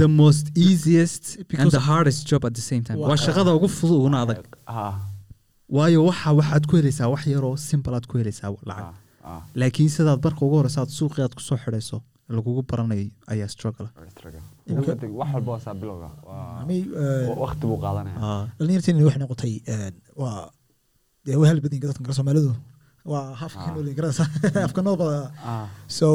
the 0.03 0.09
most 0.23 0.47
easiest 0.67 1.25
and 1.39 1.47
Because- 1.51 1.75
the 1.79 1.85
hardest 1.91 2.21
job 2.31 2.43
at 2.49 2.55
the 2.59 2.65
same 2.71 2.83
time 2.89 2.99
Waa- 2.99 3.17
shaqada 3.27 3.51
ugu 3.59 3.69
fudud 3.79 3.97
uguna 4.01 4.19
adag 4.25 4.41
Ah, 4.67 4.95
waayo 5.77 5.99
waxa 6.09 6.31
waxaad 6.41 6.65
ku 6.69 6.75
helaysaa 6.81 7.09
wax 7.15 7.23
yaroo 7.35 7.55
simple 7.71 7.93
aad 7.99 8.07
ku 8.11 8.15
helaysaa 8.21 8.51
lacag. 8.71 8.95
Laakiin 9.61 9.91
sidaad 9.97 10.21
barka 10.27 10.41
ugu 10.47 10.57
horeysa 10.61 10.81
aad 10.83 10.93
suuqii 10.99 11.23
aad 11.25 11.35
ku 11.39 11.43
soo 11.49 11.59
xidhayso 11.65 11.97
lagugu 12.37 12.63
baranayo 12.71 13.07
ayaa 13.33 13.49
struggle 13.55 13.89
Waa 13.97 14.11
struggle. 14.17 14.43
Imika- 14.71 14.97
Deg- 15.03 15.17
wax 15.21 15.31
walba 15.37 15.51
waa 15.55 15.61
saa 15.67 15.75
bilowga. 15.81 16.09
Waa- 16.29 16.61
I 16.63 16.65
mean, 16.69 16.85
wa- 17.29 17.39
waqti 17.45 17.65
buu 17.71 17.79
qaadanaya. 17.85 18.17
ah 18.29 18.45
dhalinyarteeni 18.59 19.05
waxay 19.09 19.21
noqotay 19.25 19.55
een, 19.75 19.95
waa 20.23 20.37
dee 21.27 21.37
waa 21.41 21.49
hal 21.51 21.61
badan 21.65 21.81
dadka 21.85 22.03
kale 22.07 22.15
Soomaalidu 22.19 22.53
waa 23.13 23.25
half 23.41 23.55
Ah. 23.57 23.63
ka 23.65 23.69
nool 23.75 23.89
garasa 23.99 24.25
afka 24.67 24.81
nool 24.87 24.97
bada 25.03 25.19
Ah, 25.51 25.67
so 25.99 26.07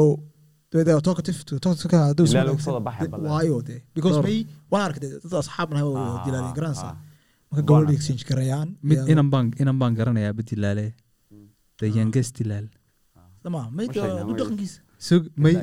they 0.70 0.82
they 0.86 0.94
are 0.96 1.04
talkative 1.08 1.38
to 1.48 1.54
talk 1.64 1.76
to 1.82 1.86
ka 1.92 2.00
those 2.18 2.30
Dilaal 2.32 2.50
ugu 2.54 2.62
soo 2.66 2.80
baxay 2.88 3.08
badan. 3.12 3.26
waayo 3.32 3.56
de 3.68 3.76
because 3.96 4.16
Door. 4.18 4.24
may 4.28 4.38
waan 4.72 4.82
arkay 4.88 5.00
dee 5.04 5.12
dad 5.22 5.34
asxaab 5.42 5.68
nahay 5.74 5.86
oo 5.90 5.96
ah, 6.02 6.18
dilaalin 6.26 6.54
garansa 6.58 6.86
ah. 6.90 6.96
marka 7.50 7.60
Waan 7.60 7.66
gobol 7.68 7.82
arkay. 7.86 7.96
exchange 7.98 8.22
garayaan 8.30 8.68
mid 8.88 8.98
inan 9.14 9.28
baan 9.32 9.46
inan 9.62 9.76
baan 9.80 9.92
garanayaa 10.00 10.32
badilaale 10.38 10.86
the 11.80 11.88
youngest 11.98 12.32
dilaal 12.40 12.66
may 15.44 15.54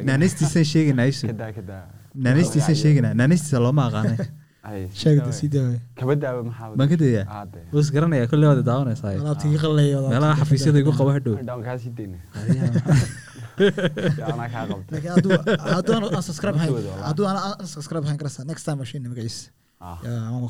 Ma 2.24 2.74
sheegnaa, 2.84 3.14
naanaystiisa 3.22 3.58
looma 3.66 3.84
aqaanay 3.90 4.18
baan 6.80 6.90
ka 6.92 6.98
dayaa 7.04 7.26
Ah, 7.36 7.44
wus 7.76 7.88
garanayaa 7.96 8.28
kolley 8.32 8.48
waad 8.52 8.62
daawanaysaa 8.70 9.12
meelaha 10.14 10.34
xafiisyada 10.42 10.78
igu 10.84 10.92
qabo 11.00 11.12
hadhow 11.18 11.36
hadduu 15.76 15.94
aan 16.18 16.24
subscribe 16.30 16.58
hayn 16.62 16.72
Waqtigooda 16.74 16.98
waa. 16.98 17.08
hadduu 17.10 17.26
aan 17.30 17.38
aan 17.44 17.68
subscribe 17.76 18.06
hayn 18.10 18.18
garasa 18.22 18.40
next 18.52 18.64
time 18.68 18.78
machine 18.84 19.04
Ah, 19.82 19.98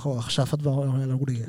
ka 0.03 0.21
khashaafad 0.27 0.59
baa 0.65 0.75
lagu 1.13 1.25
dhigay 1.29 1.47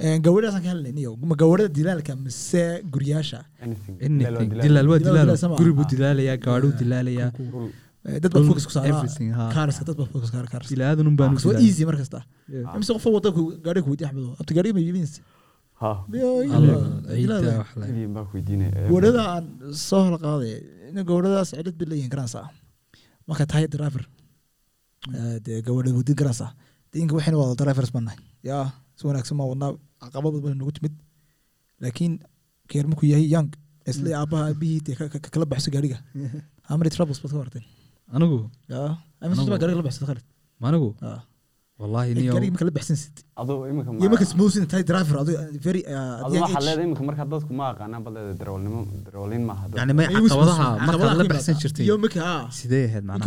Eh, 0.00 0.14
Een, 0.14 0.20
gabadhaasaan 0.22 0.62
ka 0.64 0.68
helnay 0.72 0.92
niyo 0.98 1.10
ma 1.30 1.34
gabadhada 1.40 1.72
dilaalka 1.78 2.12
mise 2.24 2.62
guryaasha 2.94 3.40
anything. 3.64 3.96
anything. 4.06 4.50
Dilaal 4.64 4.64
waa 4.64 4.64
dilaal 4.64 4.86
waa 4.90 4.98
Dilaal 4.98 5.04
dilaal 5.06 5.24
dilaal 5.26 5.38
sama. 5.42 5.54
guri 5.60 5.72
buu 5.78 5.86
dilaalayaa 5.92 6.36
gaadhuu 6.46 6.72
dilaalayaa 6.80 7.30
Dhul. 7.38 7.70
Eh, 8.08 8.18
dad 8.22 8.30
baa 8.34 8.42
focus 8.50 8.64
ku 8.68 8.72
dad 9.88 9.96
baa 10.00 10.06
focus 10.14 10.30
baan 10.34 10.46
easy 11.66 11.82
mar 11.88 11.96
kasta 12.02 12.20
imise 12.76 12.90
qof 12.96 13.06
wada 13.16 13.30
gaadhi 13.66 13.80
axmedo 14.08 14.28
gaadhi 14.56 14.70
ma 14.76 14.80
iibinaysa 14.86 15.20
aan 19.34 19.44
soo 19.88 20.00
hal 20.06 20.16
qaaday 20.26 20.54
in 20.90 20.96
gabadhadaas 21.10 21.50
cilad 21.58 21.74
bay 21.80 21.86
leeyihiin 21.90 22.12
garansa 22.14 22.40
marka 23.28 23.44
tahay 23.50 23.66
driver. 23.74 24.02
Dee 25.44 25.58
gabadha 25.66 25.90
wadin 25.98 26.16
garansa 26.20 26.46
inka 27.02 27.14
waxayna 27.18 27.36
wada 27.42 27.54
drivers 27.62 27.90
baan 27.94 28.04
nahay 28.08 28.20
yaa 28.50 28.66
si 28.98 29.02
wanaagsan 29.08 29.36
maa 29.40 29.48
wadnaa 29.52 29.70
caqabad 30.02 30.32
badan 30.44 30.58
nagu 30.62 30.72
timid. 30.76 30.94
Laakiin 31.82 32.12
keer 32.70 32.84
markuu 32.90 33.06
yahay 33.12 33.26
young 33.34 33.50
isla 33.90 34.08
aabaha 34.20 34.42
aabihii 34.50 34.80
kala 35.34 35.46
baxso 35.52 35.68
gaadhiga. 35.76 35.98
How 36.68 36.76
many 36.80 36.90
troubles 36.96 37.18
baad 37.22 37.32
ka 37.34 37.38
warteen 37.42 37.64
anigu 38.16 38.38
gaadhiga 39.62 39.78
la 39.80 39.84
baxsada 39.88 40.06
khalid? 40.10 40.24
Manigu 40.64 40.88
marka 41.80 42.64
imika 43.72 43.90
ma- 43.92 44.00
iyo 44.02 44.08
marka 44.12 44.26
smoothing 44.32 44.66
tahay 44.70 44.84
driver 44.90 45.16
adu 45.22 45.32
very 45.66 45.82
uh, 45.94 46.24
aduu 46.26 46.34
young 46.36 46.44
waxaad 46.44 46.62
age. 46.62 46.66
leedahay 46.68 46.86
imika 46.90 47.04
markaa 47.08 47.26
dadku 47.34 47.52
ma 47.60 47.64
aqaanaan 47.72 48.02
leedahay 48.16 48.36
darawalnimo 48.40 48.80
yani 49.78 49.92
caqabadaha 50.28 51.14
la 51.20 51.24
baxsan 51.32 51.54
jirtay. 51.62 51.84
iyo 51.88 51.94
marka 52.04 52.20
sidee 52.58 52.82
ahayd 52.88 53.04
kala 53.10 53.20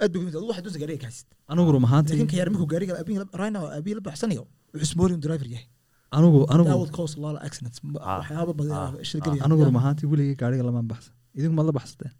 maxaa 0.00 0.12
ka 0.12 0.12
caqabadahaaga 0.12 0.12
timid 0.12 0.12
aad 0.12 0.12
bay 0.12 0.28
adu 0.28 0.46
waxaad 0.50 0.64
doonta 0.66 0.80
gaariga 0.82 1.00
kaasid 1.04 1.26
anigu 1.52 1.70
rum 1.76 1.84
ahaantii 1.88 2.12
laakiin 2.12 2.30
ka 2.32 2.36
yar 2.40 2.48
markuu 2.54 2.68
gaariga 2.72 2.92
abiin 3.02 3.22
rayna 3.40 3.58
abiin 3.78 3.96
la 3.98 4.02
baxsanayo 4.08 4.44
wuxuu 4.74 4.88
smoothing 4.92 5.20
driver 5.26 5.48
yahay. 5.54 5.66
Anigu 6.16 6.38
that 6.46 6.54
anigu 6.54 6.74
would 6.80 6.92
cause 6.98 7.12
a 7.18 7.20
lot 7.24 7.34
of 7.36 7.42
accidents. 7.48 7.78
M- 7.84 7.96
waxyaaba 8.20 8.52
badan 8.60 9.04
shil 9.08 9.20
geliya 9.26 9.42
anigu 9.46 9.62
rum 9.68 9.76
ahaantii 9.80 10.06
weligay 10.12 10.36
gaariga 10.42 10.64
lamaan 10.68 10.86
baxsan. 10.92 11.12
Idinku 11.38 11.54
maad 11.58 11.66
la 11.70 11.74
baxsateen? 11.78 12.12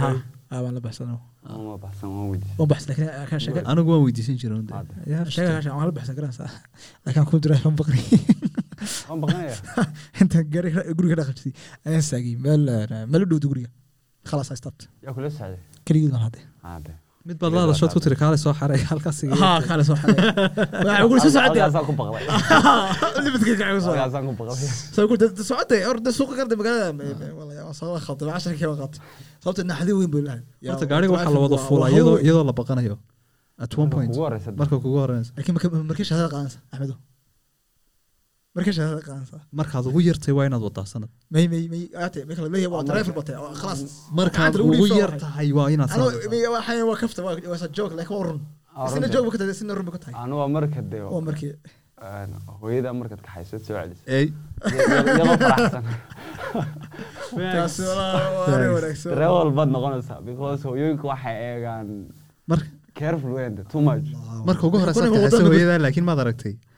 Ha 0.00 0.56
waan 0.64 0.74
la 0.78 0.80
baxsano 0.86 1.16
Uma 1.60 1.76
baxsan, 1.84 2.08
waan 2.16 2.28
weydiisay. 2.32 2.56
waan 2.58 2.68
baxsan 2.72 2.88
laakiin 2.90 3.28
kan 3.30 3.40
sheega 3.44 3.60
anigu 3.72 3.88
waan 3.92 4.02
weydiisan 4.06 4.36
jiray 4.42 4.58
un 4.60 4.66
dee. 4.68 4.76
Hadda. 4.78 4.94
Yeah, 5.12 5.24
sheega 5.36 5.52
kan 5.66 5.74
waan 5.78 5.86
la 5.90 5.94
baxsan 5.98 6.14
garanaysaa 6.18 6.50
laakiin 7.04 7.26
ku 7.30 7.36
driver 7.46 7.70
ma 7.70 7.76
baqri. 7.80 8.00
Waan 9.08 9.18
baqanayaa. 9.24 9.84
inta 10.22 10.38
gaariga 10.54 10.80
guriga 10.98 11.16
dhaqajisay 11.20 11.52
ayaan 11.88 12.04
saagay 12.10 12.34
meel 12.46 12.62
meel 13.12 13.22
u 13.24 13.26
dhowda 13.32 13.48
guriga 13.52 13.70
kula 14.28 14.42
socday. 14.48 15.58
keligii 15.86 16.10
baan 16.14 16.22
hadde 16.26 16.40
mid 17.28 17.36
baad 17.42 17.52
laada 17.56 17.74
shood 17.80 17.92
ku 17.96 18.00
tiri 18.04 18.16
kaale 18.22 18.36
soo 18.44 18.52
xaray 18.60 18.80
halkaas 18.90 19.18
ha 19.42 19.50
kale 19.68 19.82
soo 19.88 19.96
xaday 20.02 20.18
waxa 20.86 21.04
ugu 21.06 21.16
soo 21.24 21.32
socday 21.36 21.60
Halkaasaan 21.64 21.84
ku 21.88 21.92
baqday. 22.00 22.24
libadka 23.24 23.52
ka 23.60 23.64
soo 23.86 23.92
Halkaasaan 23.92 24.24
ku 24.28 24.32
baqday. 24.40 24.70
soo 24.96 25.06
ku 25.10 25.14
dad 25.22 25.32
socotay 25.50 25.80
orda 25.90 26.10
suuqa 26.18 26.34
garda 26.38 26.54
magaalada 26.60 27.26
wallahi 27.38 27.58
waan 27.66 27.76
soo 27.80 27.96
khalday 28.06 28.26
casharka 28.34 28.60
ka 28.62 28.66
waqt 28.84 28.96
sababta 29.42 29.62
naxdi 29.70 29.92
weyn 29.98 30.10
buu 30.14 30.22
lahayd 30.28 30.44
horta 30.70 30.84
gaariga 30.92 31.12
waxaa 31.16 31.32
la 31.36 31.40
wada 31.44 31.58
fuulaa 31.66 31.88
iyadoo 31.94 32.16
iyadoo 32.26 32.44
la 32.50 32.54
baqanayo 32.60 32.96
at 33.64 33.72
one 33.82 33.90
point. 33.94 34.10
marka 34.60 34.76
kugu 34.84 34.96
horeysa 35.04 35.30
laakiin 35.36 35.54
marka 35.56 35.66
markii 35.90 36.06
shahada 36.10 36.28
qaansa 36.34 36.58
axmedo 36.72 36.94
markaad 38.54 39.84
ugu 39.90 40.00
yartay 40.08 40.34
waa 40.38 40.46
inaad 40.48 40.62
wadaa 40.68 40.86
sanad 40.92 41.10
may 41.34 41.44
may 41.52 41.62
may 41.72 41.82
aate 42.04 42.20
may 42.28 42.34
kala 42.38 42.48
leeyahay 42.54 42.72
waa 42.74 42.84
driver 42.90 43.14
batay 43.18 43.36
khalaas 43.60 43.80
markaad 44.20 44.54
ugu 44.64 44.72
dhiibso 44.78 44.96
yar 45.02 45.10
waxay. 45.10 45.22
tahay 45.26 45.48
waa 45.58 45.68
inaad 45.74 45.90
ano 45.94 46.04
sanad 46.04 46.14
wadaa. 46.16 46.30
may 46.32 46.42
waxay 46.56 46.80
waa 46.90 46.98
kafta 47.02 47.20
waa 47.26 47.34
waa 47.52 47.58
sa 47.62 47.68
joke 47.78 47.94
laakiin 47.98 48.18
waa 48.20 48.26
run 48.30 48.40
Ah, 48.76 48.86
sina 48.92 49.00
runtii. 49.06 49.14
joke 49.14 49.28
ku 49.32 49.38
tahay 49.40 49.54
sina 49.60 49.72
run 49.78 49.88
ku 49.94 49.98
tahay 50.02 50.14
Anu 50.22 50.34
waa 50.40 50.48
marka 50.56 50.80
dee, 50.92 51.02
waa 51.14 51.22
markii 51.28 51.52
een, 52.04 52.30
hooyada 52.60 52.90
markaad 53.00 53.20
kaxayso 53.26 53.56
soo 53.66 53.74
celisay. 53.78 54.26
Darawal 58.14 59.50
baad 59.58 59.68
noqonaysaa 59.74 60.20
because 60.28 60.62
hooyooyinku 60.68 61.06
waxay 61.12 61.36
eegaan 61.50 61.88
marka 62.50 62.66
careful 63.00 63.32
weyn, 63.38 63.54
too 63.72 63.80
much. 63.88 64.06
marka 64.48 64.62
ugu 64.68 64.76
horeysa 64.82 65.00
Kuna 65.00 65.10
kaxaysa 65.14 65.36
wadada- 65.36 65.50
hooyadaa 65.54 65.78
laakiin 65.84 66.06
maad 66.08 66.20
aragtay 66.24 66.54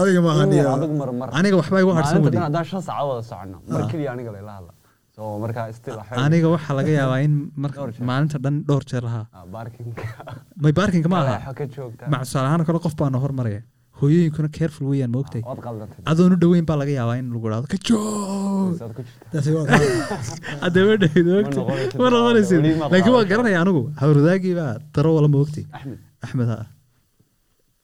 adiga 0.00 0.20
ma 0.26 0.30
Anigu 0.32 0.42
haniya 0.42 0.64
adigu 0.76 0.94
mar 1.02 1.10
mar 1.20 1.28
aniga 1.38 1.56
waxbaa 1.60 1.80
igu 1.84 1.92
harsan 1.98 2.14
maalinta 2.14 2.28
weli 2.28 2.36
dhan 2.38 2.46
haddaan 2.48 2.66
shan 2.70 2.82
saacadood 2.88 3.12
wada 3.14 3.24
socono 3.30 3.58
mar 3.74 3.80
Ah. 3.84 3.88
keliya 3.92 4.10
aniga 4.14 4.30
layla 4.36 4.52
hadla 4.58 4.72
so 5.16 5.22
marka 5.42 5.62
still 5.78 5.96
waxay- 6.00 6.20
aniga 6.26 6.48
waxaa 6.54 6.74
laga 6.78 6.92
yaabaa 7.00 7.20
in 7.26 7.34
maalinta 8.10 8.38
dhan 8.44 8.54
dhowr 8.68 8.84
jeer 8.92 9.02
lahaa 9.08 9.24
Ah, 9.38 9.44
may 10.64 10.72
baarkinka 10.80 11.08
ma 11.14 11.18
aha 11.24 11.36
mac 12.14 12.20
tusaale 12.26 12.46
ahaan 12.50 12.64
kale 12.68 12.78
qof 12.86 12.94
baana 13.02 13.18
hormaraya 13.24 13.60
hooyooyinkuna 14.00 14.48
careful 14.58 14.86
weeyaan 14.92 15.10
ma 15.14 15.18
ogtay 15.24 15.42
waad 15.48 15.60
qaldantay 15.66 16.00
adoon 16.12 16.32
u 16.34 16.38
dhoweyn 16.44 16.64
baa 16.70 16.78
laga 16.82 16.92
yaabaa 17.00 17.16
in 17.22 17.26
lagu 17.34 17.46
dhahdo 17.52 17.66
ka 17.72 17.78
joog 17.88 18.72
Saad 18.80 18.92
ku 18.98 19.02
jirta 19.08 19.26
taasi 19.34 19.50
waa 19.56 19.66
adama 20.68 20.94
dhahid 21.02 21.26
Ma 22.02 22.08
noqonaysid. 22.14 22.60
ma 22.64 22.72
ma 22.80 22.88
laakiin 22.94 23.14
waa 23.18 23.24
garanaya 23.32 23.58
anigu 23.64 23.82
hawradaagii 24.02 24.54
baa 24.60 24.70
daro 24.96 25.10
wala 25.18 25.28
ma 25.34 25.38
ogtay 25.44 25.64
axmed 26.26 26.48
ha 26.52 26.58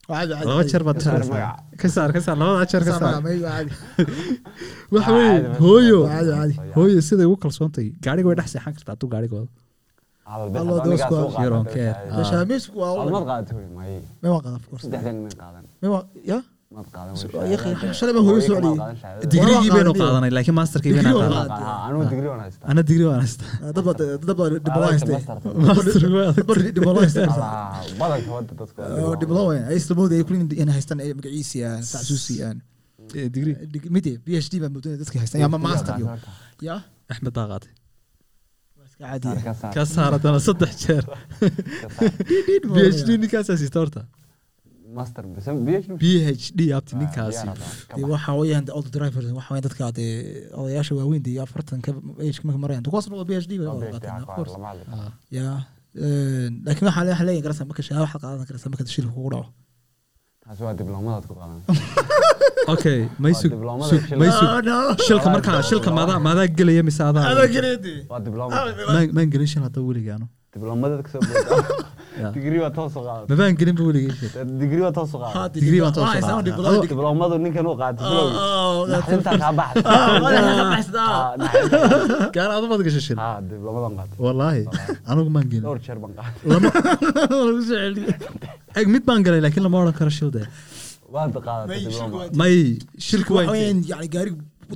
laba 0.09 0.63
jeer 0.71 0.83
baad 0.89 0.97
Ka 0.99 1.03
saar 1.07 1.21
tiraysaa 1.21 1.35
magaca. 1.35 1.63
ka 1.81 1.89
saar 1.95 2.11
ka 2.17 2.21
saar 2.27 2.37
labada 2.43 2.67
jeer 2.73 2.83
ka 2.89 2.93
saar 3.01 3.15
may 3.27 3.39
caadi 3.47 3.71
waxa 4.95 5.11
Ah, 5.11 5.17
weeye 5.17 5.31
caadi 5.33 5.49
bas. 5.49 5.59
hooyo 5.65 5.99
caadi 6.13 6.31
caadi 6.37 6.55
hooyo 6.77 6.99
siday 7.09 7.27
ugu 7.31 7.37
kalsoontay 7.45 7.87
gaadhiga 8.07 8.29
way 8.31 8.37
dhex 8.41 8.49
seexan 8.55 8.73
kartaa 8.79 8.93
hadduu 8.95 9.11
gaadhigooda 9.15 9.49
Ah. 16.69 16.85
digrigii 19.33 19.71
baynu 19.77 19.93
qaadanay 20.01 20.31
laakiin 20.37 20.57
masterkii 20.61 20.93
bayna 20.97 21.11
Degree 21.11 21.21
waa 21.21 21.29
qaadan 21.33 21.49
qaadan. 21.49 21.65
Ah, 21.69 21.87
anigu 21.87 22.05
degree 22.13 22.29
waan 22.33 22.41
haystaa 22.45 22.69
ana 22.71 22.81
digri 22.91 23.05
waan 23.09 23.21
haystaan 30.77 30.99
ay 31.05 31.11
magaciisi 31.21 31.59
aan 31.71 31.83
tacsuusi 31.93 32.35
aan 32.47 32.57
digri 33.35 33.53
mid 33.97 34.07
PhD 34.27 34.53
baa 34.63 34.71
moodayay 34.77 34.97
dadka 35.03 35.17
haystaan 35.23 35.45
ama 35.49 35.59
master 35.69 35.95
ya 36.69 36.77
axmed 37.13 37.33
baa 37.39 37.47
qaatay 37.53 37.73
ka 39.77 39.83
saar, 39.95 40.11
haddana 40.17 40.41
saddex 40.49 40.73
jeer 40.85 41.05
ka 41.07 41.89
saar. 41.97 42.13
phd 42.77 43.09
ninkaasaa 43.25 43.57
siista 43.63 43.79
horta 43.83 44.01
PhD. 44.97 45.91
phd 46.03 46.61
abti 46.79 46.93
Ah, 46.95 46.99
ninkaasi. 47.01 47.33
diyaar 47.33 47.49
hadda, 47.53 47.67
ka 47.89 47.95
dee 47.97 48.03
bax. 48.05 48.11
waxa 48.15 48.33
weeyaan 48.41 48.65
de 48.69 48.73
old 48.79 48.89
drivers 48.97 49.25
waxa 49.39 49.51
weeyaan 49.53 49.67
dadka 49.69 49.85
dee 49.99 50.13
odayaasha 50.61 50.93
waaweyn 50.99 51.23
dee 51.27 51.37
afartan 51.45 51.81
ka 51.87 51.91
age 52.27 52.39
marka 52.47 52.59
marayaan 52.65 52.85
kuwaasna 52.93 53.15
waa 53.19 53.25
Waa 53.25 53.29
wada 53.29 53.41
PhD, 53.41 53.53
qaataan 53.95 54.23
ah. 54.23 54.97
Ah. 54.97 55.11
ya 55.39 55.47
laakiin 56.67 56.87
waxaa 56.89 57.05
waxaa 57.11 57.27
leeyahay 57.29 57.43
garasa 57.47 57.63
marka 57.71 57.83
shahaado 57.89 58.05
waxaad 58.07 58.23
qaadan 58.25 58.47
karaysaa 58.49 58.71
marka 58.73 58.85
shilka 58.95 59.13
kugu 59.17 59.31
dhaco. 59.35 59.49
Okay 62.75 62.99
may 63.23 63.33
Waa 63.33 63.41
sug 63.41 63.51
dibloomada 63.53 63.91
sug 63.91 64.03
shil- 64.09 64.19
may 64.21 64.31
sug 64.39 64.51
no 64.69 64.77
shilka 65.07 65.29
markaa 65.35 65.61
shilka 65.69 65.91
maadaa 65.99 66.19
maadaa 66.27 66.47
gelaya 66.59 66.83
mise 66.89 67.03
adaa 67.11 67.25
maan 69.17 69.29
gelin 69.33 69.49
shil 69.53 69.63
hadda 69.67 69.81
weligay 69.89 70.15
anu 70.19 70.27
Dibloomadaad 70.55 71.01
ka 71.05 71.11
soo 71.13 71.21
mabaan 72.19 73.53
gelin 73.61 73.75
ba 73.79 73.83
weligay 73.89 74.13
shil 74.19 74.31
Degree 74.63 74.83
waa 74.85 74.93
toos 74.99 75.13
u 75.15 75.19
qaadan. 75.23 75.53
Degree 75.57 75.81
baan 75.85 75.93
toos 75.97 76.09
u 76.09 76.21
qaadan. 76.23 76.87
Dibloomadu 76.93 77.37
ninkan 77.45 77.65
uu 77.71 77.77
qaatay 77.83 78.05
bilowgii. 78.11 78.93
Naxdintaa 78.93 79.35
kaa 79.43 79.53
baxday. 79.61 79.85
Ah, 79.89 81.35
naxdintaa. 81.43 82.31
gaar 82.37 82.51
aad 82.55 82.65
baad 82.71 82.83
gashay 82.87 83.03
shil 83.09 83.19
Ah, 83.27 83.39
diblomadan 83.51 83.93
qaatay. 83.99 84.19
wallaahi 84.25 84.63
anigu 85.11 85.31
maan 85.37 85.47
gelin 85.51 85.65
Dhowr 85.67 85.79
jeer 85.87 85.99
baan 86.03 86.13
qaatay. 86.19 86.43
lama 86.51 86.69
eg 88.81 88.87
mid 88.95 89.03
baan 89.09 89.21
galay 89.27 89.41
laakiin 89.45 89.63
lama 89.67 89.77
odhan 89.83 89.97
karo 90.01 90.11
shil 90.19 90.31
de 90.37 90.43
Waad 91.15 91.31
qaadatay 91.47 91.81
dibloma. 91.85 92.19
may 92.41 92.55
shilku 93.07 93.33
waxa 93.37 93.49
waa 93.49 93.55
weeyaan 93.57 93.79
yani 93.91 94.09
gaari 94.15 94.31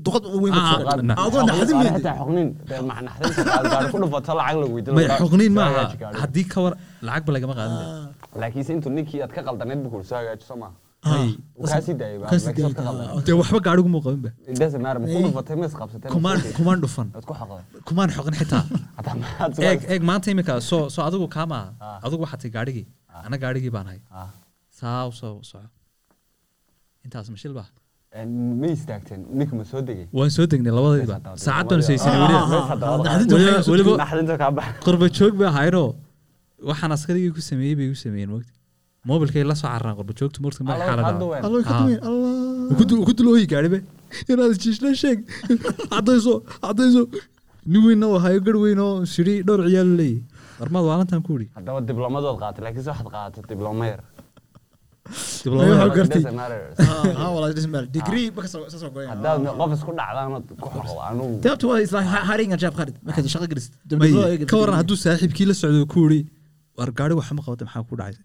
duqad 0.07 0.25
weyn 0.43 0.55
Ah, 0.57 0.61
baa 0.61 0.95
ah, 1.21 1.27
adoo 1.27 1.43
naxdin 1.49 1.75
Waa 1.77 1.85
weyn 1.85 1.95
xitaa 1.99 2.17
xoqnin. 2.21 2.49
Dee 2.69 2.81
ma 2.89 2.95
naxdinta 3.07 3.43
qaad- 3.51 3.69
gaari 3.75 3.87
ku 3.93 3.99
dhufato 4.03 4.33
lacag 4.39 4.57
lagu 4.63 4.73
weydiin. 4.77 4.95
may 4.97 5.07
xuqniin 5.21 5.53
ma 5.57 5.63
aha 5.63 5.71
Hagaaji 5.73 5.97
gaariga. 6.03 6.21
haddii 6.23 6.47
ka 6.53 6.59
war 6.65 6.75
lacag 7.07 7.23
ba 7.27 7.33
lagama 7.37 7.55
qaadan 7.59 7.77
de 7.83 7.87
laakiinse 8.43 8.71
intuu 8.77 8.93
ninkii 8.99 9.21
aad 9.25 9.33
ka 9.37 9.41
qaldaneed 9.49 9.79
buu 9.85 9.91
kula 9.95 10.05
soo 10.11 10.19
hagaajiso 10.21 10.55
maaha 10.63 10.75
baa 12.23 12.31
qaldan. 12.89 13.25
dee 13.27 13.37
waxba 13.41 13.59
gaadhigu 13.67 13.89
muu 13.95 14.03
qabin 14.07 14.21
ba 14.27 14.31
It 14.53 14.57
doesn't 14.63 14.83
matter, 14.87 15.01
ma 15.03 15.07
ku 15.15 15.19
dhufatay 15.27 15.57
ma 15.61 15.67
isqabsatay 15.71 16.09
ma 16.27 16.33
kumaan 16.59 16.79
dhufan 16.85 17.09
kumaan 17.89 18.09
xoqin 18.17 18.35
xitaa. 18.41 18.63
Eeg 19.69 19.81
eeg 19.93 20.03
maanta 20.11 20.29
imika 20.35 20.55
soo 20.71 20.83
soo 20.95 21.03
adigu 21.09 21.27
kaa 21.37 21.47
maaha 21.53 21.69
Ah. 21.87 21.99
adigu 22.07 22.21
waxaa 22.25 22.41
tay 22.43 22.51
gaadhigii. 22.57 22.87
Ah. 23.15 23.27
ana 23.27 23.37
gaadhigii 23.45 23.73
baan 23.77 23.87
hay. 23.93 23.99
Ah, 24.21 24.31
saa 24.81 25.01
u 25.11 25.13
soo 25.21 25.35
soco 25.51 25.69
intaas 27.05 27.27
ma 27.35 27.39
shil 27.43 27.55
ba 27.59 27.65
een, 28.21 28.31
ma 28.61 28.67
istaagteen 28.77 29.21
ninka 29.39 29.55
ma 29.59 29.65
soo 29.73 29.81
degay. 29.89 30.07
Waan 30.19 30.31
soo 30.37 30.47
degnay 30.53 30.73
Meesha 30.77 31.15
hadda- 31.19 31.37
saacad 31.47 31.67
baan 31.71 31.83
Ah, 32.15 32.45
ah, 32.59 33.17
ah, 33.57 33.63
weliba 33.73 33.93
qurba 34.87 35.07
joog 35.19 35.35
bay 35.41 35.49
ahaydoo 35.53 35.89
waxaan 36.71 36.93
askarigii 36.97 37.33
ku 37.37 37.43
sameeyey 37.51 37.77
bay 37.81 37.89
u 37.95 37.97
sameeyeen 38.05 38.31
mogti 38.35 38.53
mobilkay 39.11 39.45
la 39.51 39.55
soo 39.63 39.69
ma 40.69 40.75
xaalada 40.89 41.13
weyn. 41.33 41.43
Ah. 41.75 41.81
duweyn 41.83 42.01
allah 42.09 42.33
ku 43.09 43.13
dulooyi 43.19 43.47
gaadhibe 43.53 43.79
inaad 44.33 44.53
jiishna 44.65 44.91
sheeg 45.03 45.19
caddayso 45.95 46.35
caddayso 46.67 47.03
nin 47.73 48.07
u 48.15 48.19
hayo 48.25 48.41
gar 48.47 48.57
weyn 48.65 48.79
oo 48.87 48.95
sidhi 49.15 49.35
dhowr 49.49 49.61
ciyaal 49.71 49.91
leeyahy 50.01 50.23
warmaad 50.61 50.85
waalantan 50.91 51.21
ku 51.27 51.31
idhi 51.39 51.47
haddaba 51.59 51.79
diblomadood 51.91 52.37
qaatay 52.45 52.63
laakiinse 52.67 52.91
waxaad 52.93 53.09
qaadatay 53.17 53.45
dibloma 53.53 53.85
yar 53.93 54.01
ah 56.83 57.39
qof 59.61 59.73
isku 59.77 59.93
ku 60.65 60.71
ka 64.51 64.57
waran 64.63 64.77
hadduu 64.81 64.99
saaxiibkii 65.05 65.47
la 65.51 65.55
socdo 65.63 65.83
ku 65.95 66.01
idhi 66.09 66.21
war 66.79 66.91
gaadhi 66.99 67.15
waxma 67.21 67.43
qabata 67.47 67.65
maxaa 67.69 67.85
ku 67.91 67.95
dhacay? 68.01 68.17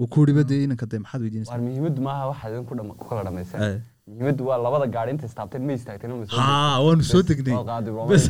Uu 0.00 0.06
ku 0.12 0.18
idhi 0.24 0.32
bade 0.38 0.54
inanka 0.66 0.86
de 0.90 0.96
maxaad 1.04 1.20
weydiinaysaa 1.24 1.52
waar 1.54 1.62
muhiimaddu 1.68 2.00
maaha 2.08 2.24
waxaad 2.32 2.50
idinku 2.54 2.74
dhama- 2.78 2.96
ku 3.00 3.04
kala 3.10 3.22
dhamaysaan 3.26 3.60
Eh. 3.68 3.76
muhiimaddu 4.08 4.42
waa 4.48 4.58
labada 4.64 4.86
gaari 4.94 5.10
inta 5.14 5.26
istaabteen 5.30 5.62
ma 5.68 5.72
istaagteen 5.80 6.10
ma 6.20 6.24
soo 6.30 6.38
haa 6.46 6.76
waanu 6.84 7.04
soo 7.12 7.22
degnay. 7.28 7.54
Bes 8.10 8.24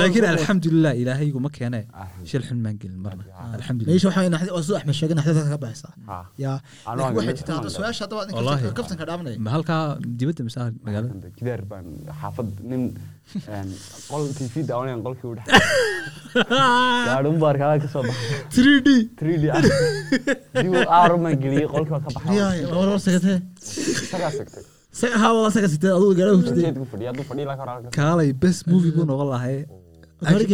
laakiin 0.00 0.26
alxamdulilah 0.34 0.92
ilaahay 1.02 1.26
iguma 1.32 1.50
keene 1.56 1.80
shil 2.30 2.42
xun 2.48 2.58
maan 2.64 2.76
gelin 2.82 3.00
marna. 3.06 3.22
Alxamdulilah 3.56 3.92
meesha 3.92 4.08
waxaa 4.08 4.62
soo 4.68 4.76
axmed 4.78 4.94
sheegay 5.00 5.16
naxdada 5.18 5.48
ka 5.54 5.58
baxaysa. 5.64 5.88
Ah. 6.14 6.24
ya 6.44 6.52
laakiin 6.98 7.16
waxay 7.18 7.34
jirtaa 7.38 7.56
hadda 7.58 7.70
su'aasha 7.76 8.02
hadda 8.04 8.14
waa 8.18 8.26
Wallaahi. 8.38 8.62
ninka 8.64 8.76
kaftanka 8.78 9.04
dhaamanaya 9.08 9.36
ma 9.46 9.50
halkaa 9.56 9.82
dibadda 10.18 10.42
mise 10.48 10.58
ah 10.62 10.68
magaalada? 10.86 11.28
Gidaar 11.38 11.62
baan 11.70 11.86
xaafad 12.20 12.48
nin 12.70 12.82
een, 13.34 13.68
qol 14.10 14.22
tv 14.38 14.54
daawanayan 14.70 15.00
qolkii 15.06 15.28
u 15.32 15.34
dhex 15.38 15.48
gaadhun 17.08 17.36
baa 17.42 17.50
arkaa 17.52 17.72
ka 17.84 17.88
soo 17.94 18.02
baxay 18.08 18.38
3d 18.54 18.88
3D 19.20 19.44
ah 19.56 19.62
dib 20.62 20.72
u 20.78 20.82
aaru 21.00 21.16
maan 21.24 21.36
geliyey 21.44 21.66
qolkii 21.74 21.94
waa 21.96 22.02
ka 22.06 22.10
baxay 22.16 22.36
isagaa 24.04 24.30
sigtay 24.38 24.64
haa 25.22 25.32
wala 25.36 25.48
saga 25.56 25.68
sitee 25.74 25.92
adigu 25.96 26.12
gaariga 26.18 26.36
hujtay 26.40 26.62
jeedku 26.66 26.86
fadhiya 26.92 27.08
hadduu 27.12 27.26
fadhiyi 27.30 27.46
lahaa 27.50 27.66
hore 27.74 27.90
kaalay 27.98 28.30
best 28.44 28.62
movie 28.72 28.92
buu 28.96 29.06
noqon 29.10 29.28
lahaye 29.34 29.58
Gaari- 30.26 30.46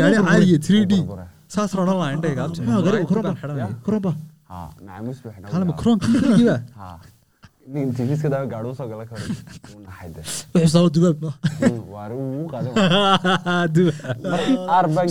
caadiya 0.00 0.58
3d 0.66 0.92
burbura. 0.96 1.24
saas 1.54 1.70
ronan 1.78 1.96
lahaa 2.00 2.12
indhayga 2.16 2.44
gaariga 2.86 3.06
koronba 3.12 3.30
xidhanaya 3.40 3.68
koronba 3.86 4.12
ha 4.50 4.58
nacamus 4.88 5.18
buu 5.24 5.32
xidhan 5.36 5.48
kaalama 5.52 5.74
koronkiiba 5.80 6.56
ha 6.80 6.88
tigidhka 7.96 8.28
gaadho 8.52 8.70
soo 8.78 8.86
gala 8.90 9.04
karo 9.10 9.24
wixii 10.54 10.70
soo 10.74 10.86
dubaab 10.94 11.18
ma 11.24 11.32
waar 11.94 12.10
wuu 12.18 12.46
qaado 12.52 12.68
aar 14.76 14.86
baan 14.94 15.08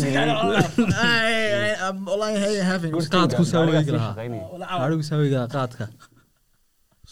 qaadku 3.16 3.44
saa 3.52 3.64
weegi 3.70 3.92
lahaa 3.98 4.14
gaadhigu 4.82 5.04
saa 5.10 5.18
weegi 5.22 5.36
lahaa 5.40 5.52
qaadka 5.58 5.86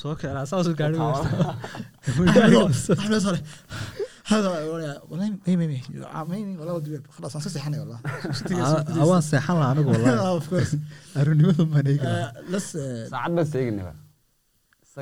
soo 0.02 0.14
keenaa 0.22 0.46
saasuu 0.52 0.76
gaadhigu 0.82 1.06
awaan 9.04 9.24
seexan 9.30 9.56
lahaa 9.60 9.72
anigu 9.74 9.90
walaahi 9.96 10.78
arurnimada 11.20 11.64
maneegi 11.76 12.06
lahaa 12.14 12.60
saacad 12.72 13.32
baan 13.38 13.48
seeginayaa 13.54 13.94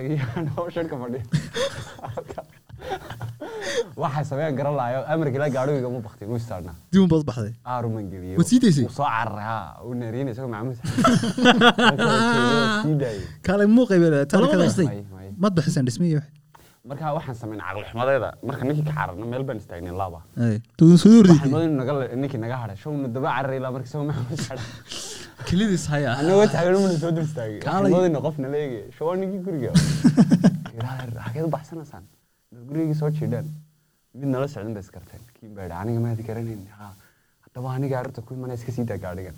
waxay 4.03 4.25
sameeyaan 4.29 4.55
garan 4.59 4.75
lahayo 4.79 4.99
amarkii 5.13 5.41
la 5.43 5.47
gaadhiga 5.55 5.89
ma 5.95 5.99
baktin 6.07 6.27
u 6.33 6.35
istaarnaa. 6.41 6.75
Dib 6.91 7.01
un 7.05 7.09
baad 7.13 7.23
baxday 7.29 7.53
aaruman 7.73 8.05
geliyo 8.11 8.35
Waad 8.39 8.47
sii 8.51 8.59
daysay? 8.63 8.85
Soo 8.97 9.05
cararay 9.05 9.45
ha 9.51 9.57
uu 9.85 9.93
neeriin 10.01 10.27
isagoo 10.33 10.49
macmuus 10.55 10.79
sii 12.83 12.95
Lama 14.57 14.63
baxsay. 14.65 14.87
May, 14.89 14.99
may. 15.15 15.27
mad 15.43 15.53
baxisaan 15.57 15.85
dhismiyo 15.87 16.21
marka 16.89 17.03
waxaan 17.17 17.37
sameynay 17.41 17.65
caqli 17.69 17.85
xumadeeda. 17.91 18.29
Marka 18.47 18.61
ninkii 18.67 18.85
ka 18.89 18.93
cararna 18.97 19.25
meel 19.31 19.43
baan 19.47 19.57
istaagnay 19.61 19.93
naga 21.79 21.91
ninkii 22.21 22.39
naga 22.43 22.55
hadhay 22.63 22.77
showna 22.83 23.07
daba 23.15 23.29
cararay 23.37 23.57
ilaa 23.61 23.71
markii 23.75 23.89
isagoo 23.91 24.07
macmuus 24.11 24.43
hadhay 24.49 24.67
kelidiis 25.49 25.85
haya 25.93 26.09
anagoo 26.21 26.47
taagan 26.55 26.75
mana 26.85 26.97
soo 27.03 27.11
dul 27.15 27.25
istaagay 27.29 27.59
Kaalay. 27.65 27.91
waxaan 27.91 27.93
moodayna 27.95 28.19
qofna 28.25 28.47
la 28.53 28.57
eegay 28.65 28.83
show 28.97 29.09
ninkii 29.21 29.41
guriga 29.47 29.71
hageed 31.25 31.45
u 31.47 31.51
baxsanaysaan 31.55 32.03
dad 32.53 32.63
gurigii 32.69 32.97
soo 33.01 33.09
jiidhaan 33.17 33.47
mid 34.19 34.27
nala 34.33 34.47
socdin 34.53 34.73
bay 34.77 34.83
iskarteen 34.87 35.21
kiin 35.37 35.51
baa 35.57 35.67
aniga 35.81 35.99
maadi 36.05 36.23
garanayn 36.29 36.61
ha 36.77 36.85
haddaba 37.45 37.67
aniga 37.77 37.95
arrinta 38.01 38.21
ku 38.27 38.31
imana 38.37 38.53
iska 38.59 38.71
sii 38.75 38.85
daa 38.91 38.99
gaadhigan 39.05 39.37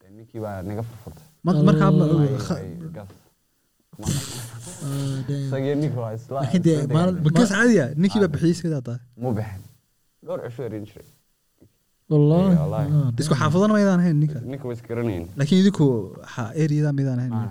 Dee 0.00 0.10
ninkii 0.18 0.40
baa 0.46 0.56
naga 0.70 0.82
furfurtay 0.88 1.26
markaa 1.68 1.90
ninkii 5.82 5.90
bakas 7.26 7.50
caadiya 7.56 7.86
baa 8.22 8.28
bixiyey 8.34 8.52
iskadaa 8.56 8.82
tahay 8.88 9.00
muu 9.22 9.32
bixin 9.38 9.62
dhowr 10.26 10.40
cisho 10.48 10.62
erin 10.68 10.84
jiray 10.90 11.06
isku 12.06 13.34
xaafadana 13.34 13.72
maydaan 13.74 14.00
ahayn 14.00 14.16
ninka 14.22 14.38
ninka 14.50 14.64
waa 14.68 14.74
isgaranayn 14.78 15.24
laakiin 15.38 15.60
idinku 15.62 15.86
eriyada 16.54 16.90
midaan 16.98 17.18
ahayn 17.22 17.34
ah, 17.34 17.44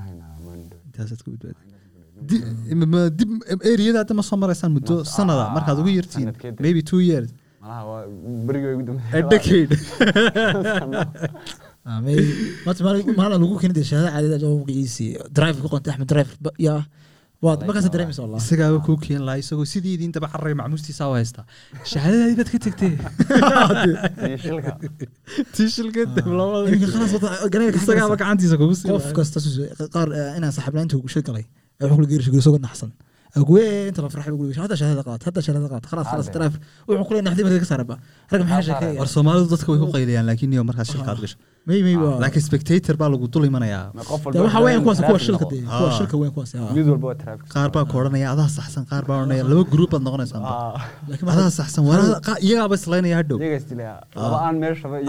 dib 3.19 3.29
eriyada 3.71 3.97
hadda 4.01 4.13
ma 4.19 4.23
soo 4.23 4.37
maraysaan 4.43 4.71
muddo 4.77 4.95
sanada 5.15 5.43
ah, 5.47 5.53
markaad 5.55 5.77
ugu 5.83 5.91
yartiin 5.99 6.31
maybe 6.65 6.81
two 6.91 7.01
years 7.09 7.29
malaha 7.61 7.83
waa 7.89 8.01
berigii 8.47 8.73
ugu 8.75 8.83
a 8.83 8.85
dambeeyay 8.87 9.23
decade 9.33 9.73
ah, 11.85 11.99
maalin 13.19 13.37
lagu 13.43 13.55
keenay 13.61 13.85
shahaada 13.91 14.09
caadada 14.15 14.45
oo 14.47 14.57
magaciisii 14.63 15.11
drive 15.37 15.57
ku 15.63 15.67
qontay 15.73 15.91
axmed 15.93 16.07
drive 16.13 16.31
yaa 16.67 16.81
waad 17.45 17.59
markaas 17.67 17.87
dareemaysa 17.95 18.21
wallahi 18.25 18.41
isagaaba 18.45 18.77
kuu 18.87 18.97
keen 19.05 19.21
lahaa 19.27 19.39
isagoo 19.43 19.67
sidii 19.73 19.93
idiin 19.97 20.11
daba 20.15 20.27
carray 20.33 20.55
macmuustiisa 20.61 21.03
u 21.11 21.13
haystaa 21.19 21.45
shahaadadaadii 21.91 22.37
baad 22.39 22.49
ka 22.53 22.59
tegtee 22.65 22.93
iyo 24.29 24.37
shilka 24.45 24.71
tii 25.55 25.69
shilka 25.77 26.01
diblamada 26.15 26.65
Iminka 26.69 26.87
khalaas 26.93 27.13
wada- 27.17 27.49
gaariga 27.53 27.71
ka 27.75 27.79
isagaaba 27.83 28.13
xagaysa. 28.13 28.21
gacantiisa 28.21 28.55
kugu 28.61 28.73
sii 28.79 28.89
qof 28.93 29.05
kasta 29.17 29.37
qaar 29.95 30.07
eh, 30.19 30.37
inaan 30.37 30.53
saxibnaanta 30.57 30.93
ugu 30.99 31.09
shil 31.13 31.23
galay 31.29 31.45
ee 31.79 31.83
wuxuu 31.83 31.95
kula 31.97 32.07
geeri 32.11 32.23
shigay 32.27 32.41
isagoo 32.43 32.61
naxsan. 32.67 32.91
Khalaas 35.89 36.07
Hadda. 36.11 36.31
drive 36.35 36.55
wuxuu 36.87 37.05
kula 37.09 37.19
naxdii 37.27 37.43
markaa 37.47 37.61
ka 37.63 37.67
saaraba. 37.71 37.95
Rag 38.31 38.41
maxay 38.41 38.55
Hadda. 38.55 38.65
sheekeeyaan 38.67 38.99
war 39.01 39.09
soomaalidu 39.15 39.47
dadka 39.53 39.67
way 39.71 39.79
ku 39.83 39.87
qayliyaan 39.95 40.25
laakiin 41.67 41.99
waa 42.05 42.17
laakiin 42.23 42.43
spectator 42.49 42.95
baa 43.01 43.09
lagu 43.13 43.25
dul 43.33 43.45
imanayaa 43.49 43.83
waxa 44.43 44.59
weeyaan 44.65 44.83
kuwaas 44.85 45.01
kuwa 45.07 45.19
shilka 45.25 45.45
dee 45.51 45.61
kuwa 45.65 45.89
Ah. 45.89 45.95
shilka 45.97 46.15
weyn 46.21 46.31
kuwaas 46.35 46.51
ah. 46.55 46.69
mid 46.77 46.85
walba 46.91 47.07
waa 47.11 47.17
traffic. 47.23 47.47
Qaar 47.53 47.69
baa 47.75 47.85
ku 47.89 47.93
odhanaya 48.01 48.27
adaa 48.35 48.49
saxsan 48.57 48.83
qaar 48.91 49.03
baa 49.09 49.17
odhanaya. 49.21 49.43
Laba 49.51 49.63
gruup 49.73 49.89
baad 49.93 50.03
noqonaysaan 50.07 50.43
Ah, 50.45 50.51
laakiin 51.09 51.29
adaa 51.33 51.47
waxaa- 51.49 51.57
saxsan 51.59 51.83
qa- 52.27 52.39
iyagaaba 52.47 52.75
islaynaya 52.81 53.15
hadhow 53.21 53.37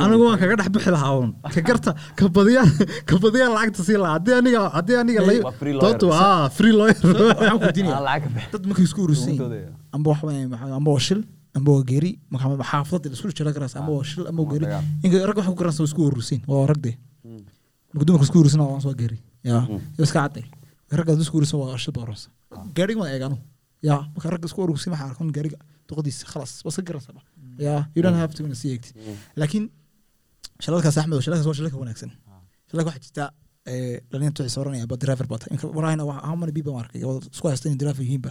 anigu 0.04 0.22
waan 0.28 0.38
kaga 0.42 0.54
dhex 0.60 0.68
bixi 0.76 0.90
lahaa 0.96 1.12
un 1.22 1.30
ka 1.54 1.60
garta 1.68 1.90
ka 2.18 2.24
badiyaan 2.36 2.70
ka 3.08 3.14
badiyaan 3.24 3.52
lacagta 3.56 3.82
sii 3.88 3.98
lahaa. 4.04 4.14
Haddii 4.16 4.34
aniga 4.40 4.60
haddii 4.76 4.96
aniga 5.02 5.20
doontu 5.82 6.06
ah 6.24 6.48
free 6.56 6.74
lawyer. 6.78 6.96
Ah, 7.96 8.04
dad 8.52 8.62
markay 8.68 8.84
isku 8.88 9.00
doodaya. 9.06 9.68
amba 9.96 10.08
wax 10.12 10.20
amba 10.78 10.90
shil 11.08 11.20
amba 11.56 11.70
waa 11.76 11.84
geeri 11.90 12.10
marka 12.32 12.46
xaafadda 12.72 13.06
isku 13.16 13.28
jira 13.38 13.50
garas 13.56 13.72
amba 13.80 13.90
waa 13.96 14.04
shil 14.10 14.24
amba 14.30 14.40
waa 14.44 14.50
geeri. 14.52 14.64
Dagaal. 14.66 14.84
inka 15.04 15.16
rag 15.28 15.36
wax 15.40 15.46
ku 15.50 15.54
garanaysa 15.60 15.80
waa 15.82 15.90
isku 15.90 16.02
urursan 16.08 16.40
waa 16.52 16.66
rag 16.70 16.78
de 16.86 16.92
marka 17.92 18.04
dumarka 18.08 18.24
isku 18.28 18.38
urursan 18.42 18.60
waa 18.64 18.80
soo 18.86 18.94
geeri. 19.00 19.18
Ya 19.50 19.56
iyo 19.96 20.02
iska 20.08 20.18
cadday 20.24 20.44
ragga 20.98 21.12
isku 21.26 21.36
urursan 21.38 21.58
waa 21.62 21.76
shil 21.82 21.92
booransa 21.98 22.28
gaariga 22.76 22.98
ma 23.02 23.06
eegano 23.14 23.36
ya 23.88 23.94
marka 24.14 24.26
ragga 24.34 24.46
isku 24.50 24.60
urursan 24.66 24.90
waxa 24.94 25.04
arkan 25.10 25.28
gaariga 25.36 25.58
duqadiisa 25.88 26.24
khalas 26.32 26.52
waa 26.64 26.70
iska 26.72 26.82
garanaysa 26.88 27.12
ya 27.66 27.74
you 27.94 28.02
don't 28.04 28.18
have 28.22 28.32
to 28.36 28.42
in 28.48 28.54
see 28.62 28.70
eegti 28.74 28.90
laakiin 29.40 29.64
shalalkaas 30.64 30.96
axmed 31.00 31.16
shalalkaas 31.26 31.46
waa 31.50 31.56
shalalka 31.58 31.76
wanaagsan. 31.82 32.10
Shalalka 32.70 32.88
waxaa 32.90 33.04
jirta 33.06 33.24
ee 33.72 34.00
dhalinta 34.10 34.38
waxay 34.42 34.52
sooranaya 34.56 34.86
ba 34.92 34.96
driver 35.04 35.26
bata 35.32 35.46
inka 35.54 35.64
warahayna 35.76 36.04
waa 36.10 36.18
how 36.28 36.36
many 36.42 36.52
people 36.56 36.74
markay 36.78 37.00
oo 37.08 37.14
isku 37.34 37.46
haystaan 37.50 37.72
in 37.74 37.78
driver 37.82 38.02
yihiinba. 38.06 38.30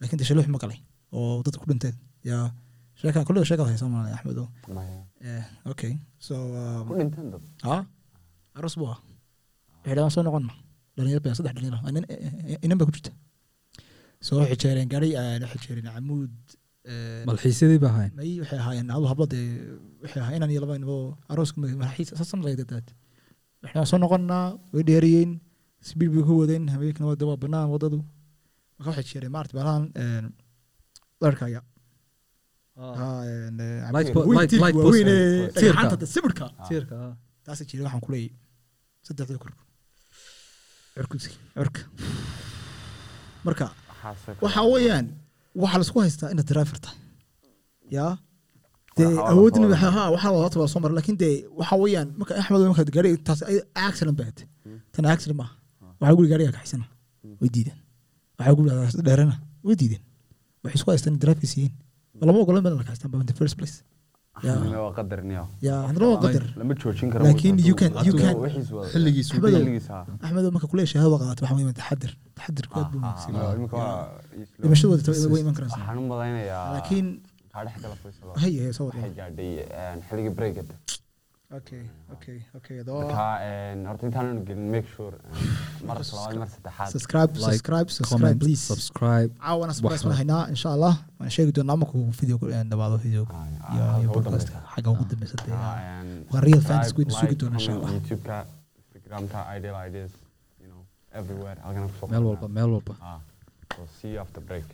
Laakiin 0.00 0.18
de 0.20 0.24
shalo 0.28 0.40
ma 0.54 0.58
galay 0.64 0.78
oo 1.16 1.42
dadka 1.46 1.58
ku 1.62 1.66
dhinteen 1.70 1.94
yaa 2.28 2.46
sheekan 3.00 3.24
kulliga 3.26 3.46
sheekada 3.48 3.68
haysa 3.72 3.86
maanay 3.94 4.12
axmed 4.16 4.38
oo 4.42 4.48
Maya. 4.76 4.98
Eh, 5.30 5.44
okay. 5.72 5.92
So 6.26 6.34
um, 6.62 6.86
aros 8.58 8.74
buu 8.80 8.88
ah 8.94 8.98
xidhaan 9.86 10.10
soo 10.14 10.22
noqonna 10.26 10.52
dhalinyaro 10.96 11.20
badan 11.24 11.36
saddex 11.38 11.52
dhalinyaro 11.56 11.78
inan 11.90 12.04
inan 12.64 12.76
baa 12.80 12.86
ku 12.88 12.92
jirta 12.96 13.12
soo 14.26 14.36
waxay 14.40 14.58
jeereen 14.62 14.88
gaari 14.92 15.08
waxay 15.44 15.60
jeereen 15.66 15.86
camuud 15.96 16.32
eh, 16.92 17.22
malxiisyadii 17.28 17.80
baa 17.84 17.92
hayn 17.98 18.10
may 18.18 18.30
waxay 18.42 18.58
ahaayeen 18.62 18.88
adu 18.96 19.06
hablad 19.12 19.32
ee 19.40 19.46
waxay 20.02 20.20
ahaa 20.24 20.34
inan 20.38 20.50
iyo 20.52 20.60
laba 20.64 20.74
inabo 20.80 20.96
arooska 21.32 21.56
madaxiisa 21.62 22.14
sasan 22.20 22.40
laydadaad 22.46 22.86
waxaan 23.64 23.86
soo 23.90 23.98
noqonnaa 24.04 24.44
way 24.74 24.82
dheeriyeen 24.90 25.30
sbiid 25.90 26.10
bay 26.16 26.24
ku 26.28 26.32
wadeen 26.42 26.64
habeenkina 26.74 27.06
wada 27.12 27.24
waa 27.30 27.38
banaan 27.44 27.68
wadadu 27.74 27.98
marka 28.76 28.88
waxay 28.92 29.06
jeereen 29.12 29.32
maarta 29.36 29.52
baalahan 29.58 29.84
dharkaya 31.22 31.60
marka 43.46 43.66
Waxaase 43.88 44.26
kale. 44.26 44.42
waxa 44.44 44.60
weeyaan 44.72 45.06
waxaa 45.62 45.78
la 45.80 45.84
isku 45.86 45.98
haystaa 46.04 46.30
inaad 46.32 46.48
driver 46.52 46.78
tahay 46.84 46.98
yaa 47.96 48.12
dee 48.96 49.06
waxa- 49.16 49.36
ha 49.96 50.02
waxaa 50.14 50.32
wadaata 50.36 50.56
waa 50.60 50.68
soo 50.72 50.80
mara 50.82 50.94
laakiin 50.98 51.16
dee 51.22 51.34
waxa 51.60 51.74
weeyaan 51.82 52.08
marka 52.18 52.32
axmed 52.40 52.60
marka 52.70 52.82
gaari 52.96 53.10
taas 53.26 53.40
ay 53.50 53.56
accident 53.88 54.16
baad 54.20 54.38
tan 54.92 55.04
accident 55.14 55.38
maaha 55.40 55.54
waxaa 56.00 56.16
guri 56.18 56.28
gaariga 56.32 56.52
kaxisana 56.56 56.86
way 57.40 57.50
diideen. 57.54 57.78
Waxaa 58.38 58.54
guri 58.58 58.68
dheerana 59.08 59.36
way 59.66 59.74
diideen. 59.80 60.02
Waxay 60.62 60.76
isku 60.78 60.88
haystaan 60.92 61.14
in 61.16 61.20
driver 61.24 61.46
siiyeen 61.52 61.72
lama 62.28 62.38
ogolan 62.44 62.62
la 62.80 62.84
kaxistaan 62.88 63.20
in 63.24 63.28
the 63.32 63.36
first 63.42 63.56
place? 63.58 63.76
Lama 66.60 66.74
joojin 66.82 67.08
karo 67.12 67.22
Laakiin 67.26 67.56
you 67.68 67.74
can- 67.80 67.94
you 68.08 68.14
can- 68.22 68.38
xilligiisu 68.92 69.32
xilligiisa, 69.42 69.96
axmed 70.24 70.44
marka 70.56 70.66
kule 70.72 70.82
shahaado 70.92 71.16
qaadato 71.20 71.40
waxa 71.44 71.54
weeyaan 71.58 71.76
taxadir 71.80 72.12
taxadirku 72.38 72.74
aad 72.80 72.88
buu 72.92 73.00
wada 74.92 75.02
way 75.34 75.40
iman 75.44 75.54
karaysaa 75.58 75.80
waxaan 75.82 75.98
u 76.02 76.06
malaynayaa 76.12 76.64
laakiin 76.74 77.06
kaa 77.52 77.62
dhex 77.66 77.76
gala 77.84 77.96
Faisal. 78.02 78.28
hay 78.42 78.52
hay 78.64 78.72
soo 78.78 78.86
waxay 78.90 79.10
gaadhay 79.18 79.50
xilligii 80.08 80.34
breakada 80.38 80.74
okay 81.58 81.82
okay 82.14 82.38
okay 82.56 82.76
marka 82.86 83.24
een, 83.42 83.86
horta 83.86 84.06
intaanan 84.06 84.38
gelin 84.46 84.70
make 84.74 84.88
sure 84.96 85.16
mar 85.88 85.96
labaad 85.98 86.36
mar 86.42 86.48
saddexaad 86.54 86.90
subscribe 86.94 87.30
Like, 87.34 87.44
subscribe 87.52 87.88
subscribe 87.90 88.20
comment 88.22 88.38
please. 88.42 88.62
subscribe. 88.72 89.30
Caawana 89.38 89.72
subscribe 89.72 89.94
Waxba. 89.94 90.08
waan 90.08 90.18
haynaa 90.22 90.44
insha 90.54 90.68
allah 90.76 90.94
waan 91.18 91.30
sheegi 91.36 91.52
doonaa 91.58 91.76
markuu 91.82 92.04
video 92.20 92.36
dhamaado 92.70 92.96
video. 93.06 93.22
Ah, 93.30 93.46
ah, 93.68 94.00
iyo 94.02 94.20
dambeysa. 94.26 94.62
xagga 94.74 94.90
ugu 94.94 95.04
dambeysa 95.10 95.36
dee 95.44 95.54
een, 95.54 96.08
Waa 96.32 96.40
real 96.48 96.60
fans 96.68 96.92
kuwayna 96.94 97.12
sugi 97.18 97.26
like, 97.32 97.40
doona 97.42 97.56
insha 97.58 97.72
Allah. 97.78 97.90
youtube-ka 97.98 98.36
instagram-ka 98.94 99.38
ideal 99.56 99.76
ideas 99.88 100.12
you 100.62 100.68
know 100.70 100.82
everywhere. 101.20 101.58
Halkana 101.64 101.86
ku 101.90 101.94
soo 102.00 102.06
meel 102.12 102.24
walba 102.30 102.48
meel 102.58 102.70
walba 102.76 102.94
Ah, 103.00 103.18
so 103.76 103.80
see 104.00 104.10
you 104.14 104.20
after 104.24 104.40
break 104.50 104.64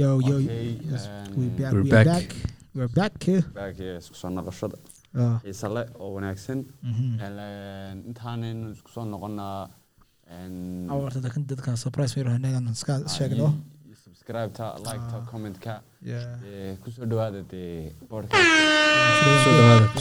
yo 0.00 0.08
yo 0.28 0.36
Okay, 0.40 0.78
yes, 0.90 1.04
um, 1.08 1.34
we 1.38 1.46
back 1.58 1.72
We're 1.74 1.82
we 1.86 1.90
are 1.90 2.04
back. 2.04 2.06
back. 2.12 2.28
We're 2.76 2.92
back 3.00 3.12
here. 3.28 3.44
Back 3.60 3.74
here 3.82 3.96
isku 4.02 4.16
soo 4.20 4.30
noqoshada 4.38 4.78
xiise 5.44 5.66
leh 5.76 5.86
oo 6.02 6.08
wanaagsan 6.16 6.58
intaanan 8.10 8.58
isku 8.76 8.90
soo 8.94 9.04
noqonaa 9.14 9.68
dadkan 11.24 11.42
dadka 11.50 11.70
surprise 11.84 12.12
way 12.16 12.24
rahnay 12.28 12.52
inaan 12.54 12.74
iska 12.78 12.94
sheegno 13.16 13.48
subscribe-ta 14.04 14.66
like-ta 14.86 15.18
comment-ka 15.30 15.74
yeah 16.10 16.76
ku 16.82 16.88
soo 16.96 17.04
dhawaada 17.10 17.40
dee 17.52 17.90
podcast 18.10 18.46
ku 19.22 19.30
soo 19.44 19.52
ku 19.92 19.98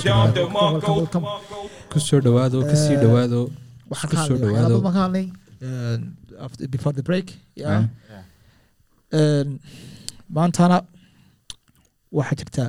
soo 0.85 0.99
ku 1.91 1.99
soo 2.07 2.19
dhawaado 2.27 2.57
ka 2.69 2.75
sii 2.85 2.97
dhawaado 3.03 3.41
waxaan 3.91 4.09
Isku 4.09 4.15
ka 4.15 4.27
soo 4.27 4.38
hadlay 4.38 5.25
dhawaado. 5.25 6.67
before 6.75 6.93
the 6.99 7.03
break 7.09 7.27
yeah. 7.55 7.67
Ah. 7.73 7.83
Yeah. 8.13 8.23
Maantana 9.13 10.78
waxaa 12.17 12.38
jirta. 12.39 12.65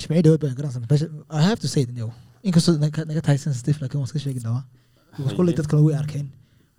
Jimcii 0.00 0.22
dhawaad 0.24 0.40
baan 0.42 0.84
meesha 0.90 1.06
i 1.30 1.42
have 1.42 1.60
to 1.60 1.68
say 1.68 1.82
it 1.82 1.90
yow 1.98 2.10
inkastoo 2.48 2.74
naga 2.80 3.20
tahay 3.26 3.38
sensitive 3.38 3.78
laakiin 3.80 3.98
waan 4.00 4.08
iska 4.08 4.20
sheegi 4.24 4.40
doonaa 4.44 4.64
kulley 5.36 5.54
dad 5.58 5.66
kale 5.70 5.82
way 5.86 5.96
arkeen 6.02 6.26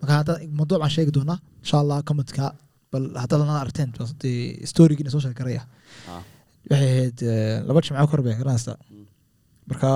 marka 0.00 0.12
hadda 0.20 0.32
mawduuc 0.58 0.80
baan 0.82 0.92
sheegi 0.96 1.12
doonaa 1.16 1.38
insha 1.62 1.76
allah 1.82 1.98
commentka 2.08 2.44
bal 2.92 3.04
haddaad 3.22 3.40
nala 3.44 3.60
aragteen 3.64 3.90
dee 4.22 4.66
storygiina 4.72 5.10
soo 5.14 5.20
sheegi 5.24 5.36
karaya. 5.40 5.62
Waxay 6.70 6.88
ahayd 6.94 7.18
laba 7.68 7.80
jimco 7.86 8.06
kor 8.10 8.20
bay 8.26 8.34
garanaysa 8.40 8.72
marka 9.70 9.90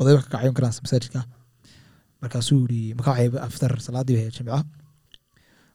odayba 0.00 0.20
ka 0.24 0.28
kacayon 0.34 0.54
garanaysa 0.58 0.80
masaajidka. 0.86 1.20
Markaasuu 2.22 2.60
yiri 2.64 2.80
marka 2.98 3.10
waxay 3.12 3.28
aftar 3.48 3.72
salaadii 3.86 4.14
bay 4.16 4.22
ahayd 4.24 4.36
jimca 4.38 4.58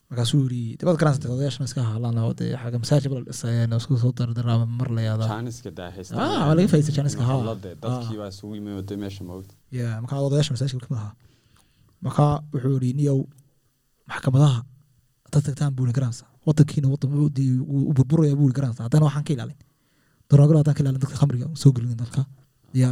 markaasuu 0.10 0.39
yiri 0.46 0.62
dabad 0.80 0.96
garanaysa 1.00 1.30
odayaashana 1.36 1.65
iska 1.70 1.82
hadlaan 1.93 2.17
oo 2.24 2.34
dee 2.39 2.52
xaga 2.63 2.78
masaajid 2.84 3.10
bala 3.12 3.24
dhisayeen 3.30 3.72
isku 3.80 3.93
soo 4.04 4.12
dardaraama 4.20 4.65
mar 4.80 4.89
la 4.98 5.02
yaadaa. 5.08 5.28
Jaaniska 5.34 5.70
daa 5.80 5.89
haystaan 5.96 6.20
Ah, 6.24 6.48
waa 6.48 6.56
laga 6.58 6.67
faa'iidaysta 6.72 6.93
jaaniska, 6.98 7.22
haa. 7.30 7.38
Xafladde, 7.39 7.70
dadkii 7.84 8.17
baa 8.22 8.30
isugu 8.34 8.54
yimid 8.58 8.74
waday 8.80 8.98
meesha 9.04 9.24
moogta 9.30 9.54
ya 9.80 9.88
marka 10.04 10.15
odayaasha 10.28 10.52
masaajidka 10.56 10.86
ka 10.88 10.89
mid 10.93 11.00
ahaa 11.02 11.13
marka 12.06 12.26
wuxuu 12.54 12.74
yiri 12.78 12.89
niyow 13.00 13.20
maxkamadaha 14.12 14.60
haddaad 15.26 15.43
tagtaan 15.48 15.72
buuri 15.78 15.91
garanaysa 15.98 16.26
wadankiina 16.48 16.88
wadan 16.93 17.10
u- 17.76 17.93
burburaya 17.98 18.36
buuri 18.39 18.54
garanaysa 18.58 18.82
haddana 18.88 19.06
waxaan 19.08 19.26
ka 19.28 19.32
ilaalin. 19.36 19.60
Daroogada 20.30 20.58
haddaan 20.62 20.76
ka 20.78 20.82
ilaalin 20.84 21.02
dadka 21.04 21.17
khamriga 21.22 21.46
soo 21.62 21.72
gelin 21.76 21.98
dalka 22.04 22.22
ya 22.82 22.89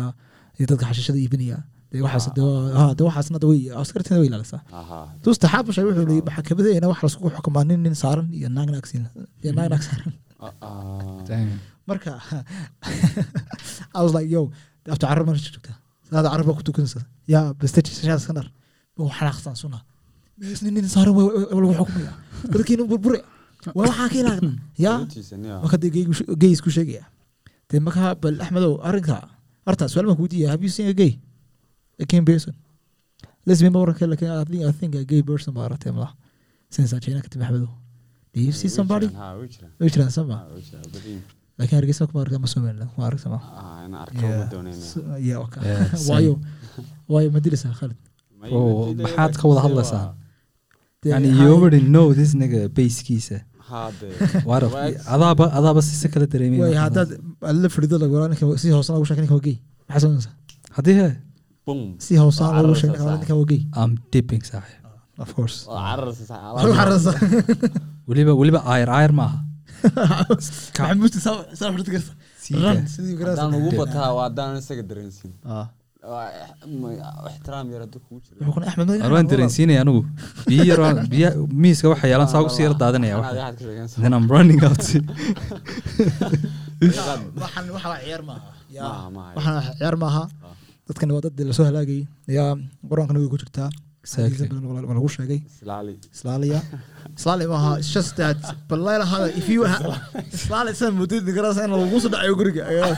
iyo 0.57 0.65
dadka 0.71 0.83
xashiishada 0.89 1.19
iibinaya 1.23 1.57
dee 1.95 2.03
waxaas 2.07 2.25
dee 2.37 2.45
waa- 2.47 2.73
ha 2.79 2.83
dee 2.97 3.05
waxaasna 3.09 3.37
dee 3.43 3.49
way 3.51 4.27
ilaalisaa. 4.29 4.61
Ahaa 4.79 5.05
duusta 5.23 5.45
xaabasha 5.53 5.81
wuxuu 5.87 6.05
yiri 6.11 6.21
maxkamadeena 6.29 6.87
wax 6.91 6.99
lasku 7.05 7.27
xukumaa 7.35 7.63
nin 7.69 7.79
nin 7.85 7.95
saaran 8.03 8.27
iyo 8.39 8.47
naag 8.57 8.69
naag 8.75 8.85
siin 8.91 9.05
iyo 9.43 9.51
naag 9.57 9.69
naag 9.73 9.83
saaran. 9.87 10.13
Damn. 11.29 11.51
marka 11.89 12.11
I 13.97 14.01
was 14.03 14.13
like 14.17 14.27
yo 14.35 14.41
after 14.93 15.07
carab 15.09 15.25
meesha 15.29 15.51
joogtaa 15.55 15.75
salaada 16.07 16.29
carab 16.33 16.45
baa 16.49 16.55
ku 16.59 16.63
tukanaysa 16.69 17.01
yaa 17.33 17.43
bastaji 17.61 17.91
sashaad 17.97 18.19
iska 18.21 18.33
dhar 18.37 18.47
buu 18.95 19.09
xanaaqsan 19.17 19.55
suna 19.61 19.79
meesni 20.41 20.69
nin 20.75 20.87
saaran 20.95 21.13
waa 21.17 21.61
lagu 21.63 21.73
xukumaya 21.79 22.13
dadkiina 22.53 22.83
burbure 22.91 23.19
waa 23.77 23.85
waxaa 23.89 24.07
ka 24.11 24.17
ilaalina 24.21 24.53
yaa 24.85 24.97
Runtiisa, 25.01 25.35
nia. 25.43 25.55
marka 25.63 25.77
dee 25.83 25.91
geygu- 25.95 26.27
gey 26.41 26.51
isku 26.57 26.69
sheegaya. 26.77 27.03
Dee 27.69 27.79
marka 27.87 28.03
bal 28.23 28.35
axmedow 28.45 28.73
arrinka 28.89 29.17
horta 29.67 29.85
su'aal 29.91 30.05
baan 30.09 30.17
kuweydiiya 30.19 30.47
have 30.53 30.63
you 30.65 30.71
seen 30.77 30.87
a 30.93 30.95
gay 31.01 31.11
a 32.01 32.05
gay 32.11 32.21
person 32.29 32.53
ma 33.75 33.79
waranka 33.83 34.05
laakiin 34.11 34.31
I 34.41 34.43
think, 34.49 34.63
I 34.69 34.73
think 34.79 34.91
a 35.01 35.03
gay 35.11 35.21
person 35.29 35.51
baa 35.57 35.65
aragtay 35.69 35.91
madax 35.97 36.13
since 36.75 36.91
china 37.05 37.19
ka 37.25 37.29
timi 37.33 37.45
do 38.33 38.39
you 38.47 38.53
see 38.59 38.67
Way 38.69 38.75
somebody? 38.77 39.07
way 39.79 39.89
jiraan. 39.93 40.11
sama 40.17 40.35
laakiin 41.59 41.77
hargeysa 41.79 42.03
kuma 42.09 42.19
aragta 42.23 42.39
ma 42.45 42.49
somaliland 42.53 42.89
kuma 42.93 43.03
aragta 43.09 43.27
ma 43.33 43.39
Ah, 43.61 43.85
inaan 43.87 44.01
arko 44.05 44.25
ma 44.39 44.45
doonayna. 44.53 44.85
S- 44.91 45.05
yeah, 45.27 45.39
okay. 45.45 45.61
Yeah, 45.69 45.83
same. 45.95 46.07
waayo 46.09 46.33
waayo 47.13 47.29
ma 47.35 47.39
dilaysaa 47.45 47.73
khalid. 47.79 47.97
Oh, 48.51 48.93
maxaad 49.05 49.33
ka 49.41 49.45
wada 49.51 49.61
hadlaysaan? 49.65 50.05
waa- 50.07 50.23
Dee, 51.03 51.11
yani 51.13 51.29
you 51.39 51.47
already 51.55 51.81
know 51.95 52.07
this 52.19 52.31
nigga 52.41 52.61
basekiisa 52.77 53.37
adaaba 55.15 55.45
adaaba 55.59 55.81
sisa 55.89 56.07
kala 56.13 56.25
waayo 56.25 56.33
dareemaya 56.33 56.81
haddaad 56.85 57.09
la 57.63 57.69
firido 57.75 57.95
lagu 58.03 58.13
oraa 58.19 58.29
ninka 58.33 58.45
si 58.63 58.67
hoosana 58.75 58.97
ugu 58.99 59.07
sheeg 59.09 59.19
ninka 59.23 59.35
waa 59.37 59.45
gay. 59.47 59.55
Maxaa 59.89 60.01
sameynaysaa 60.03 60.33
haddii 60.77 60.95
he 60.99 61.07
Bum. 61.67 61.81
si 62.05 62.13
hoosana 62.21 62.49
Waa 62.55 62.61
lagu 62.65 62.75
sheeg 62.81 62.91
cararaysaa, 62.93 63.17
ninka 63.21 63.45
gay 63.51 63.61
am 63.81 63.91
dipping 64.13 64.43
saaxib 64.49 64.81
of 65.23 65.29
course 65.37 65.57
weliba 68.09 68.31
weliba 68.41 68.59
ayr 68.73 68.89
ayr 68.99 69.11
maaha 69.19 69.37
maxamuudta 70.29 71.19
saa 71.25 71.35
saa 71.59 71.69
xirta 71.75 71.91
karta 71.95 72.11
Siika. 72.45 72.61
ran 72.65 72.77
sidii 72.93 73.15
haddaan 73.21 73.53
ugu 73.59 73.69
garaasaa 73.71 73.81
bataa 73.81 74.09
waa 74.17 74.25
haddaan 74.27 74.57
isaga 74.61 74.83
ah 75.57 75.65
ma- 76.81 76.93
ixtiraam 77.33 77.67
yar 77.73 77.81
hadduu 77.85 78.01
kugu 78.05 78.19
jiro 78.25 78.37
wuxuu 78.41 78.53
kuna 78.55 78.65
axmed 78.71 78.89
War 79.03 79.11
waan 79.15 79.27
dareensiinaya 79.31 79.79
anigu 79.85 80.01
biyo 80.49 80.63
yar 80.71 80.79
biya 81.13 81.29
miiska 81.63 81.87
waxa 81.93 82.05
yeelan 82.11 82.29
saa 82.33 82.41
ugu 82.45 82.51
sii 82.57 82.65
yar 82.67 82.75
daadanaya 82.83 83.15
waxa. 83.21 83.97
then 84.03 84.13
I'm 84.17 84.27
running 84.35 84.61
out 84.69 84.83
waxaan 87.41 87.65
waxa 87.75 87.89
ciyaar 88.05 88.23
maaha 88.29 88.49
yaa 88.77 88.89
Maaha, 88.89 89.09
maaha. 89.17 89.31
waxaan 89.37 89.55
wax 89.59 89.65
ciyaar 89.79 89.95
maaha 90.03 90.23
Ah. 90.84 90.88
dadkani 90.88 91.12
waa 91.16 91.24
dad 91.26 91.40
lasoo 91.50 91.66
halaagayay 91.70 92.04
yaa 92.38 92.50
qur-aankana 92.90 93.18
way 93.24 93.30
ku 93.34 93.38
jirtaa 93.44 93.70
Exactly. 94.04 94.46
Xadiis 94.48 94.62
badan 94.66 94.86
waa 94.90 94.96
lagu 94.98 95.08
sheegay 95.14 95.38
Islaali. 95.54 95.94
Islaaliya. 96.16 96.60
Islaali 97.18 97.44
maaha 97.52 97.70
it's 97.80 97.90
just 97.96 98.12
that 98.20 98.38
bal 98.68 98.80
leelahaada 98.86 99.26
if 99.40 99.46
you 99.54 99.60
ha- 99.72 99.98
Islaali 100.38 100.70
san 100.80 100.92
mudid 101.00 101.26
garasa 101.38 101.60
in 101.66 101.72
lagu 101.82 101.98
soo 102.04 102.10
dhacayo 102.14 102.34
guriga 102.40 102.62
ayaa 102.72 102.92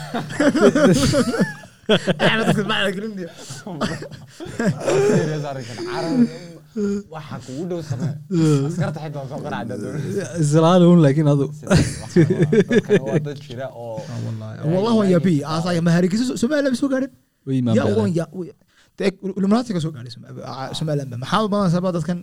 Axmed 2.24 2.44
dadka 2.48 2.62
macna 2.72 2.90
gelinaya 2.96 3.30
Serious 5.10 5.44
arrinkan. 5.50 5.76
Carab- 5.90 6.28
waxa 7.14 7.36
kugu 7.46 7.64
dhow 7.70 7.80
samee. 7.90 8.12
Askarta 8.68 8.98
xitaa 9.04 9.20
waa 9.22 9.30
soo 9.32 9.40
qaracda 9.46 9.74
doonaysa. 9.82 10.24
islaali 10.44 10.84
un 10.92 11.00
laakiin 11.04 11.28
adu 11.34 11.46
Dadkan 12.70 13.02
waa 13.08 13.18
dad 13.26 13.38
jira 13.46 13.66
oo 13.84 14.00
والله 14.74 14.92
وين 14.98 15.10
يبي 15.16 15.36
اصلا 15.46 15.80
ما 15.86 15.90
هريك 15.98 16.14
سمع 16.16 16.56
illuminaati 19.37 19.71
ka 19.75 19.79
soo 19.83 19.91
gaadhay 19.95 20.13
somalilanba 20.79 21.15
maxaa 21.23 21.47
badan 21.53 21.69
sababa 21.75 21.91
dadkan 21.97 22.19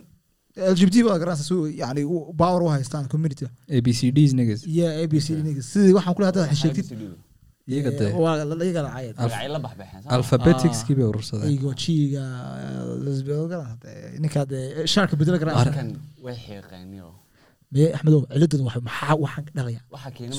lgbt 0.73 0.95
waa 1.07 1.17
garan 1.21 1.37
yani 1.81 2.01
power 2.41 2.61
u 2.63 2.67
haystaan 2.75 3.05
community. 3.13 3.45
Abcd 3.77 4.17
niggas. 4.39 4.61
yo 4.77 4.87
abcd 5.03 5.39
niggas. 5.47 5.65
sidii 5.73 5.93
waxaan 5.97 6.13
kule 6.17 6.25
haddaad 6.29 6.55
sheegtid 6.61 6.87
alphabeticskiibay 10.15 11.05
urursadeen 11.11 11.57
jiga 11.83 12.23
ninkaad 14.23 14.51
shaarka 14.93 15.13
bedela 15.19 15.37
garan 15.41 15.55
maye 17.73 17.87
axmedow 17.95 18.21
ciladan 18.33 18.61
maxaa 18.87 19.15
waxaan 19.23 19.45
dhalaya 19.57 19.81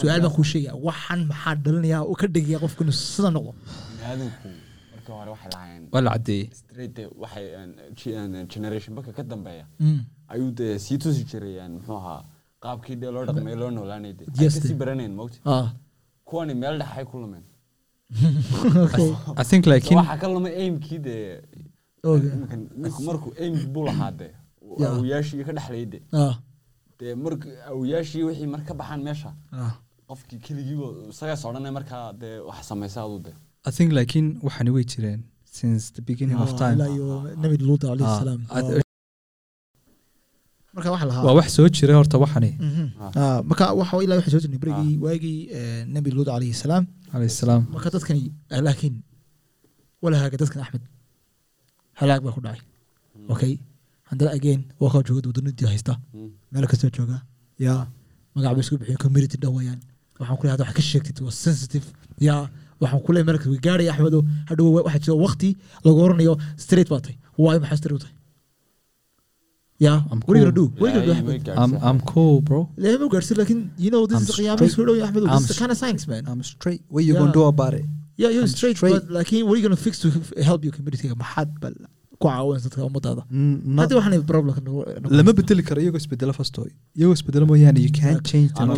su'aal 0.00 0.20
baan 0.24 0.34
kuu 0.36 0.46
sheegaya 0.52 0.74
waxaan 0.88 1.20
maxaa 1.30 1.54
dhalinayaa 1.64 2.02
oo 2.10 2.14
ka 2.20 2.26
dhigaya 2.34 2.58
qofkanu 2.64 2.92
sida 3.14 3.30
noqdo 3.36 3.52
waa 5.92 6.00
la 6.00 6.10
caddeeyey 6.14 6.50
straight 6.60 6.92
dee 6.96 7.08
waxay 7.22 7.46
een, 7.60 7.72
ge- 7.98 8.14
een, 8.20 8.34
generation 8.54 8.94
baka 8.94 9.12
ka 9.12 9.22
dambeeya. 9.22 9.66
Mm. 9.80 10.00
ayuu 10.32 10.50
dee 10.58 10.78
sii 10.78 10.98
tusi 10.98 11.24
jiray 11.30 11.56
ahaa 12.00 12.22
qaabkii 12.62 12.96
dee 13.02 13.10
loo 13.14 13.24
dhaqmay 13.28 13.54
loo 13.62 13.70
noolaanay 13.70 14.12
ka 14.60 14.60
sii 14.68 14.68
dee. 14.74 14.78
baranayn 14.80 15.12
mogta 15.14 15.38
ah. 15.44 15.68
Kuwani 16.28 16.54
meel 16.54 16.78
dhex 16.80 16.90
ay 16.98 17.04
ku 17.10 17.16
lumeen. 17.22 17.44
Waxaa 20.00 20.16
ka 20.22 20.28
lumay 20.28 20.54
aimkii 20.62 20.98
dee 20.98 21.40
markuu 23.08 23.32
buu 23.72 23.84
lahaa 23.88 24.10
ka 25.48 25.52
dhexlayay 25.52 25.86
dee 25.86 26.02
ah. 26.12 26.34
Dee 26.98 27.14
wixii 28.28 28.46
mar 28.54 28.62
ka 28.64 28.74
baxaan 28.74 29.02
meesha 29.06 29.30
ah. 29.52 29.72
qofkii 30.08 30.38
keligiiba 30.44 30.86
isagaas 31.10 31.44
odhanay 31.44 31.70
markaa 31.78 32.12
dee 32.12 32.38
wax 32.48 32.60
samaysa 32.68 33.02
aduu 33.02 33.18
dee 33.26 33.34
i 33.68 33.70
think 33.76 33.88
laakiin 33.98 34.26
waxani 34.46 34.70
way 34.76 34.84
jireen 34.92 35.20
since 35.58 35.82
the 35.96 36.02
beginning 36.08 36.38
of 36.44 36.50
time. 36.62 36.76
Nabi 37.42 37.54
alayhi 37.94 38.04
Ah, 38.12 38.18
salaam. 38.22 38.40
Ad- 38.56 38.84
marka 40.76 40.88
waxa 40.94 41.06
lahaa 41.10 41.24
waa 41.26 41.34
wax 41.38 41.48
soo 41.56 41.68
jira 41.76 41.92
horta 41.98 42.16
waxani 42.24 42.50
Mhm. 42.68 42.86
Ah. 43.04 43.10
Ah, 43.20 43.38
marka 43.48 43.64
waxa 43.80 43.94
ilaa 44.04 44.16
waxa 44.20 44.30
soo 44.34 44.40
jirnay 44.44 44.60
berigii 44.64 44.94
waagii 45.04 45.38
eh, 45.56 45.80
nabi 45.94 46.08
luut 46.16 46.28
alayhi 46.36 46.54
salaam. 46.64 46.84
Calayhi 47.12 47.34
salaam. 47.42 47.62
Marka 47.74 47.88
dadkani 47.94 48.22
ah, 48.54 48.60
laakiin 48.66 48.94
wala 50.02 50.16
haaga 50.20 50.36
dadkan 50.42 50.60
axmed 50.64 50.82
halaag 52.00 52.20
baa 52.24 52.32
ku 52.36 52.40
dhacay. 52.46 52.62
Okay? 53.32 53.52
Haddana 54.10 54.30
again 54.38 54.60
waa 54.80 54.90
kaa 54.92 55.02
jooga 55.06 55.20
wadanadii 55.30 55.66
haysta. 55.72 55.94
Mm. 56.14 56.30
meel 56.52 56.66
kastoo 56.70 56.90
jooga. 56.96 57.18
Yaa 57.66 57.82
magac 58.34 58.52
bay 58.56 58.62
isku 58.64 58.74
bixiyeen 58.80 59.00
community 59.04 59.36
dhan 59.42 59.52
wayaan 59.58 59.80
waxaan 60.20 60.36
kule 60.40 60.50
hadda 60.52 60.64
wax 60.68 60.74
ka 60.78 60.82
sheegtid 60.90 61.16
waa 61.26 61.32
sensitive. 61.44 61.86
Yaa 62.28 62.42
waxaan 62.82 63.00
kule 63.06 63.20
way 63.52 63.58
gaaraya 63.66 63.90
axmedo 63.94 64.20
hadhow 64.50 64.66
wa- 64.76 64.84
waxaa 64.86 65.02
jira 65.06 65.16
waqti 65.26 65.50
lagu 65.86 65.98
oranayo 66.06 66.34
straight 66.64 66.88
baa 66.92 67.00
tahay. 67.04 67.16
Waayo 67.44 67.58
maxaa 67.64 67.78
straight 67.80 67.98
u 67.98 68.02
tahay? 68.04 68.14
Yaa 69.84 69.96
I'm 70.10 70.20
what 70.26 70.34
are 70.36 70.38
you 70.40 70.44
gonna 70.44 70.58
do? 70.60 70.66
Cool. 70.68 70.80
what 70.82 70.96
are 70.96 71.04
you 71.06 71.06
gonna 71.06 71.06
do 71.06 71.12
Ilaahay 71.12 71.26
way 71.30 71.38
axmed? 71.38 71.58
I'm, 71.62 71.72
gaarsiin. 71.72 71.88
I'm 71.88 71.98
cool 72.12 72.36
bro. 72.48 72.60
Ilaahay 72.78 72.98
ma 73.04 73.08
gaarsin 73.14 73.36
laakiin 73.40 73.60
you 73.84 73.90
know 73.94 74.02
this 74.10 74.16
I'm 74.18 74.24
is 74.28 74.36
qiyaamo 74.38 74.56
straight. 74.56 74.72
isku 74.72 74.84
dhow 74.88 74.96
axmedo 75.08 75.24
this 75.26 75.34
I'm 75.36 75.44
is 75.44 75.50
the 75.52 75.58
kind 75.62 75.72
of 75.74 75.78
science 75.82 76.04
man. 76.12 76.22
I'm 76.32 76.42
straight. 76.54 76.82
What 76.94 77.02
you 77.08 77.14
Yeah. 77.14 77.20
gonna 77.22 77.36
do 77.40 77.44
about 77.54 77.74
it? 77.80 77.84
Yeah 78.22 78.30
you're 78.34 78.46
I'm 78.48 78.54
straight, 78.58 78.76
straight. 78.80 78.94
but 78.98 79.10
laakiin 79.16 79.42
what 79.48 79.54
are 79.54 79.60
you 79.60 79.66
gonna 79.68 79.82
fix 79.88 79.94
to 80.04 80.08
help 80.50 80.60
your 80.66 80.74
community 80.78 81.08
maxaad 81.24 81.50
bal 81.64 81.74
ku 82.22 82.26
caawinaysa 82.28 82.68
dadka 82.70 82.84
ummadaada 82.90 83.22
Mm, 83.30 83.56
waxaan 83.98 84.22
problem 84.32 84.52
lama 85.18 85.32
bedeli 85.40 85.62
karo 85.70 85.80
iyagoo 85.84 86.00
isbedelo 86.04 86.32
fasto 86.40 86.60
iyagoo 86.98 87.16
isbedelo 87.18 87.44
mooyaane 87.50 87.80
you 87.86 87.92
can't 88.00 88.22
change 88.32 88.50
them 88.60 88.70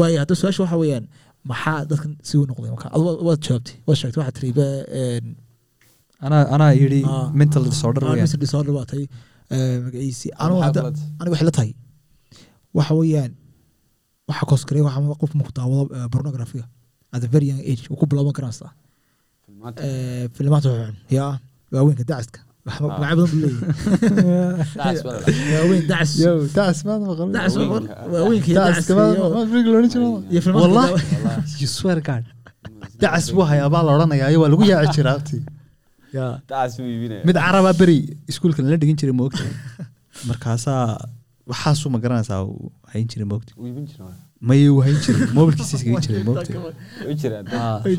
waayo 0.00 0.16
hadda 0.22 0.34
su'aasha 0.40 0.60
waxa 0.66 0.76
weeyaan 0.82 1.04
maxaa 1.50 1.78
dadkan 1.90 2.12
si 2.28 2.34
u 2.40 2.46
noqday 2.50 2.70
marka? 2.74 2.88
Waad 3.26 3.40
jawaabtay 3.46 3.76
waad 3.86 3.96
sheegtay 4.00 4.20
waxaad 4.22 4.36
tiri 4.38 4.50
anaa 6.26 6.42
anaa 6.54 6.72
yidhi 6.80 7.00
Ah. 7.06 7.28
mental 7.40 7.62
disorder 7.70 8.02
mr 8.24 8.38
disorder 8.44 8.72
baa 8.78 8.86
tahay 8.90 9.06
magaciisi 9.84 10.28
anigu 10.42 10.60
waxay 11.32 11.46
la 11.48 11.54
tahay. 11.58 11.72
Waxa 12.76 12.92
weeyaan 13.00 13.32
waxa 14.28 14.44
koosgaray 14.50 14.82
waxa 14.86 15.00
qof 15.22 15.32
marku 15.38 15.52
daawado 15.58 15.82
eh, 15.96 16.06
pornographiga 16.12 16.64
at 17.14 17.22
a 17.26 17.28
very 17.34 17.46
young 17.50 17.62
age 17.70 17.82
uu 17.90 17.96
ku 18.00 18.04
bilaaban 18.10 18.34
karaysaa 18.38 18.70
filmaanta. 19.44 19.78
Eh, 19.86 20.26
xun. 20.88 20.96
Ya 21.16 21.24
waaweynka 21.74 22.04
dacaska 22.10 22.40
la 22.64 22.72
waaweynka 28.12 28.48
iyo 28.50 28.60
dacaska 28.60 28.92
iyo 28.94 30.22
iyo 30.32 30.40
filmaanta 30.44 30.68
Wallahi. 30.68 30.92
Wallahi. 30.92 31.60
you 31.60 31.68
swear 31.68 32.00
god. 32.00 32.24
Dacas 33.00 33.26
buu 33.34 33.44
hayaa 33.50 33.68
baa 33.74 33.82
la 33.86 33.90
odhanayaa 33.96 34.30
iyo 34.32 34.40
waa 34.42 34.48
lagu 34.52 34.64
yaaci 34.64 34.96
jiraa 34.96 35.14
abti 35.18 35.38
ya. 36.16 36.26
Daas 36.48 36.76
buu 36.78 36.88
iibinaya. 36.88 37.22
Mid 37.28 37.36
caraba 37.36 37.72
beri 37.80 37.96
iskuulka 38.30 38.62
lala 38.62 38.76
dhigin 38.80 38.96
jiray 39.00 39.16
moogta 39.20 39.44
markaasaa 40.28 40.84
waxaasuu 41.50 41.90
ma 41.94 41.98
garanaysaa 42.04 42.40
hayn 42.92 43.06
jiray 43.12 43.28
moogta 43.32 43.52
Wuu 43.58 43.66
iibin 43.68 43.86
jiraa 44.44 44.50
may 44.50 44.62
uu 44.72 44.80
hayn 44.86 44.96
jiray 45.04 45.26
mobilkiisa 45.38 45.74
iskaga 45.78 45.94
way 47.06 47.14
jiraan 47.22 47.44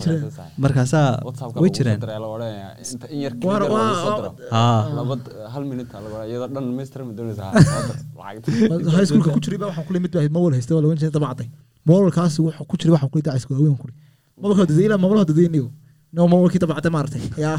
jiraan. 0.04 0.32
saar. 0.38 0.50
markaasaa 0.64 1.06
way 1.26 1.34
lagu 1.56 1.62
soo 1.62 1.70
jireen 1.78 2.00
diray 2.04 2.20
la 2.24 2.28
odhanayaa, 2.36 2.72
inta 2.93 3.06
in 3.16 3.20
yar 3.26 3.34
Waa- 3.34 3.60
click 3.60 3.72
yar 3.72 3.82
lagu 3.82 3.96
soo 4.04 4.10
waa- 4.10 4.18
diro. 4.20 4.32
haa 4.56 4.80
Laba 4.98 5.16
hal 5.54 5.64
minute 5.72 5.91
aa 5.98 6.02
lagu 6.06 6.14
odhanaya, 6.16 6.30
iyadoo 6.32 6.50
dhan 6.56 6.64
dhammaystiran 6.68 7.06
ma 7.10 7.14
doonaysaa, 7.20 7.50
ha, 7.52 7.62
soo 7.72 7.82
dir 7.88 7.98
lacagta. 8.20 8.91
high 8.98 9.08
schoolka 9.10 9.30
ku 9.38 9.41
jiray 9.46 9.60
baa 9.62 9.70
waxaan 9.72 9.86
kule 9.89 10.00
mid 10.06 10.12
baa 10.18 10.30
mawal 10.38 10.54
haysta 10.58 10.72
waa 10.76 10.84
lawan 10.86 10.98
jiray 11.02 11.14
dabacday 11.18 11.48
mawalkaas 11.89 12.34
wuxuu 12.46 12.66
ku 12.72 12.76
jiray 12.82 12.93
waxaan 12.96 13.12
kule 13.14 13.24
dacaska 13.28 13.52
waaweyn 13.56 13.78
kule 13.84 13.93
mawalka 14.41 14.64
dadey 14.72 14.86
ilaa 14.89 15.00
mawalha 15.06 15.26
dadeyniyo 15.32 15.68
no 16.16 16.22
mawalkii 16.34 16.62
dabacday 16.64 16.91
maaragtay 16.96 17.24
yaa 17.46 17.58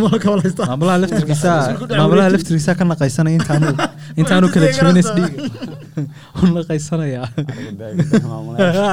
maamulaha 0.00 0.98
laftirkiisa 1.02 1.52
maamulaha 1.98 2.28
laftirkiisa 2.34 2.72
ka 2.78 2.84
naqaysanaya 2.90 3.36
intaanu 3.40 3.68
intaanu 4.20 4.46
kala 4.54 4.66
jebinays 4.76 5.10
dhiiga 5.16 5.38
u 6.42 6.46
naqaysanaya. 6.56 7.22
Lagu 7.36 7.72
daaya, 7.80 8.20
maamulaha. 8.30 8.88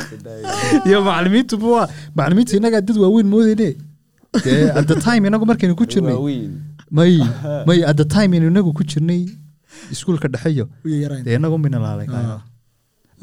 Lagu 0.00 0.16
daaya. 0.26 0.86
iyo 0.88 0.98
macalimiintu 1.08 1.54
buwa 1.62 1.82
macalimiintu 2.16 2.52
innagaa 2.58 2.82
dad 2.88 2.98
waaweyn 3.04 3.28
moodeyne 3.34 3.70
dee 4.44 4.70
at 4.80 4.86
the 4.92 4.98
time 5.06 5.22
inagu 5.28 5.46
markaynu 5.50 5.76
ku 5.80 5.86
jirnay. 5.92 6.16
May 6.98 7.14
may 7.68 7.78
at 7.90 7.96
the 8.02 8.04
time 8.16 8.30
aynu 8.36 8.46
inagu 8.54 8.70
ku 8.78 8.84
jirnay 8.92 9.22
iskuulka 9.94 10.28
dhexeyo 10.34 10.66
dee 11.26 11.34
inagu 11.40 11.58
minalaalay 11.66 12.08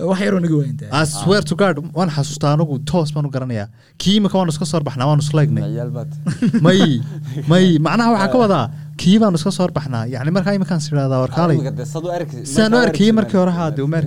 wax 0.09 0.19
yaroo 0.25 0.41
naga 0.45 0.55
swear 1.05 1.43
to 1.49 1.55
waan 1.97 2.09
xasuustaa 2.15 2.51
anagu 2.55 2.75
toos 2.91 3.09
baan 3.15 3.25
u 3.25 3.31
garanayaa. 3.35 3.67
Kii 4.01 4.15
imika 4.19 4.37
waanu 4.39 4.51
iska 4.55 4.65
soo 4.71 4.81
baxnaa 4.87 5.07
waanu 5.11 5.23
baad. 5.97 6.11
may 6.65 6.81
may 7.51 7.65
macnaha 7.85 8.09
waxaa 8.15 8.31
ka 8.33 8.37
wadaa 8.43 8.65
kii 9.01 9.17
baanu 9.21 9.37
iska 9.39 9.51
soo 9.57 9.67
baxnaa. 9.77 10.03
Yacni 10.13 10.31
markaa 10.37 10.53
iminkaan 10.57 10.81
sidhahdaa 10.85 11.19
warkaalay 11.23 11.57
sad 12.55 12.73
u 12.75 12.77
arki 12.85 13.11
markii 13.17 13.39
hore 13.41 13.53
haa, 13.59 13.69
dee 13.75 13.83
uma 13.87 13.97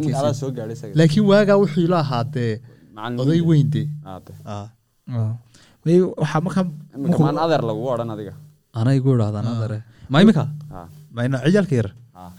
isaga. 0.76 0.94
laakiin 0.98 1.26
waagaa 1.30 1.56
wuxuu 1.62 1.82
ila 1.86 1.98
ahaa 2.04 2.24
dee 2.34 2.52
Macallimiinta. 2.94 3.22
oday 3.22 3.40
weyn 3.48 3.68
dee. 3.74 3.86
Ah. 4.44 4.66
Ah. 5.18 5.32
may 5.84 5.96
waxaa 6.22 6.40
markaa 6.46 6.64
anay 8.80 8.98
idhahdaan 9.16 9.46
adare 9.54 9.78
ma 10.12 10.18
imika 10.24 10.44
Ah, 10.74 10.86
mayna 11.16 11.38
ciyaalka 11.46 11.74
yar. 11.80 11.88
Ah. 12.14 12.30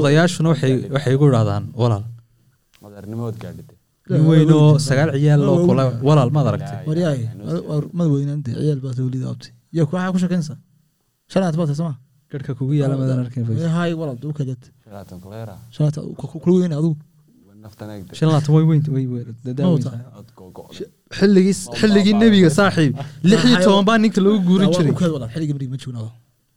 Odayaashuna 0.00 0.48
waxay 0.52 1.12
igu 1.16 1.24
idhahdaan 1.30 1.64
walaal. 1.82 2.04
Nin 3.10 3.18
sagaal 4.88 5.10
ciyaal 5.22 5.42
oo 5.52 5.58
kule 5.68 5.84
walaal 6.08 6.30
maad 6.36 6.46
aragtay 6.50 6.78
waryahay 6.90 7.20
mad 7.98 8.08
weynaante 8.14 8.50
ciyaal 8.60 8.80
baad 8.84 8.98
welida 9.06 9.26
abti 9.32 9.48
iyo 9.74 9.82
waxaa 9.92 10.12
ku 10.14 10.18
shaqaynsa 10.24 10.54
shanaad 11.32 11.54
baad 11.60 11.70
soma 11.80 11.94
garhka 12.32 12.52
kugu 12.58 12.72
yaalla 12.80 12.96
maadaan 13.00 13.20
arkin 13.24 13.42
hay 13.76 13.92
walal 14.00 14.18
u 14.30 14.32
kadad 14.38 14.62
Shalaatan 14.84 15.18
kuleera. 15.24 15.54
shanaad 15.74 15.96
kula 16.44 16.54
weyna 16.60 16.76
eegde. 17.96 18.12
shan 18.18 18.28
laatan 18.32 18.52
way 18.56 18.64
nebiga 22.22 22.50
saaxiib. 22.58 22.92
Lix 23.30 23.40
iyo 23.48 23.56
toban 23.64 23.84
baa 23.88 23.98
ninka 24.02 24.20
lagu 24.24 24.38
guurin 24.48 24.68
jiray 24.74 24.94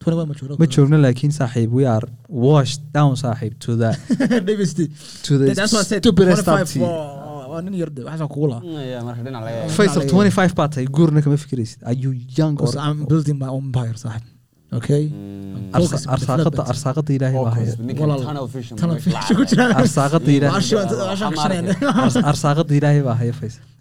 xilligii 0.05 0.19
marigi 0.19 0.27
ma 0.31 0.35
joogno 0.39 0.55
tony 0.59 0.59
waa 0.59 0.59
ma 0.59 0.59
joogno 0.59 0.59
ma 0.63 0.67
joogno 0.75 0.97
laakiin 1.05 1.33
saaxiib 1.39 1.69
we 1.79 1.83
are 1.95 2.07
washed 2.47 2.83
down 2.97 3.13
saaxiib 3.23 3.53
to 3.65 3.71
the 3.81 3.91
to 5.27 5.33
the 5.39 5.45
of 9.97 10.05
25 10.11 10.55
baa 10.59 10.67
tahay 10.75 10.87
guurna 10.99 11.21
kama 11.25 11.37
fikiraysid 11.45 11.79
are 11.89 11.97
you 12.03 12.11
young 12.39 12.53
or 12.53 12.65
because 12.65 12.77
I'm 12.85 12.99
building 13.11 13.37
my 13.43 13.49
own 13.55 13.65
empire 13.69 13.97
saaxib 14.03 14.31
okay? 14.79 15.03
Mm. 15.09 15.69
Arsaaqada 16.15 16.63
arsaaqada 16.73 17.11
ilaahay 17.17 17.39
baa 17.47 17.53
haya 17.57 17.73
arsaaqada 19.83 20.29
ilaahay 20.37 20.57
arsaaqada 22.31 22.73
ilaahay 22.79 23.03
baa 23.09 23.17
haya 23.21 23.33
face 23.41 23.57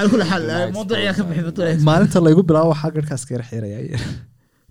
al 0.00 0.08
kuli 0.10 0.24
xaal 0.30 0.46
mawduuciyaa 0.78 1.14
ka 1.18 1.24
bixi 1.28 1.42
mawduuciyaa 1.48 1.84
maalinta 1.90 2.24
laygu 2.26 2.42
bilaabo 2.48 2.70
waxaa 2.74 2.94
garhkaas 2.96 3.22
kaga 3.28 3.44
xiraya 3.50 3.98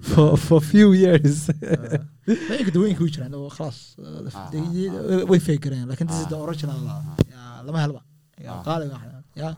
for 0.01 0.37
for 0.37 0.59
few 0.61 0.93
years. 0.93 1.49
Iminka 2.27 2.71
dawooyinka 2.75 3.01
way 3.03 3.11
jiraan 3.15 3.33
oo 3.33 3.49
khalaas 3.49 3.95
ah. 4.35 4.49
uh, 4.51 5.23
way 5.29 5.39
fekereen 5.39 5.87
laakiin 5.89 6.07
this 6.07 6.19
is 6.23 6.27
the 6.27 6.37
ah. 6.37 6.45
original 6.47 6.79
uh, 6.83 7.63
lama 7.65 7.79
helba. 7.83 8.01
Ah. 8.47 8.61
Qaaliga 8.67 8.95
uh, 8.95 9.21
ya 9.35 9.55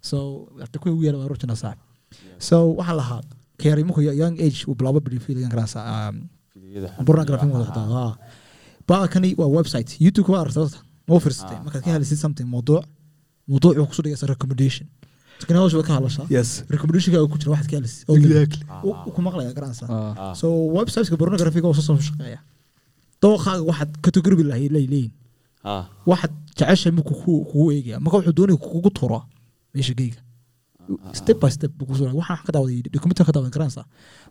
so 0.00 0.48
hada 0.58 0.78
kuwa 0.78 0.94
ugu 0.94 1.04
yaalla 1.04 1.20
waa 1.22 1.30
original 1.32 1.56
saab 1.56 1.78
so 2.38 2.56
waxaan 2.78 2.96
lahaa 3.00 3.20
keri 3.62 3.84
markuu 3.84 4.04
young 4.22 4.36
age 4.46 4.60
uu 4.68 4.74
bilaabo 4.74 5.00
bidifiligan 5.06 5.50
karaas 5.54 5.76
um, 5.76 6.28
burna 7.06 7.24
grafin 7.28 7.50
wada 7.56 7.66
hataa 7.70 8.12
baakani 8.88 9.34
waa 9.40 9.50
website 9.58 9.90
youtube 10.04 10.28
waa 10.32 10.42
arsata 10.46 10.80
ma 11.08 11.20
firsatay 11.26 11.58
markaad 11.64 11.82
ka 11.84 11.90
helisid 11.96 12.18
something 12.24 12.48
mawduuc 12.54 12.84
wuxuu 13.80 13.86
ku 13.90 13.94
soo 13.96 14.02
dhigaysa 14.06 14.26
recommendation 14.34 14.86
ka 15.88 15.92
waxaad 17.54 17.68
ka 17.70 17.76
exactly. 18.18 18.64
Ah, 19.94 20.12
ah. 20.22 20.34
shaqeeya. 22.08 22.40
Dooqaaga 23.22 23.62
waxaad 23.70 23.90
Ah, 25.70 25.84
ku- 27.26 27.44
kugu 27.50 27.66
eegaya. 27.76 27.96
Marka 28.04 28.16
wuxuu 28.18 28.34
doonaya 28.38 28.58
kugu 28.66 28.90
turo 28.98 29.20
meesha 29.74 29.94
geyga. 30.00 30.20
Step 31.20 31.36
by 31.42 31.50
step 31.56 31.72
buu 31.78 31.86
ku 31.88 31.94
soo 31.98 32.08
waxaan 32.20 32.40
ka 32.46 32.52
daawaday 32.56 32.80
documentan 32.94 33.24
ka 33.28 33.32
daawadan 33.34 33.52
garanaysa. 33.56 33.82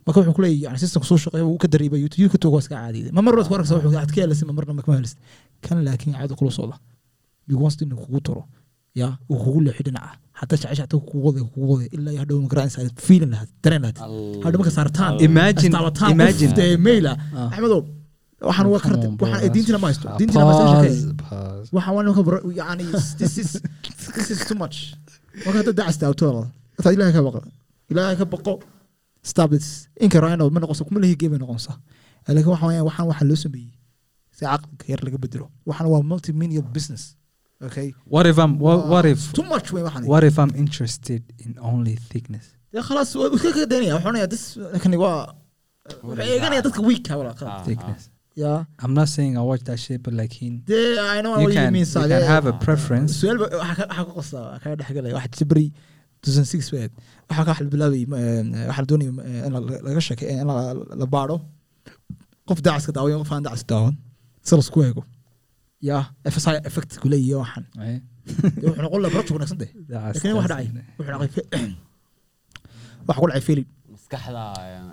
Marka 0.06 0.16
wuxuu 0.20 0.34
kuleeyahay 0.38 0.62
yani 0.66 0.78
systemka 0.82 1.06
soo 1.10 1.18
shaqeeya 1.24 1.44
wuu 1.50 1.58
ka 1.62 1.68
dareeba 1.72 1.96
youtube 2.02 2.22
youtube 2.24 2.52
waa 2.54 2.62
iska 2.64 2.74
caadiyay 2.78 3.10
ma 3.16 3.20
mar 3.26 3.34
baad 3.38 3.46
ku 3.50 3.54
arkaysa 3.58 3.74
wuxuu 3.78 3.98
aad 4.02 4.10
ka 4.14 4.20
helisid 4.24 4.46
ma 4.50 4.54
marna 4.58 4.72
ma 4.78 4.82
kama 4.86 4.96
helisid. 5.00 5.18
Kan 5.64 5.78
laakiin 5.86 6.14
caadi 6.18 6.34
kula 6.40 6.50
ya 8.94 9.06
uu 9.30 9.36
kugu 9.44 9.60
leexi 9.66 9.82
dhinaca 9.86 10.10
hataa 10.40 10.56
jecesha 10.62 10.82
hataa 10.86 10.98
kugu 11.08 11.26
waday 11.26 11.42
kugu 11.52 11.66
waday 11.72 11.88
ilaa 11.96 12.18
hadhow 12.22 12.38
ma 12.44 12.48
garanaysa 12.52 12.78
feeling 13.06 13.30
lahaad 13.34 13.48
dareen 13.64 13.82
lahaad 13.84 13.98
hadhow 14.44 14.58
marka 14.60 14.72
saartaan 14.78 15.12
Imagine- 15.28 15.70
istaabataan 15.70 16.10
imagine. 16.16 16.48
qofte 16.52 16.64
maila 16.86 17.12
Ah. 17.36 17.48
axmedow 17.54 17.80
waxaan 18.48 18.66
waa 18.72 18.80
bro, 19.18 19.28
waxaan 19.28 19.52
diintina 19.54 19.78
ma 19.82 19.86
haysto 19.90 20.06
diintina 20.18 20.44
ma 20.48 20.52
haysto 20.82 21.12
waxaan 21.76 21.92
waa 21.96 22.02
nimanka 22.06 22.38
yani 22.60 22.84
this 23.20 23.34
is 23.42 23.50
this 24.16 24.28
is 24.34 24.40
too 24.48 24.56
much. 24.62 24.76
marka 25.44 25.56
hadda 25.60 25.72
dacasta 25.80 26.04
awtooda 26.10 26.42
hataa 26.76 26.92
ilaahay 26.96 27.14
ka 27.18 27.22
baqo 27.28 27.40
ilaahay 27.92 28.16
ka 28.20 28.26
baqo 28.34 28.52
stop 29.30 29.48
this. 29.54 29.68
inka 30.04 30.18
rhino 30.24 30.44
ma 30.54 30.58
noqonsa 30.62 30.82
kuma 30.88 30.98
lehi 31.04 31.16
game 31.22 31.36
noqonsa 31.42 31.72
laakiin 32.34 32.52
waxaan 32.54 32.82
waxaan 32.88 33.06
waxaa 33.10 33.26
loo 33.30 33.38
sameeyey 33.44 33.72
si 34.36 34.42
caqliga 34.50 34.84
yar 34.92 35.00
laga 35.06 35.18
bedelo 35.24 35.46
waxaan 35.68 35.88
waa 35.92 36.02
multimedia 36.10 36.62
business 36.76 37.02
okay? 37.66 37.88
What 38.14 38.24
if 38.30 38.36
I'm 38.42 38.52
what, 38.64 38.78
what 38.92 39.04
if 39.12 39.20
too 39.38 39.46
much 39.54 39.66
wey 39.74 39.82
waxaan 39.86 40.04
what 40.12 40.22
if 40.30 40.36
I'm 40.42 40.52
interested 40.64 41.22
in 41.44 41.50
only 41.72 41.96
thickness? 42.12 42.46
Dee 42.72 42.82
khalaas 42.88 43.10
waa 43.20 43.28
iska 43.36 43.50
ka 43.56 43.64
daynaya 43.72 43.94
waxaan 43.98 44.10
onayaa 44.14 44.30
this 44.34 44.44
kani 44.84 44.96
waa 45.04 45.16
waxay 46.08 46.28
eeganaya 46.36 46.62
dadka 46.66 46.80
weekka 46.90 47.12
wala 47.20 47.32
Ah, 47.52 47.62
thickness. 47.68 48.02
Ya 48.42 48.52
I'm 48.82 48.94
not 48.98 49.08
saying 49.14 49.32
I 49.40 49.42
watch 49.50 49.62
that 49.68 49.78
shit 49.84 50.00
but 50.06 50.14
like 50.20 50.34
in 50.46 50.54
dee 50.70 50.98
I 51.14 51.18
know 51.24 51.32
you 51.36 51.46
what 51.46 51.52
you 51.54 51.60
can 51.60 51.72
mean 51.76 51.86
you 51.86 52.08
can 52.14 52.22
have 52.34 52.46
a 52.52 52.56
preference. 52.66 53.10
su'aal 53.20 53.38
waxaa 53.44 53.74
ka- 53.80 54.14
waxaa 54.20 54.58
ka 54.62 54.68
waxaa 54.74 55.30
jirta 55.32 55.46
beri 55.52 55.66
2006 56.22 56.72
weed 56.74 56.92
waxaa 57.30 57.44
ka 57.48 57.64
bilaabay 57.74 58.02
waxaa 58.12 58.82
la 58.82 58.88
doonaya 58.90 59.10
eh, 59.30 59.46
in 59.46 59.52
la- 59.56 59.82
laga 59.86 60.00
sheeke 60.08 60.24
in 60.32 60.46
la- 61.00 61.10
baadho 61.16 61.36
qof 62.48 62.58
dacaska 62.66 62.92
daawayo 62.96 63.16
qof 63.22 63.32
aan 63.36 63.42
dacas 63.48 63.64
daawan 63.72 63.94
si 64.48 64.52
lasku 64.60 64.78
eego 64.88 65.02
ya 65.88 65.96
fsi 66.34 66.50
effect 66.68 66.92
ku 67.02 67.06
leeyahay 67.12 67.40
waxaan 67.42 67.64
eh? 67.88 67.98
Dee 68.60 68.66
wuxuu 68.68 68.82
noqon 68.84 69.00
lahaa 69.02 69.14
project 69.14 69.32
wanaagsan 69.36 69.58
That's- 69.60 70.14
laakiin 70.14 70.34
wax 70.38 70.46
dhacay 70.50 70.66
wuxuu 70.98 71.12
dhacay 71.12 71.28
waxa 73.08 73.20
ku 73.20 73.26
dhacay 73.28 73.42
failure 73.48 73.68
maskaxda 73.92 74.42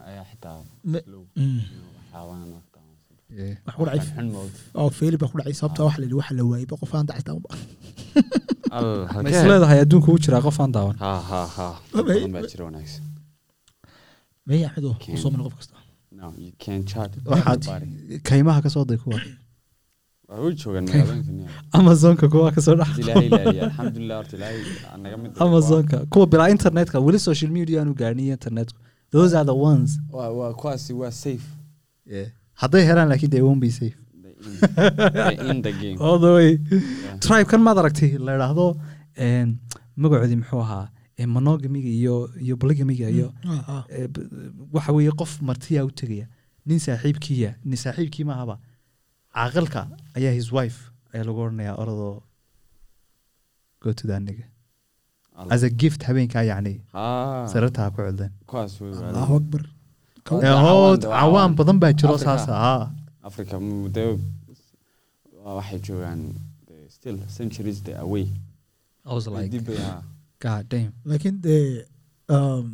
ayaa 0.10 0.26
xitaa 0.32 0.58
Mm. 0.86 1.62
ku 3.78 3.84
dhacay 3.88 4.00
oo 4.82 4.90
failure 4.98 5.20
baa 5.22 5.30
ku 5.32 5.38
dhacay 5.40 5.56
sababta 5.62 5.82
waxa 5.88 6.00
la 6.02 6.06
yidhi 6.06 6.18
waxa 6.22 6.34
la 6.38 6.44
waayay 6.52 6.68
ba 6.72 6.76
qof 6.82 6.92
aan 6.96 7.06
ma 9.24 9.30
isleedahay 9.34 9.80
adduunka 9.84 10.10
u 10.16 10.18
jiraa 10.24 10.42
qof 10.48 10.58
aan 10.64 10.72
daawan 10.76 10.96
maya 14.48 14.68
axmed 14.70 14.86
oo 14.90 15.18
soo 15.22 15.30
mana 15.34 15.44
qof 15.48 15.56
kasta 15.60 15.76
waxaad 17.32 17.62
kaymaha 18.30 18.60
ka 18.66 18.70
soo 18.76 18.86
day 18.90 18.98
kuwa 19.04 19.18
waa 19.18 19.20
u 19.20 19.22
joogaan 19.22 19.28
magaalooyinka 19.28 19.34
nia 19.34 20.17
amazonka 21.78 22.28
kuwa 22.30 22.52
ka 22.52 22.62
soo 22.62 22.76
dhex 22.76 22.98
ilaahay 22.98 23.28
ilaaliya 23.28 23.64
alxamdulilah 23.64 24.18
horta 24.18 24.38
ilaahay 24.38 24.62
naga 25.04 25.18
mid 25.18 25.32
amazonka 25.40 25.98
kuwa 26.06 26.28
bilaa 26.28 26.50
internetka 26.50 27.00
weli 27.00 27.20
social 27.20 27.52
media 27.52 27.82
aanu 27.82 27.94
gaarniyo 27.94 28.34
internetku 28.34 28.80
those 29.12 29.38
are 29.38 29.46
the 29.46 29.52
ones. 29.52 30.00
Waa 30.12 30.30
waa 30.30 30.54
kuwaasi 30.54 30.94
waa 30.94 31.12
safe. 31.12 31.48
Hadday 32.54 32.86
helaan 32.86 33.08
laakiin 33.10 33.32
they 33.32 33.42
won't 33.42 33.60
be 33.62 33.72
safe. 33.72 33.96
They 34.24 34.32
in- 34.32 35.14
they 35.14 35.50
in 35.52 35.62
the 35.62 35.72
game. 35.74 35.98
All 36.00 36.20
the 36.20 36.34
way. 36.38 36.50
Yeah. 36.72 37.20
tribe 37.20 37.46
kan 37.46 37.62
maad 37.62 37.78
aragtay 37.80 38.18
la 38.18 38.36
idhaahdo 38.36 38.76
een, 39.18 39.58
magacoodii 39.96 40.36
muxuu 40.36 40.60
ahaa 40.62 40.90
ee 41.20 41.26
monogamiga 41.26 41.90
iyo 41.90 42.30
iyo 42.42 42.58
polygamiga 42.58 43.10
iyo 43.10 43.34
ee, 43.90 44.08
b- 44.08 44.28
waxa 44.74 44.92
weeye 44.94 45.12
qof 45.12 45.42
martiyaa 45.42 45.84
u 45.86 45.92
tegaya 45.92 46.28
nin 46.66 46.80
saaxiibkiiya 46.80 47.56
nin 47.66 47.76
saaxiibkii 47.78 48.24
maahaba 48.26 48.60
caaqilka 49.38 49.82
ayaa 50.18 50.34
his 50.40 50.50
wife 50.58 50.78
ayaa 51.14 51.26
lagu 51.30 51.40
odhanayaa 51.46 51.76
orodoo 51.84 52.14
go 53.84 53.94
to 54.00 54.08
that 54.12 54.22
nigga 54.28 54.46
Al- 55.40 55.52
as 55.56 55.64
a 55.64 55.70
gift 55.82 56.02
habeenkaa 56.10 56.44
yacni 56.52 56.74
sarartaa 57.54 57.90
ku 57.96 58.02
waadeen. 58.02 58.32
allahu 59.10 59.36
akbar. 59.42 59.62
Cawaan, 60.28 61.52
hood 61.52 61.58
badan 61.60 61.78
baa 61.84 61.94
jiro 62.00 62.16
Africa. 62.16 62.26
saas 62.26 62.50
ah 62.50 62.92
africa 63.30 63.56
muddo 63.68 64.06
waxay 65.58 65.80
joogaan 65.88 66.22
still 66.90 67.18
centuries 67.38 67.78
they 67.86 67.94
away. 68.06 68.26
I 69.06 69.14
was 69.18 69.28
like 69.36 69.50
dib 69.54 69.66
bay 69.70 69.78
ahaa 69.78 70.02
god 70.46 70.64
damn. 70.72 70.92
Laakiin 71.10 71.38
dee 71.46 71.86
um, 72.36 72.66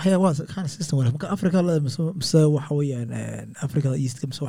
waxyaabahaas 0.00 0.40
kind 0.52 0.64
of 0.66 0.72
system 0.72 0.98
wanaag 0.98 1.14
marka 1.16 1.28
africa 1.36 1.58
la 1.68 1.74
mise 1.86 2.00
mise 2.20 2.40
waxa 2.56 2.74
weeyaan 2.80 3.10
africada 3.66 3.96
eastka 4.04 4.26
mise 4.30 4.40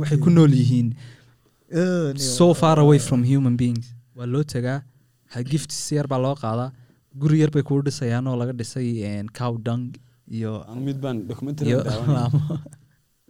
waxay 0.00 0.18
ku 0.24 0.30
nool 0.30 0.52
yihiin. 0.60 0.88
So 2.18 2.54
far 2.54 2.76
away 2.80 2.98
from 2.98 3.22
human 3.22 3.56
beings. 3.56 3.94
Waa 4.16 4.26
loo 4.26 4.42
tagaa. 4.42 4.82
Ha 5.32 5.42
gifts 5.42 5.92
yar 5.92 6.06
baa 6.12 6.18
loo 6.18 6.34
qaadaa. 6.34 6.70
Guri 7.22 7.40
yar 7.42 7.50
bay 7.54 7.62
kuu 7.62 7.82
dhisayaan 7.86 8.26
oo 8.26 8.36
laga 8.40 8.52
dhisay 8.60 8.88
cow 9.38 9.52
dung 9.66 9.84
iyo 10.30 10.52
anu 10.70 10.80
mid 10.88 10.98
baan 11.04 11.26
documentary 11.30 11.70
iyo 11.70 11.82
daawanay. 11.86 12.14
laamo. 12.16 12.40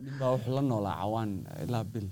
nin 0.05 0.14
baa 0.21 0.31
wuxuu 0.35 0.55
la 0.57 0.62
noolaa 0.71 0.97
cawaan 1.01 1.31
ilaa 1.64 1.85
bil. 1.93 2.09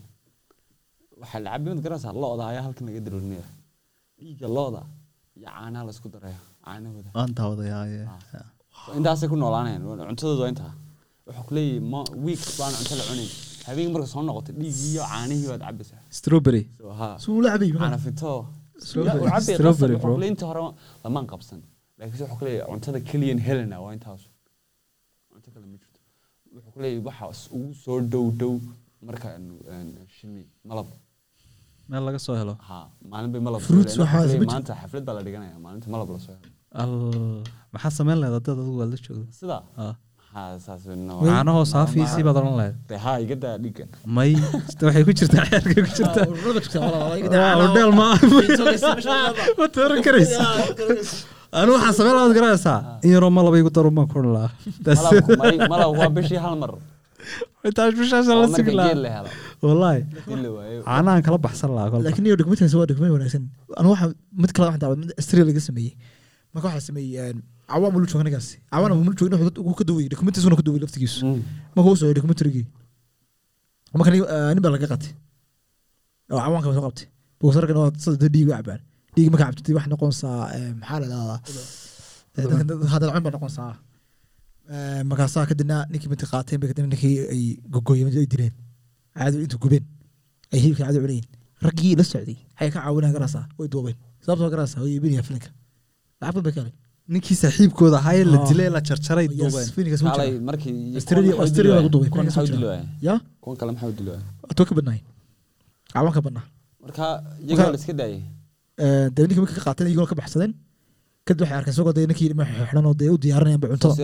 Waxaa 1.21 1.41
la 1.45 1.51
cabi 1.53 1.67
mad 1.73 1.81
garanaysaa 1.85 2.15
lo-da 2.23 2.45
ayaa 2.53 2.65
halkan 2.67 2.85
laga 2.89 3.01
darorinaya 3.07 3.47
dhiigga 4.21 4.49
lo-da 4.57 4.83
iyo 5.39 5.49
caanaha 5.57 5.85
la 5.89 5.93
isku 5.97 6.09
daraya 6.15 6.39
intaasay 8.99 9.29
ku 9.33 9.37
noolaanayaan 9.43 9.83
Waa- 9.89 10.07
cuntadooda 10.11 10.41
waa 10.45 10.51
intaa 10.55 10.73
wuxuu 11.27 11.45
ku 11.49 11.53
leeyahay 11.57 11.81
ma 11.93 12.01
week 12.27 12.43
baan 12.59 12.73
cunto 12.79 12.95
la 13.01 13.05
cunayn 13.09 13.31
habeenkii 13.69 13.93
marka 13.95 14.09
soo 14.15 14.23
noqoto 14.29 14.51
dhiiggii 14.61 14.91
iyo 14.95 15.03
caanihii 15.13 15.49
waad 15.53 15.63
cabaysaa 15.69 16.01
strawberry 16.19 16.63
so 16.79 16.85
ha 17.01 17.09
suu 17.25 17.39
la 17.45 17.49
cabay 17.55 17.71
caana 17.81 17.99
fito 18.07 18.33
Strawberry. 18.89 19.19
Ya, 19.19 19.25
u 19.25 19.31
cabay 19.35 19.55
Strawberry, 19.57 19.95
qasab, 19.95 20.03
bro. 20.03 20.11
wuxuu 20.11 20.15
ku 20.15 20.21
leeyahay 20.23 20.31
inta 20.35 20.45
hore 20.51 20.63
lamaan 21.05 21.27
qabsan 21.33 21.61
laakiinse 21.99 22.23
wuxuu 22.25 22.39
ku 22.41 22.45
leeyahay 22.47 22.69
cuntada 22.73 22.99
keliyan 23.11 23.39
helena 23.47 23.77
waa 23.85 23.93
intaas 23.97 24.23
cunto 25.33 25.49
kale 25.55 25.67
ma 25.73 25.77
jirto 25.83 25.99
wuxuu 26.55 26.71
ku 26.75 26.79
leeyahay 26.83 27.03
waxa 27.09 27.47
ugu 27.57 27.71
soo 27.85 27.99
dhow 28.13 28.25
dhow 28.41 28.53
marka 29.09 29.29
shimi 30.17 30.43
malab 30.71 30.87
meel 31.91 32.03
laga 32.09 32.19
soo 32.27 32.37
helo 32.41 32.55
ha 32.69 32.79
maalin 33.13 33.31
bay 33.35 33.43
malab 33.49 33.61
maanta 34.53 34.73
xaflad 34.83 35.05
baa 35.09 35.15
la 35.19 35.23
dhiganaya 35.27 35.57
maalinta 35.65 35.89
malab 35.95 36.09
la 36.17 36.21
soo 36.27 36.35
helo 36.39 36.49
maxaa 36.75 37.93
samayn 37.99 38.19
lahayd 38.21 38.35
dad 38.47 38.53
adigu 38.55 38.77
waad 38.81 38.91
la 39.51 39.89
saas 40.65 40.85
no 41.09 41.15
caanahoo 41.29 41.65
saafiisii 41.75 42.23
baad 42.27 42.37
odhan 42.41 42.57
lahayd 42.61 42.77
may. 44.17 44.33
Waxay 44.87 45.03
ku 45.09 45.13
jirtaa 45.21 45.45
ceerkay 45.51 45.81
ku 45.87 45.91
jirtaa. 45.99 46.27
Hodheel 47.63 47.93
ma 48.01 48.09
ma 49.59 49.67
tooran 49.77 50.01
karaysa. 50.07 50.45
Anu 51.61 51.71
waxaa 51.77 51.95
samayn 51.99 52.15
lahaad 52.19 52.35
garanaysaa 52.39 52.79
in 53.05 53.11
yaroo 53.15 53.33
malaba 53.39 53.57
igu 53.63 53.71
daru 53.79 53.91
baan 53.99 54.09
ku 54.13 54.17
odhan 54.21 54.33
lahaa 54.37 56.11
bishii 56.19 56.41
hal 56.45 56.57
mar. 56.63 56.73
Intaas 57.69 57.95
bishaasa 58.01 58.37
la 58.41 58.47
geel 58.69 59.01
lahaa 59.07 59.25
wallaahi. 59.65 60.01
Caanahan 60.89 61.23
kala 61.27 61.39
baxsan 61.47 61.71
lahaa 61.79 62.05
laakiin 62.07 62.29
iyo 62.29 62.37
documentary 62.41 62.79
waa 62.83 62.91
document 62.93 63.13
wanaagsan. 63.17 63.45
Anu 63.81 63.89
waxa 63.95 64.07
mid 64.43 64.51
kale 64.55 64.65
waxaan 64.69 64.83
daawaday 64.85 65.03
mid 65.05 65.13
Australia 65.21 65.47
laga 65.51 65.63
sameeyey 65.69 65.95
marka 66.59 66.69
waxaa 66.69 66.87
sameeyey 66.89 67.33
cawaan 67.71 67.93
mulu 67.95 68.07
jooga 68.11 68.25
ninkaasi 68.27 68.57
cawaan 68.73 68.93
mulu 68.99 69.15
jooga 69.19 69.37
wuxuu 69.41 69.65
uu 69.69 69.77
ka 69.81 69.85
duway 69.89 70.07
documentaries 70.13 70.47
una 70.51 70.57
ka 70.61 70.65
duway 70.67 70.81
laftigiisu. 70.85 71.21
Mm. 71.27 71.41
marka 71.75 71.89
uu 71.91 71.97
soo 72.01 72.13
marka 73.99 74.11
nin 74.55 74.63
baa 74.65 74.73
laga 74.75 74.87
qatay 74.93 75.13
oo 76.33 76.41
cawaanka 76.45 76.69
soo 76.77 76.85
qabtay 76.87 77.07
buusarkana 77.41 77.81
waa 77.85 77.93
sida 78.05 78.29
dhiig 78.35 78.49
u 78.49 78.53
cabaan 78.53 78.81
dhiig 79.15 79.29
marka 79.33 79.45
cabtay 79.49 79.75
waxay 79.77 79.91
noqonaysaa 79.93 80.39
eh, 80.57 80.71
maxaa 80.81 80.99
la 81.03 81.07
dhahdaa 81.13 81.39
hadal 82.93 83.11
cun 83.15 83.23
baa 83.27 83.35
noqonaysaa 83.37 83.75
Eh, 84.69 85.03
markaasaa 85.11 85.47
kadibna 85.49 85.87
ninkii 85.89 86.11
minti 86.13 86.27
qaateen 86.29 86.61
bay 86.61 86.69
kadibna 86.69 86.91
ninkii 86.93 87.17
ay 87.35 87.45
gogoyeen 87.73 88.09
ay 88.23 88.27
dileen 88.33 88.55
caadi 89.17 89.37
intu 89.45 89.57
gubeen. 89.63 89.85
Ay 90.53 90.61
hilibka 90.63 90.85
caadi 90.85 91.01
cunayeen. 91.05 91.27
Raggii 91.67 91.95
la 91.97 92.05
socday. 92.05 92.37
Waxay 92.53 92.71
ka 92.75 92.83
caawinayaan 92.85 93.15
garaasaa 93.17 93.45
way 93.59 93.69
duubeen. 93.73 93.97
Sababtoo 94.25 94.51
garaasaa 94.55 94.83
way 94.83 94.93
iibinayaan 94.93 95.27
filinka 95.29 95.51
ninkii 97.13 97.37
saaxiibkooda 97.43 97.97
ahaa 98.03 98.15
ee 98.21 98.25
la 98.33 98.39
Ah. 98.43 98.47
dilay 98.49 98.69
la 98.77 98.81
jarjaray 98.89 99.27
Yes, 99.29 99.39
duubeen 99.41 99.69
filinkaas 99.77 100.03
wuu 100.05 100.11
kaalay 100.17 100.31
jiraa. 100.33 100.47
markii 100.49 100.73
dili 102.57 102.67
waayeen? 102.71 102.89
atoo 104.51 104.65
ka 104.69 104.75
qaateen 109.67 109.89
baxsadeen 110.21 110.53
kadib 111.27 111.41
waxay 111.43 111.57
arkeen 111.59 111.75
isagoo 111.77 111.93
dee 111.99 112.07
ninkii 112.11 112.35
ma 112.41 112.45
xidhan 112.69 112.85
oo 112.91 112.95
dee 113.01 113.11
u 113.15 113.17
diyaarinayaan 113.25 113.61
ba 113.65 113.69
cuntada. 113.73 113.95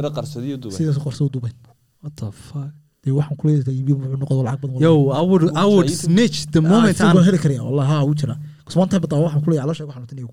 Sidaas 0.76 0.98
u 1.28 1.30
duubeen 1.34 1.54
what 2.02 2.12
the 2.20 2.26
fuck? 2.48 2.70
Dee 3.04 3.12
waxaan 3.18 3.36
kuleeyahay 3.40 3.64
wuxuu 3.98 4.18
noqdo 4.22 4.42
lacag 4.48 4.60
badan 4.62 4.80
yo 4.86 4.92
i 5.20 5.22
would 5.28 5.42
i 5.62 5.64
would 5.72 5.88
YouTube. 5.90 6.02
snitch 6.04 6.38
the 6.54 6.60
moment 6.72 6.96
aan 7.00 7.16
heli 7.28 7.38
karaya 7.44 7.62
wallahi 7.68 7.88
haa 7.92 8.02
wuu 8.08 8.14
jiraa 8.20 8.38
time 8.72 9.00
bataa 9.04 9.20
waxaan 9.26 9.42
kuleeyahay 9.44 9.66
caloosha 9.66 9.84
waxaan 9.88 10.04
wataniyo 10.06 10.28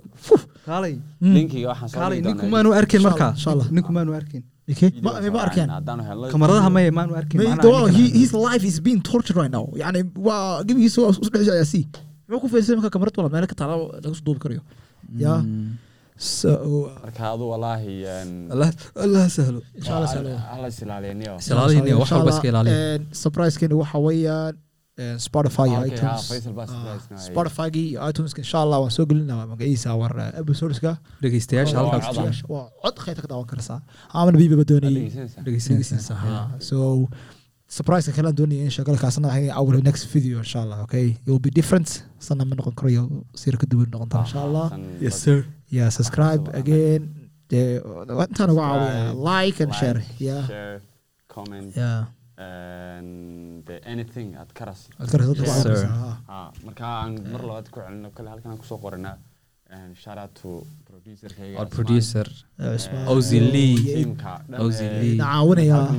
kaalay. 0.66 0.94
Linkiga 1.36 1.68
waxaan 1.72 1.90
soo 1.90 2.00
kaalay 2.00 2.18
dhigi 2.18 2.28
ninku 2.30 2.42
doonaa 2.42 2.54
maanu 2.56 2.70
arkin 2.80 3.02
markaa? 3.08 3.32
inshallah. 3.38 3.68
ninku 3.76 3.92
maanu 3.98 4.12
arkin 4.20 4.44
ma 5.36 5.42
arkeen? 5.48 5.70
Kamaradaha 6.34 6.70
maya 6.70 6.92
maanu 6.92 7.14
arkin 7.16 7.38
his 8.22 8.34
life 8.34 8.64
is 8.64 8.80
being 8.80 9.02
tortured 9.02 9.38
right 9.42 9.52
now. 9.52 9.66
Yani 9.76 10.00
waa 10.16 10.64
gebigiisa 10.64 11.02
isu 11.12 11.22
dhexdiisa 11.34 11.54
ayaa 11.58 11.70
sii. 11.74 11.86
Muxuu 12.28 12.42
ku 12.42 12.48
fiirsan 12.54 12.76
marka 12.80 12.90
kamarad 12.96 13.14
wala 13.18 13.30
meel 13.30 13.48
ka 13.52 13.56
taala 13.62 13.76
laga 14.04 14.16
soo 14.16 14.26
duubi 14.28 14.40
karayo. 14.44 14.62
Ya? 15.18 15.36
Mm. 15.44 15.78
so 16.16 16.50
marka 17.04 17.24
adu 17.34 17.46
walaahi 17.52 17.94
allah 18.54 18.70
allah 19.06 19.24
sahlo. 19.38 19.60
Insha 19.76 19.94
allah 19.98 20.12
ilaali. 22.50 22.72
surprisekeena 23.22 23.76
waxa 23.82 23.98
weeyaan 24.08 24.54
eh, 24.98 25.16
spotify 25.18 25.68
iyo 25.72 25.80
Okay, 25.80 25.96
itunes. 25.96 26.32
Ah, 26.70 27.00
Ah, 27.16 27.70
iyo 27.76 28.10
ituneska 28.12 28.40
insha 28.44 28.60
allah 28.64 28.78
waan 28.84 28.92
soo 28.98 29.06
gelinaa 29.06 29.46
magaciisa 29.52 29.96
war 30.02 30.14
eh, 30.20 30.40
episodeska. 30.42 30.92
Dhegeystayaasha 31.22 31.78
halkaas. 31.80 32.06
cod. 32.16 32.50
waa 32.54 32.68
khayta 33.04 33.22
ka 33.24 33.28
daawan 33.32 33.48
karaysaa 33.52 33.80
ama 34.14 34.32
nabiiba 34.32 34.56
Waad 34.62 34.68
doonayay. 34.72 35.08
So 36.60 37.08
surprise 37.68 38.12
kale 38.12 38.28
aan 38.28 38.36
doonaya 38.36 38.64
in 38.68 38.72
shaqalkaasna 38.78 39.28
waxay 39.32 39.50
our 39.60 39.76
next 39.88 40.04
video 40.14 40.38
insha 40.44 40.60
allah 40.64 40.80
okay? 40.86 41.06
It 41.24 41.28
will 41.32 41.40
be 41.40 41.54
different. 41.60 41.88
Sana 42.20 42.44
ma 42.46 42.56
noqon 42.60 42.76
karayo 42.76 43.04
sir 43.42 43.56
ka 43.62 43.66
duwan 43.72 43.88
noqon 43.96 44.10
doona 44.12 44.26
insha 44.28 44.42
allah 44.48 44.68
yes 45.00 45.16
sir. 45.24 45.38
Yeah 45.78 45.90
subscribe 45.90 46.44
again. 46.62 47.02
Intaan 47.52 48.50
uga 48.54 48.64
caawiya 48.64 49.16
like 49.30 49.58
and 49.64 49.74
share. 49.80 50.00
Yeah. 50.20 50.80
yeah 51.76 52.04
caawinaysaa 55.64 56.16
Ah, 56.36 56.50
marka 56.66 56.86
aan 57.02 57.14
mar 57.34 57.42
labaad 57.50 57.68
ku 57.74 57.78
celino 57.86 58.10
kale 58.18 58.30
halkan 58.34 58.50
aan 58.52 58.60
ku 58.62 58.66
soo 58.72 58.80
qoranaa 58.86 59.18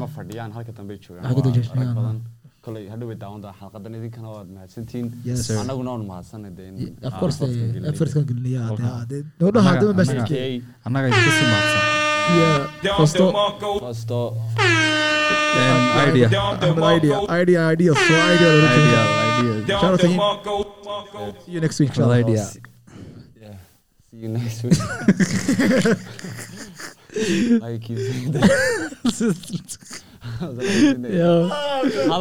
ma 0.04 0.08
fadhiyaan 0.18 0.50
halka 0.56 0.72
dambe 0.78 0.94
joogaan. 1.04 1.24
Halka 1.28 1.40
dambe 1.46 1.58
waa 1.58 1.66
joogaan. 1.66 1.86
rag 1.88 1.96
badan. 1.98 2.18
Kolay 2.64 2.84
hadhow 2.92 3.06
way 3.10 3.16
daawan 3.22 3.40
doonaa 3.44 3.58
xalqadan 3.60 3.92
idinkana 3.98 4.28
waad 4.34 4.48
sir. 5.46 5.56
annaguna 5.62 5.90
waanu 5.94 6.06
mahadsanay 6.12 6.52
ah, 12.28 12.68
Okay, 12.72 12.90
annaga 12.90 13.06
idinka 13.06 13.06
sii 13.06 13.22
mahadsan 13.22 13.68
iyo 13.68 13.78
fasto 13.78 13.78
fasto 13.80 14.36
idea 16.08 16.28
idea 16.88 17.18
idea 17.42 17.72
idea 17.72 17.94
so 17.94 18.14
idea 18.34 18.50
idea 18.58 19.02
idea 19.38 19.66
Shout 19.66 19.84
out 19.84 20.00
to 20.00 20.08
him. 20.08 20.20
See 21.44 21.52
you 21.52 21.60
next 21.60 21.80
week. 21.80 21.96
Well, 21.96 22.12
idea. 22.12 22.46
Yeah. 23.40 23.54
See 24.10 24.16
you 24.16 24.28
next 24.28 24.62
week. 24.64 24.78
I 27.62 27.78
keep 27.82 27.98
saying 27.98 28.32
that. 28.32 28.48
Yeah. 31.12 31.48
Ma 32.08 32.16